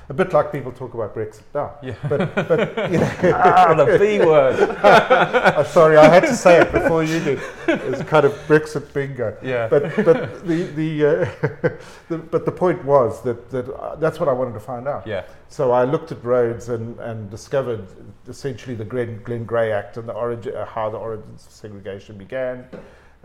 A 0.10 0.14
bit 0.14 0.34
like 0.34 0.52
people 0.52 0.74
talk 0.74 0.94
about 0.94 1.16
Brexit 1.16 1.44
now. 1.54 1.76
Yeah. 1.82 1.96
But, 2.10 2.36
but 2.36 2.92
you 2.92 2.98
know, 2.98 3.12
ah, 3.34 3.74
the 3.74 3.98
B 3.98 4.20
word. 4.20 4.60
I'm 4.84 5.66
sorry, 5.66 5.96
I 5.96 6.10
had 6.10 6.24
to 6.24 6.36
say 6.36 6.60
it 6.60 6.72
before 6.74 7.04
you 7.04 7.20
did. 7.22 7.40
It's 7.68 8.04
kind 8.10 8.26
of 8.26 8.34
Brexit 8.48 8.92
bingo. 8.94 9.38
Yeah. 9.42 9.70
But 9.70 9.96
but 9.96 10.46
the 10.46 10.64
the, 10.64 11.06
uh, 11.06 11.70
the 12.10 12.18
but 12.18 12.44
the 12.44 12.52
point 12.52 12.84
was 12.84 13.22
that 13.24 13.50
that 13.52 13.74
uh, 13.74 13.96
that's 13.96 14.20
what 14.20 14.28
I 14.28 14.34
wanted 14.34 14.54
to 14.56 14.60
find 14.60 14.86
out. 14.86 15.08
yeah. 15.08 15.24
So 15.52 15.72
I 15.72 15.84
looked 15.84 16.14
at 16.14 16.24
Rhodes 16.24 16.70
and, 16.70 16.98
and 17.00 17.30
discovered 17.30 17.86
essentially 18.28 18.74
the 18.74 18.86
Glen, 18.86 19.22
Glen 19.24 19.44
Grey 19.44 19.74
Act 19.74 19.98
and 19.98 20.08
the 20.08 20.14
origin, 20.14 20.56
uh, 20.56 20.66
how 20.66 20.90
the 20.90 20.98
origins 20.98 21.46
of 21.46 21.52
segregation 21.52 22.18
began, 22.18 22.68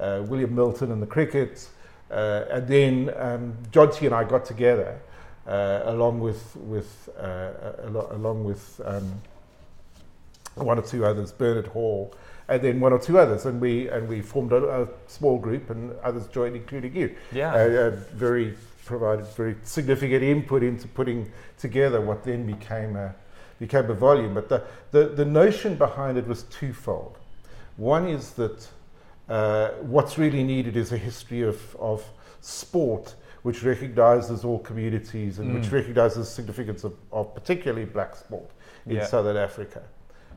uh, 0.01 0.25
William 0.27 0.53
Milton 0.53 0.91
and 0.91 1.01
the 1.01 1.07
cricket, 1.07 1.53
uh, 1.53 1.76
and 2.11 2.69
then 2.69 3.13
um, 3.17 3.57
Jonty 3.71 4.07
and 4.07 4.15
I 4.15 4.25
got 4.25 4.45
together 4.45 5.01
uh, 5.47 5.83
along 5.85 6.21
with 6.21 6.57
with 6.57 7.09
uh, 7.19 7.51
along 8.11 8.45
with 8.45 8.81
um, 8.85 9.21
one 10.55 10.79
or 10.79 10.83
two 10.83 11.05
others, 11.05 11.33
Bernard 11.33 11.69
Hall, 11.69 12.15
and 12.49 12.63
then 12.63 12.81
one 12.81 12.93
or 12.93 12.99
two 12.99 13.19
others, 13.19 13.47
and 13.47 13.61
we 13.61 13.89
and 13.89 14.09
we 14.09 14.23
formed 14.23 14.53
a, 14.53 14.83
a 14.83 14.89
small 15.07 15.39
group, 15.39 15.71
and 15.71 15.95
others 16.03 16.27
joined, 16.29 16.57
including 16.57 16.95
you 16.95 17.15
Yeah. 17.33 17.53
uh, 17.53 17.59
uh, 17.59 17.91
very 18.15 18.55
provided 18.85 19.27
very 19.37 19.57
significant 19.65 20.23
input 20.23 20.63
into 20.63 20.87
putting 20.87 21.31
together 21.59 22.01
what 22.01 22.23
then 22.23 22.47
became 22.47 22.97
a 22.97 23.15
became 23.59 23.91
a 23.91 23.95
volume. 23.95 24.35
But 24.35 24.49
the, 24.49 24.63
the, 24.93 25.09
the 25.09 25.25
notion 25.25 25.77
behind 25.77 26.19
it 26.19 26.27
was 26.27 26.45
twofold. 26.45 27.19
One 27.77 28.07
is 28.07 28.33
that 28.33 28.69
uh, 29.29 29.71
what's 29.83 30.19
really 30.19 30.43
needed 30.45 30.77
is 30.77 30.93
a 30.93 30.99
history 30.99 31.43
of, 31.43 31.77
of 31.77 32.05
sport 32.41 33.15
which 33.43 33.63
recognizes 33.63 34.45
all 34.45 34.59
communities 34.59 35.39
and 35.39 35.55
which 35.55 35.67
Mm. 35.71 35.73
recognizes 35.73 36.17
the 36.19 36.25
significance 36.25 36.85
of, 36.85 36.95
of 37.13 37.35
particularly 37.35 37.85
black 37.85 38.17
sport 38.17 38.51
in 38.87 38.97
Yeah. 38.97 39.07
Southern 39.07 39.37
Africa. 39.37 39.83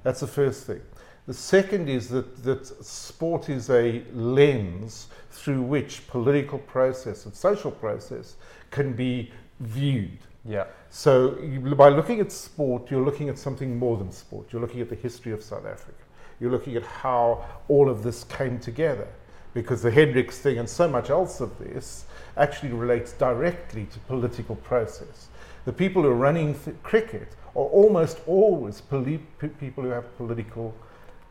That's 0.03 0.19
the 0.19 0.27
first 0.27 0.65
thing. 0.67 0.81
The 1.25 1.33
second 1.33 1.89
is 1.89 2.09
that, 2.09 2.43
that 2.43 2.65
sport 2.85 3.49
is 3.49 3.69
a 3.69 4.03
lens 4.13 5.07
through 5.31 5.61
which 5.61 6.07
political 6.07 6.57
process 6.59 7.25
and 7.25 7.33
social 7.35 7.71
process 7.71 8.35
can 8.71 8.93
be 8.93 9.31
viewed. 9.59 10.19
Yeah. 10.45 10.65
So, 10.89 11.37
you, 11.39 11.59
by 11.75 11.89
looking 11.89 12.19
at 12.19 12.31
sport, 12.31 12.89
you're 12.89 13.03
looking 13.05 13.29
at 13.29 13.37
something 13.37 13.77
more 13.77 13.97
than 13.97 14.11
sport. 14.11 14.51
You're 14.51 14.61
looking 14.61 14.81
at 14.81 14.89
the 14.89 14.95
history 14.95 15.31
of 15.31 15.43
South 15.43 15.65
Africa. 15.65 16.01
You're 16.39 16.51
looking 16.51 16.75
at 16.75 16.83
how 16.83 17.45
all 17.67 17.89
of 17.89 18.03
this 18.03 18.23
came 18.23 18.59
together. 18.59 19.07
Because 19.53 19.81
the 19.81 19.91
Hendricks 19.91 20.37
thing 20.37 20.59
and 20.59 20.69
so 20.69 20.87
much 20.87 21.09
else 21.09 21.41
of 21.41 21.57
this 21.57 22.05
actually 22.37 22.71
relates 22.71 23.13
directly 23.13 23.85
to 23.87 23.99
political 24.01 24.55
process. 24.55 25.27
The 25.65 25.73
people 25.73 26.03
who 26.03 26.09
are 26.09 26.13
running 26.15 26.53
th- 26.53 26.75
cricket 26.83 27.29
are 27.55 27.63
almost 27.63 28.19
always 28.27 28.79
poli- 28.79 29.23
pe- 29.39 29.49
people 29.49 29.83
who 29.83 29.89
have 29.89 30.15
political 30.17 30.73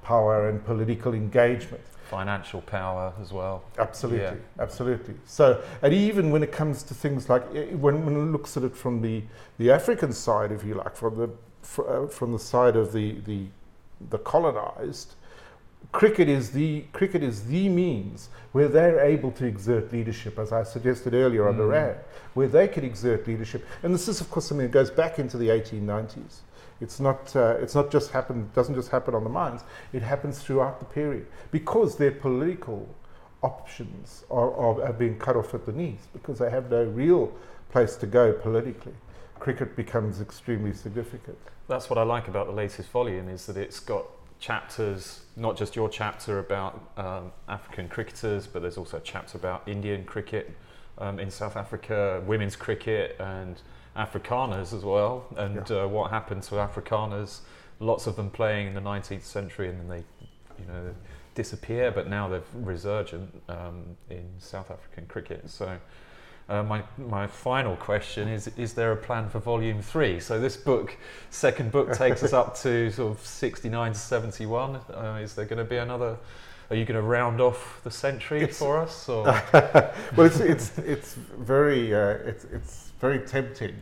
power 0.02 0.48
and 0.48 0.64
political 0.64 1.14
engagement. 1.14 1.82
Financial 2.11 2.61
power 2.62 3.12
as 3.20 3.32
well. 3.32 3.62
Absolutely, 3.78 4.22
Yeah. 4.24 4.34
absolutely. 4.59 5.14
So, 5.24 5.62
and 5.82 5.94
even 5.94 6.30
when 6.30 6.42
it 6.42 6.50
comes 6.50 6.82
to 6.84 6.94
things 6.94 7.28
like 7.28 7.44
eh, 7.54 7.66
when 7.74 8.04
when 8.04 8.16
it 8.16 8.32
looks 8.32 8.56
at 8.56 8.64
it 8.64 8.74
from 8.74 9.00
the 9.02 9.22
the 9.59 9.70
African 9.70 10.12
side, 10.12 10.50
if 10.50 10.64
you 10.64 10.74
like, 10.74 10.96
from 10.96 11.16
the 11.18 11.30
fr- 11.62 11.88
uh, 11.88 12.06
from 12.09 12.32
the 12.32 12.38
side 12.38 12.76
of 12.76 12.92
the 12.92 13.20
the 13.26 13.46
the 14.11 14.18
colonized, 14.18 15.14
cricket 15.92 16.28
is 16.28 16.51
the 16.51 16.84
cricket 16.92 17.22
is 17.22 17.46
the 17.46 17.68
means 17.68 18.28
where 18.53 18.68
they're 18.68 19.01
able 19.01 19.30
to 19.32 19.46
exert 19.46 19.92
leadership, 19.92 20.38
as 20.38 20.53
I 20.53 20.62
suggested 20.62 21.14
earlier 21.14 21.49
on 21.49 21.57
the 21.57 21.64
Mm. 21.64 21.99
Where 22.34 22.49
they 22.49 22.68
can 22.68 22.84
exert 22.84 23.26
leadership. 23.26 23.66
And 23.82 23.94
this 23.94 24.09
is, 24.09 24.20
of 24.20 24.30
course, 24.30 24.46
something 24.46 24.66
that 24.66 24.72
goes 24.72 24.90
back 24.90 25.18
into 25.18 25.36
the 25.36 25.49
1890s. 25.49 26.40
It's 26.80 27.01
not, 27.01 27.34
uh, 27.34 27.57
it's 27.61 27.74
not 27.74 27.90
just 27.90 28.12
happen, 28.12 28.51
doesn't 28.55 28.74
just 28.74 28.90
happen 28.90 29.14
on 29.14 29.24
the 29.24 29.30
mines, 29.30 29.62
it 29.92 30.03
happens 30.03 30.38
throughout 30.38 30.78
the 30.78 30.86
period 30.86 31.26
because 31.51 31.96
their 31.96 32.12
political 32.12 32.88
options 33.42 34.24
are, 34.30 34.53
are, 34.55 34.82
are 34.84 34.92
being 34.92 35.18
cut 35.18 35.36
off 35.36 35.55
at 35.55 35.66
the 35.66 35.72
knees 35.72 36.07
because 36.12 36.38
they 36.38 36.51
have 36.51 36.70
no 36.70 36.84
real 36.84 37.32
place 37.70 37.96
to 37.96 38.07
go 38.07 38.32
politically. 38.32 38.94
Cricket 39.41 39.76
becomes 39.76 40.20
extremely 40.20 40.72
significant. 40.72 41.39
That's 41.68 41.91
what 41.91 41.99
I 41.99 42.03
like 42.03 42.28
about 42.28 42.47
the 42.47 42.53
latest 42.53 42.91
volume 42.91 43.28
is 43.28 43.47
that 43.47 43.57
it's 43.57 43.80
got 43.80 44.05
chapters, 44.41 45.22
not 45.36 45.57
just 45.57 45.76
your 45.76 45.89
chapter 45.89 46.39
about 46.39 46.91
um, 46.97 47.32
African 47.49 47.89
cricketers, 47.89 48.47
but 48.47 48.62
there's 48.62 48.78
also 48.78 48.99
a 48.99 49.01
chapter 49.01 49.36
about 49.36 49.66
Indian 49.66 50.05
cricket 50.05 50.51
um, 50.99 51.18
in 51.18 51.30
South 51.30 51.57
Africa, 51.57 52.22
women's 52.26 52.57
cricket, 52.57 53.16
and 53.18 53.61
Afrikaners 53.97 54.72
as 54.72 54.84
well, 54.84 55.26
and 55.36 55.70
uh, 55.70 55.86
what 55.86 56.11
happened 56.11 56.43
to 56.45 56.55
Afrikaners. 56.55 57.41
Lots 57.80 58.07
of 58.07 58.16
them 58.16 58.30
playing 58.30 58.68
in 58.68 58.74
the 58.74 58.80
19th 58.80 59.22
century, 59.22 59.68
and 59.68 59.80
then 59.80 59.89
they, 59.89 60.05
you 60.61 60.66
know, 60.66 60.95
disappear. 61.34 61.91
But 61.91 62.09
now 62.09 62.28
they're 62.28 62.43
resurgent 62.55 63.43
um, 63.49 63.97
in 64.11 64.26
South 64.39 64.70
African 64.70 65.07
cricket. 65.07 65.51
So. 65.51 65.78
Uh, 66.49 66.62
my 66.62 66.82
my 66.96 67.26
final 67.26 67.76
question 67.76 68.26
is: 68.28 68.49
Is 68.57 68.72
there 68.72 68.92
a 68.92 68.96
plan 68.96 69.28
for 69.28 69.38
volume 69.38 69.82
three? 69.82 70.18
So 70.18 70.40
this 70.40 70.57
book, 70.57 70.96
second 71.30 71.70
book, 71.70 71.92
takes 71.92 72.22
us 72.22 72.32
up 72.32 72.57
to 72.59 72.90
sort 72.99 73.12
of 73.12 73.26
sixty 73.26 73.68
nine 73.68 73.92
to 73.92 73.99
seventy 73.99 74.46
one. 74.46 74.76
Uh, 74.90 75.20
is 75.22 75.34
there 75.34 75.44
going 75.44 75.59
to 75.59 75.64
be 75.64 75.76
another? 75.76 76.16
Are 76.70 76.76
you 76.76 76.84
going 76.84 77.01
to 77.01 77.07
round 77.07 77.40
off 77.40 77.80
the 77.84 77.90
century 77.90 78.38
It's- 78.42 78.59
for 78.59 78.78
us? 78.78 79.09
Or 79.09 79.24
well, 79.53 79.92
it's 80.26 80.40
it's 80.40 80.78
it's 80.78 81.14
very 81.14 81.94
uh, 81.94 82.18
it's 82.24 82.44
it's 82.44 82.92
very 83.01 83.20
tempting. 83.20 83.74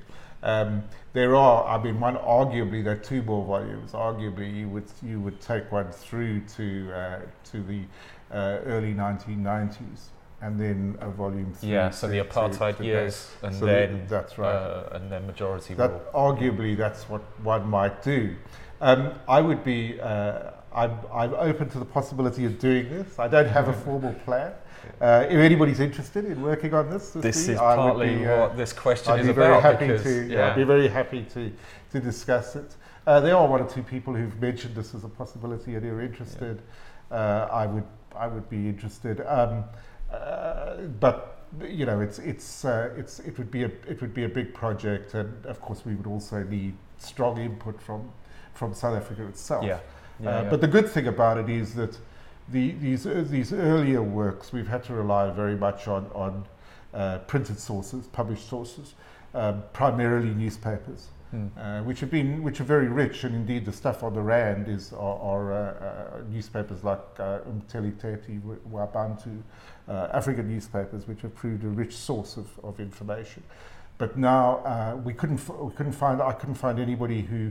Um, 0.42 0.84
there 1.12 1.34
are, 1.34 1.64
I 1.66 1.82
mean, 1.82 1.98
one 1.98 2.16
arguably 2.16 2.84
there 2.84 2.92
are 2.92 2.96
two 2.96 3.22
more 3.22 3.44
volumes. 3.44 3.92
Arguably, 3.92 4.54
you 4.54 4.68
would 4.68 4.84
you 5.02 5.20
would 5.20 5.40
take 5.40 5.72
one 5.72 5.90
through 5.90 6.40
to 6.56 6.92
uh, 6.92 7.20
to 7.50 7.62
the 7.62 7.82
uh, 8.30 8.58
early 8.66 8.92
1990s, 8.92 10.08
and 10.42 10.60
then 10.60 10.96
a 11.00 11.08
volume 11.10 11.52
three. 11.54 11.70
yeah, 11.70 11.90
so 11.90 12.06
the 12.08 12.18
apartheid 12.22 12.78
years, 12.84 13.30
and 13.42 13.54
So 13.54 13.66
then 13.66 14.06
that's 14.08 14.36
right. 14.38 14.54
uh, 14.54 14.88
and 14.92 15.10
then 15.10 15.26
majority 15.26 15.74
that 15.74 15.90
rule. 15.90 16.02
arguably 16.14 16.76
that's 16.76 17.08
what 17.08 17.22
one 17.42 17.66
might 17.68 18.02
do. 18.02 18.36
Um, 18.80 19.12
I 19.28 19.40
would 19.40 19.64
be. 19.64 19.98
Uh, 20.00 20.50
I'm, 20.74 20.92
I'm 21.10 21.32
open 21.34 21.70
to 21.70 21.78
the 21.78 21.86
possibility 21.86 22.44
of 22.44 22.58
doing 22.58 22.90
this. 22.90 23.18
I 23.18 23.28
don't 23.28 23.48
have 23.48 23.68
a 23.68 23.72
formal 23.72 24.12
plan. 24.26 24.52
Uh, 25.00 25.24
if 25.26 25.38
anybody's 25.38 25.80
interested 25.80 26.26
in 26.26 26.42
working 26.42 26.74
on 26.74 26.90
this, 26.90 27.10
This 27.12 27.48
me, 27.48 27.54
is 27.54 27.58
I 27.60 27.74
partly 27.76 28.16
be, 28.16 28.26
uh, 28.26 28.40
what 28.42 28.56
this 28.58 28.74
question 28.74 29.12
I'd 29.14 29.20
is 29.20 29.26
be 29.28 29.32
very 29.32 29.48
about. 29.56 29.62
happy 29.62 29.86
because, 29.86 30.02
to. 30.02 30.26
yeah, 30.28 30.50
I'd 30.50 30.56
be 30.56 30.64
very 30.64 30.88
happy 30.88 31.22
to 31.32 31.50
to 31.92 32.00
discuss 32.00 32.56
it. 32.56 32.76
Uh, 33.06 33.20
there 33.20 33.34
are 33.36 33.48
one 33.48 33.62
or 33.62 33.68
two 33.70 33.82
people 33.82 34.12
who've 34.12 34.38
mentioned 34.40 34.74
this 34.74 34.94
as 34.94 35.02
a 35.04 35.08
possibility 35.08 35.76
and 35.76 35.82
who 35.84 35.92
are 35.96 36.02
interested. 36.02 36.60
Uh, 37.10 37.48
I 37.50 37.66
would 37.66 37.84
I 38.14 38.26
would 38.26 38.48
be 38.50 38.68
interested. 38.68 39.22
Um, 39.26 39.64
but 41.00 41.36
you 41.60 41.86
know, 41.86 42.00
it's 42.00 42.18
it's 42.18 42.64
uh, 42.64 42.90
it's 42.96 43.20
it 43.20 43.38
would 43.38 43.50
be 43.50 43.64
a 43.64 43.70
it 43.88 44.00
would 44.00 44.14
be 44.14 44.24
a 44.24 44.28
big 44.28 44.54
project, 44.54 45.14
and 45.14 45.46
of 45.46 45.60
course 45.60 45.84
we 45.84 45.94
would 45.94 46.06
also 46.06 46.42
need 46.42 46.74
strong 46.98 47.38
input 47.38 47.80
from 47.80 48.10
from 48.54 48.74
South 48.74 48.96
Africa 48.96 49.26
itself. 49.26 49.64
yeah, 49.64 49.80
Yeah, 50.20 50.28
Uh, 50.28 50.42
yeah. 50.42 50.50
But 50.50 50.60
the 50.60 50.68
good 50.68 50.88
thing 50.88 51.08
about 51.08 51.38
it 51.38 51.48
is 51.48 51.74
that 51.74 51.98
the, 52.48 52.72
these 52.72 53.06
uh, 53.06 53.24
these 53.28 53.52
earlier 53.52 54.02
works 54.02 54.52
we've 54.52 54.68
had 54.68 54.82
to 54.84 54.94
rely 54.94 55.30
very 55.30 55.56
much 55.56 55.88
on 55.88 56.06
on 56.14 56.46
uh, 56.94 57.18
printed 57.26 57.58
sources, 57.58 58.06
published 58.06 58.48
sources, 58.48 58.94
um, 59.34 59.62
primarily 59.72 60.34
newspapers. 60.34 61.08
Mm. 61.34 61.50
Uh, 61.58 61.82
which 61.82 61.98
have 62.00 62.10
been 62.10 62.42
which 62.44 62.60
are 62.60 62.64
very 62.64 62.86
rich, 62.86 63.24
and 63.24 63.34
indeed 63.34 63.64
the 63.64 63.72
stuff 63.72 64.04
on 64.04 64.14
the 64.14 64.22
rand 64.22 64.68
is 64.68 64.92
are, 64.92 65.18
are 65.18 65.52
uh, 65.52 65.58
uh, 65.58 66.22
newspapers 66.30 66.84
like 66.84 67.00
uh, 67.18 67.40
Umteteli 67.40 68.40
wa 68.64 68.86
Bantu, 68.86 69.42
uh, 69.88 70.08
African 70.12 70.48
newspapers, 70.48 71.08
which 71.08 71.22
have 71.22 71.34
proved 71.34 71.64
a 71.64 71.68
rich 71.68 71.96
source 71.96 72.36
of, 72.36 72.48
of 72.62 72.78
information. 72.78 73.42
But 73.98 74.16
now 74.16 74.58
uh, 74.58 74.96
we 75.02 75.14
couldn't 75.14 75.40
f- 75.40 75.56
we 75.58 75.72
couldn't 75.72 75.92
find 75.94 76.22
I 76.22 76.32
couldn't 76.32 76.54
find 76.54 76.78
anybody 76.78 77.22
who 77.22 77.50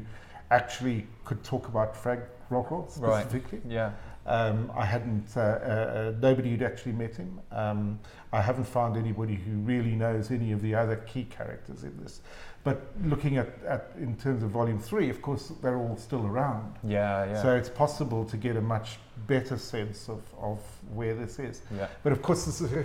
actually 0.51 1.05
could 1.26 1.43
talk 1.43 1.67
about 1.67 1.97
Frank 1.97 2.21
Rockwell 2.49 2.88
Right. 2.99 3.23
specifically. 3.26 3.61
Yeah. 3.67 3.91
Um, 4.28 4.71
I 4.76 4.86
hadn't, 4.86 5.28
uh, 5.38 5.39
uh, 5.39 6.13
nobody 6.19 6.49
who'd 6.49 6.63
actually 6.63 6.93
met 6.93 7.15
him. 7.15 7.39
Um, 7.51 7.99
I 8.34 8.41
haven't 8.41 8.63
found 8.65 8.97
anybody 8.97 9.36
who 9.36 9.57
really 9.57 9.95
knows 9.95 10.32
any 10.32 10.51
of 10.51 10.63
the 10.63 10.73
other 10.73 10.95
key 10.95 11.26
characters 11.26 11.84
in 11.84 11.95
this. 12.01 12.21
But 12.66 12.82
looking 13.05 13.38
at, 13.38 13.47
at 13.68 13.91
in 13.97 14.16
terms 14.18 14.41
of 14.43 14.49
volume 14.49 14.80
three, 14.80 15.09
of 15.11 15.22
course, 15.22 15.51
they're 15.61 15.78
all 15.78 15.95
still 15.97 16.26
around. 16.26 16.74
Yeah, 16.84 17.26
yeah. 17.26 17.41
So 17.41 17.55
it's 17.55 17.70
possible 17.70 18.26
to 18.26 18.38
get 18.38 18.57
a 18.57 18.61
much 18.61 18.97
better 19.28 19.57
sense 19.57 20.09
of, 20.09 20.22
of 20.41 20.59
where 20.93 21.13
this 21.16 21.38
is. 21.39 21.61
yeah. 21.78 21.88
But 22.03 22.11
of 22.11 22.24
course, 22.24 22.45
this 22.45 22.61
is 22.61 22.74
a, 22.74 22.84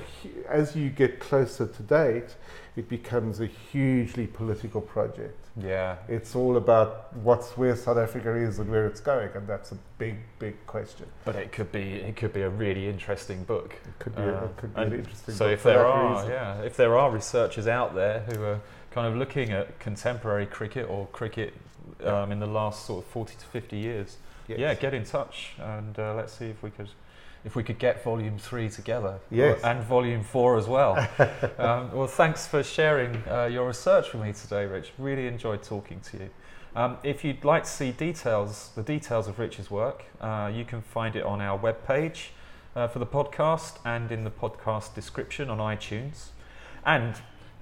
as 0.51 0.77
you 0.77 0.91
get 0.91 1.19
closer 1.19 1.67
to 1.67 1.83
date, 1.83 2.37
it 2.77 2.89
becomes 2.91 3.41
a 3.41 3.47
hugely 3.47 4.27
political 4.27 4.83
project. 4.83 5.39
Yeah. 5.57 5.97
It's 6.09 6.37
all 6.37 6.59
about 6.59 7.17
what's 7.17 7.57
where 7.57 7.75
South 7.75 7.97
Africa 7.97 8.35
is 8.37 8.59
and 8.59 8.71
where 8.71 8.87
it's 8.87 9.01
going, 9.01 9.31
and 9.35 9.49
that's 9.49 9.73
a 9.73 9.79
big, 9.97 10.17
big 10.39 10.55
question. 10.67 11.07
But 11.25 11.37
it 11.37 11.53
could 11.53 11.73
be 11.73 11.95
it 11.95 12.17
could 12.17 12.35
be 12.35 12.43
a 12.43 12.51
really 12.51 12.87
interesting 12.87 13.45
book. 13.45 13.73
It 13.73 13.99
could 13.99 14.15
be, 14.15 14.23
Uh, 14.23 14.27
a, 14.27 14.45
it 14.45 14.57
could 14.59 14.75
be 14.75 14.81
an 14.83 14.87
and 14.89 14.95
interesting. 15.01 15.35
So 15.35 15.47
book 15.47 15.55
if 15.55 15.63
there 15.63 15.87
are, 15.87 16.17
reason. 16.17 16.31
yeah, 16.31 16.61
if 16.63 16.77
there 16.77 16.99
are 16.99 17.11
researchers 17.11 17.67
out 17.67 17.95
there 17.95 18.21
who 18.31 18.43
are 18.45 18.61
kind 18.91 19.07
of 19.07 19.17
looking 19.17 19.51
at 19.51 19.79
contemporary 19.79 20.47
cricket 20.47 20.89
or 20.89 21.07
cricket 21.09 21.55
um, 22.05 22.33
in 22.33 22.41
the 22.41 22.47
last 22.47 22.87
sort 22.87 23.05
of 23.05 23.11
40 23.11 23.35
to 23.39 23.45
50 23.47 23.77
years, 23.77 24.17
Yes. 24.49 24.59
yeah, 24.59 24.75
get 24.75 24.95
in 24.95 25.05
touch 25.05 25.53
and 25.61 25.97
uh, 25.99 26.15
let's 26.15 26.33
see 26.33 26.47
if 26.47 26.61
we 26.63 26.71
could 26.71 26.89
if 27.45 27.55
we 27.57 27.63
could 27.63 27.79
get 27.79 28.03
volume 28.05 28.37
three 28.37 28.69
together 28.69 29.19
Yes. 29.31 29.63
and 29.63 29.83
volume 29.85 30.23
four 30.25 30.59
as 30.59 30.67
well. 30.67 30.99
um, 31.59 31.91
well, 31.93 32.07
thanks 32.07 32.47
for 32.47 32.63
sharing 32.63 33.23
uh, 33.31 33.45
your 33.45 33.67
research 33.69 34.13
with 34.13 34.23
me 34.23 34.33
today, 34.35 34.67
Rich. 34.67 34.93
Really 34.99 35.27
enjoyed 35.27 35.63
talking 35.63 36.01
to 36.01 36.19
you. 36.19 36.31
Um, 36.77 36.99
if 37.03 37.25
you'd 37.25 37.43
like 37.45 37.63
to 37.65 37.71
see 37.71 37.93
details, 37.93 38.71
the 38.75 38.83
details 38.83 39.27
of 39.27 39.39
Rich's 39.39 39.71
work, 39.71 40.05
uh, 40.21 40.51
you 40.55 40.65
can 40.67 40.83
find 40.83 41.17
it 41.17 41.25
on 41.25 41.41
our 41.41 41.59
webpage 41.59 42.29
uh, 42.77 42.89
for 42.89 42.99
the 42.99 43.07
podcast 43.07 43.79
and 43.87 44.13
in 44.13 44.25
the 44.25 44.31
podcast 44.31 44.95
description 44.95 45.49
on 45.49 45.59
iTunes. 45.59 46.29
And 46.85 47.15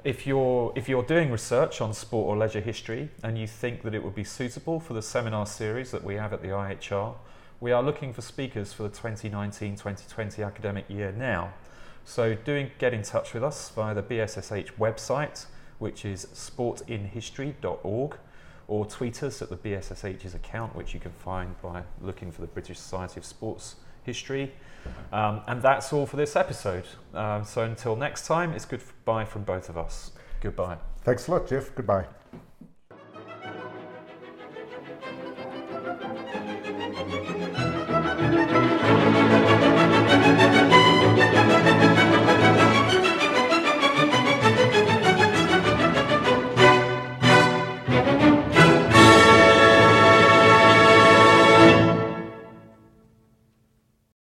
if 0.04 0.26
you're 0.26 0.72
if 0.76 0.88
you're 0.88 1.02
doing 1.02 1.30
research 1.30 1.80
on 1.80 1.92
sport 1.92 2.28
or 2.28 2.36
leisure 2.36 2.60
history 2.60 3.10
and 3.22 3.38
you 3.38 3.46
think 3.46 3.82
that 3.82 3.94
it 3.94 4.02
would 4.02 4.14
be 4.14 4.24
suitable 4.24 4.78
for 4.80 4.94
the 4.94 5.02
seminar 5.02 5.46
series 5.46 5.90
that 5.90 6.04
we 6.04 6.14
have 6.14 6.32
at 6.32 6.42
the 6.42 6.48
IHR, 6.48 7.14
we 7.60 7.72
are 7.72 7.82
looking 7.82 8.12
for 8.12 8.22
speakers 8.22 8.72
for 8.72 8.84
the 8.84 8.90
2019-2020 8.90 10.46
academic 10.46 10.84
year 10.88 11.12
now. 11.12 11.52
So 12.04 12.34
do 12.34 12.70
get 12.78 12.94
in 12.94 13.02
touch 13.02 13.34
with 13.34 13.42
us 13.42 13.70
via 13.70 13.94
the 13.94 14.02
BSSH 14.02 14.70
website, 14.78 15.46
which 15.78 16.04
is 16.04 16.26
sportinhistory.org, 16.26 18.16
or 18.68 18.86
tweet 18.86 19.22
us 19.22 19.42
at 19.42 19.50
the 19.50 19.56
BSSH's 19.56 20.34
account, 20.34 20.74
which 20.74 20.94
you 20.94 21.00
can 21.00 21.12
find 21.12 21.60
by 21.60 21.82
looking 22.00 22.30
for 22.30 22.40
the 22.40 22.46
British 22.46 22.78
Society 22.78 23.18
of 23.18 23.26
Sports 23.26 23.76
History. 24.04 24.52
Um, 25.12 25.40
and 25.46 25.62
that's 25.62 25.92
all 25.92 26.06
for 26.06 26.16
this 26.16 26.36
episode. 26.36 26.84
Um, 27.14 27.44
so 27.44 27.62
until 27.62 27.96
next 27.96 28.26
time, 28.26 28.52
it's 28.52 28.64
goodbye 28.64 29.24
from 29.24 29.42
both 29.42 29.68
of 29.68 29.78
us. 29.78 30.12
Goodbye. 30.40 30.76
Thanks 31.02 31.28
a 31.28 31.32
lot, 31.32 31.48
Jeff. 31.48 31.74
Goodbye. 31.74 32.06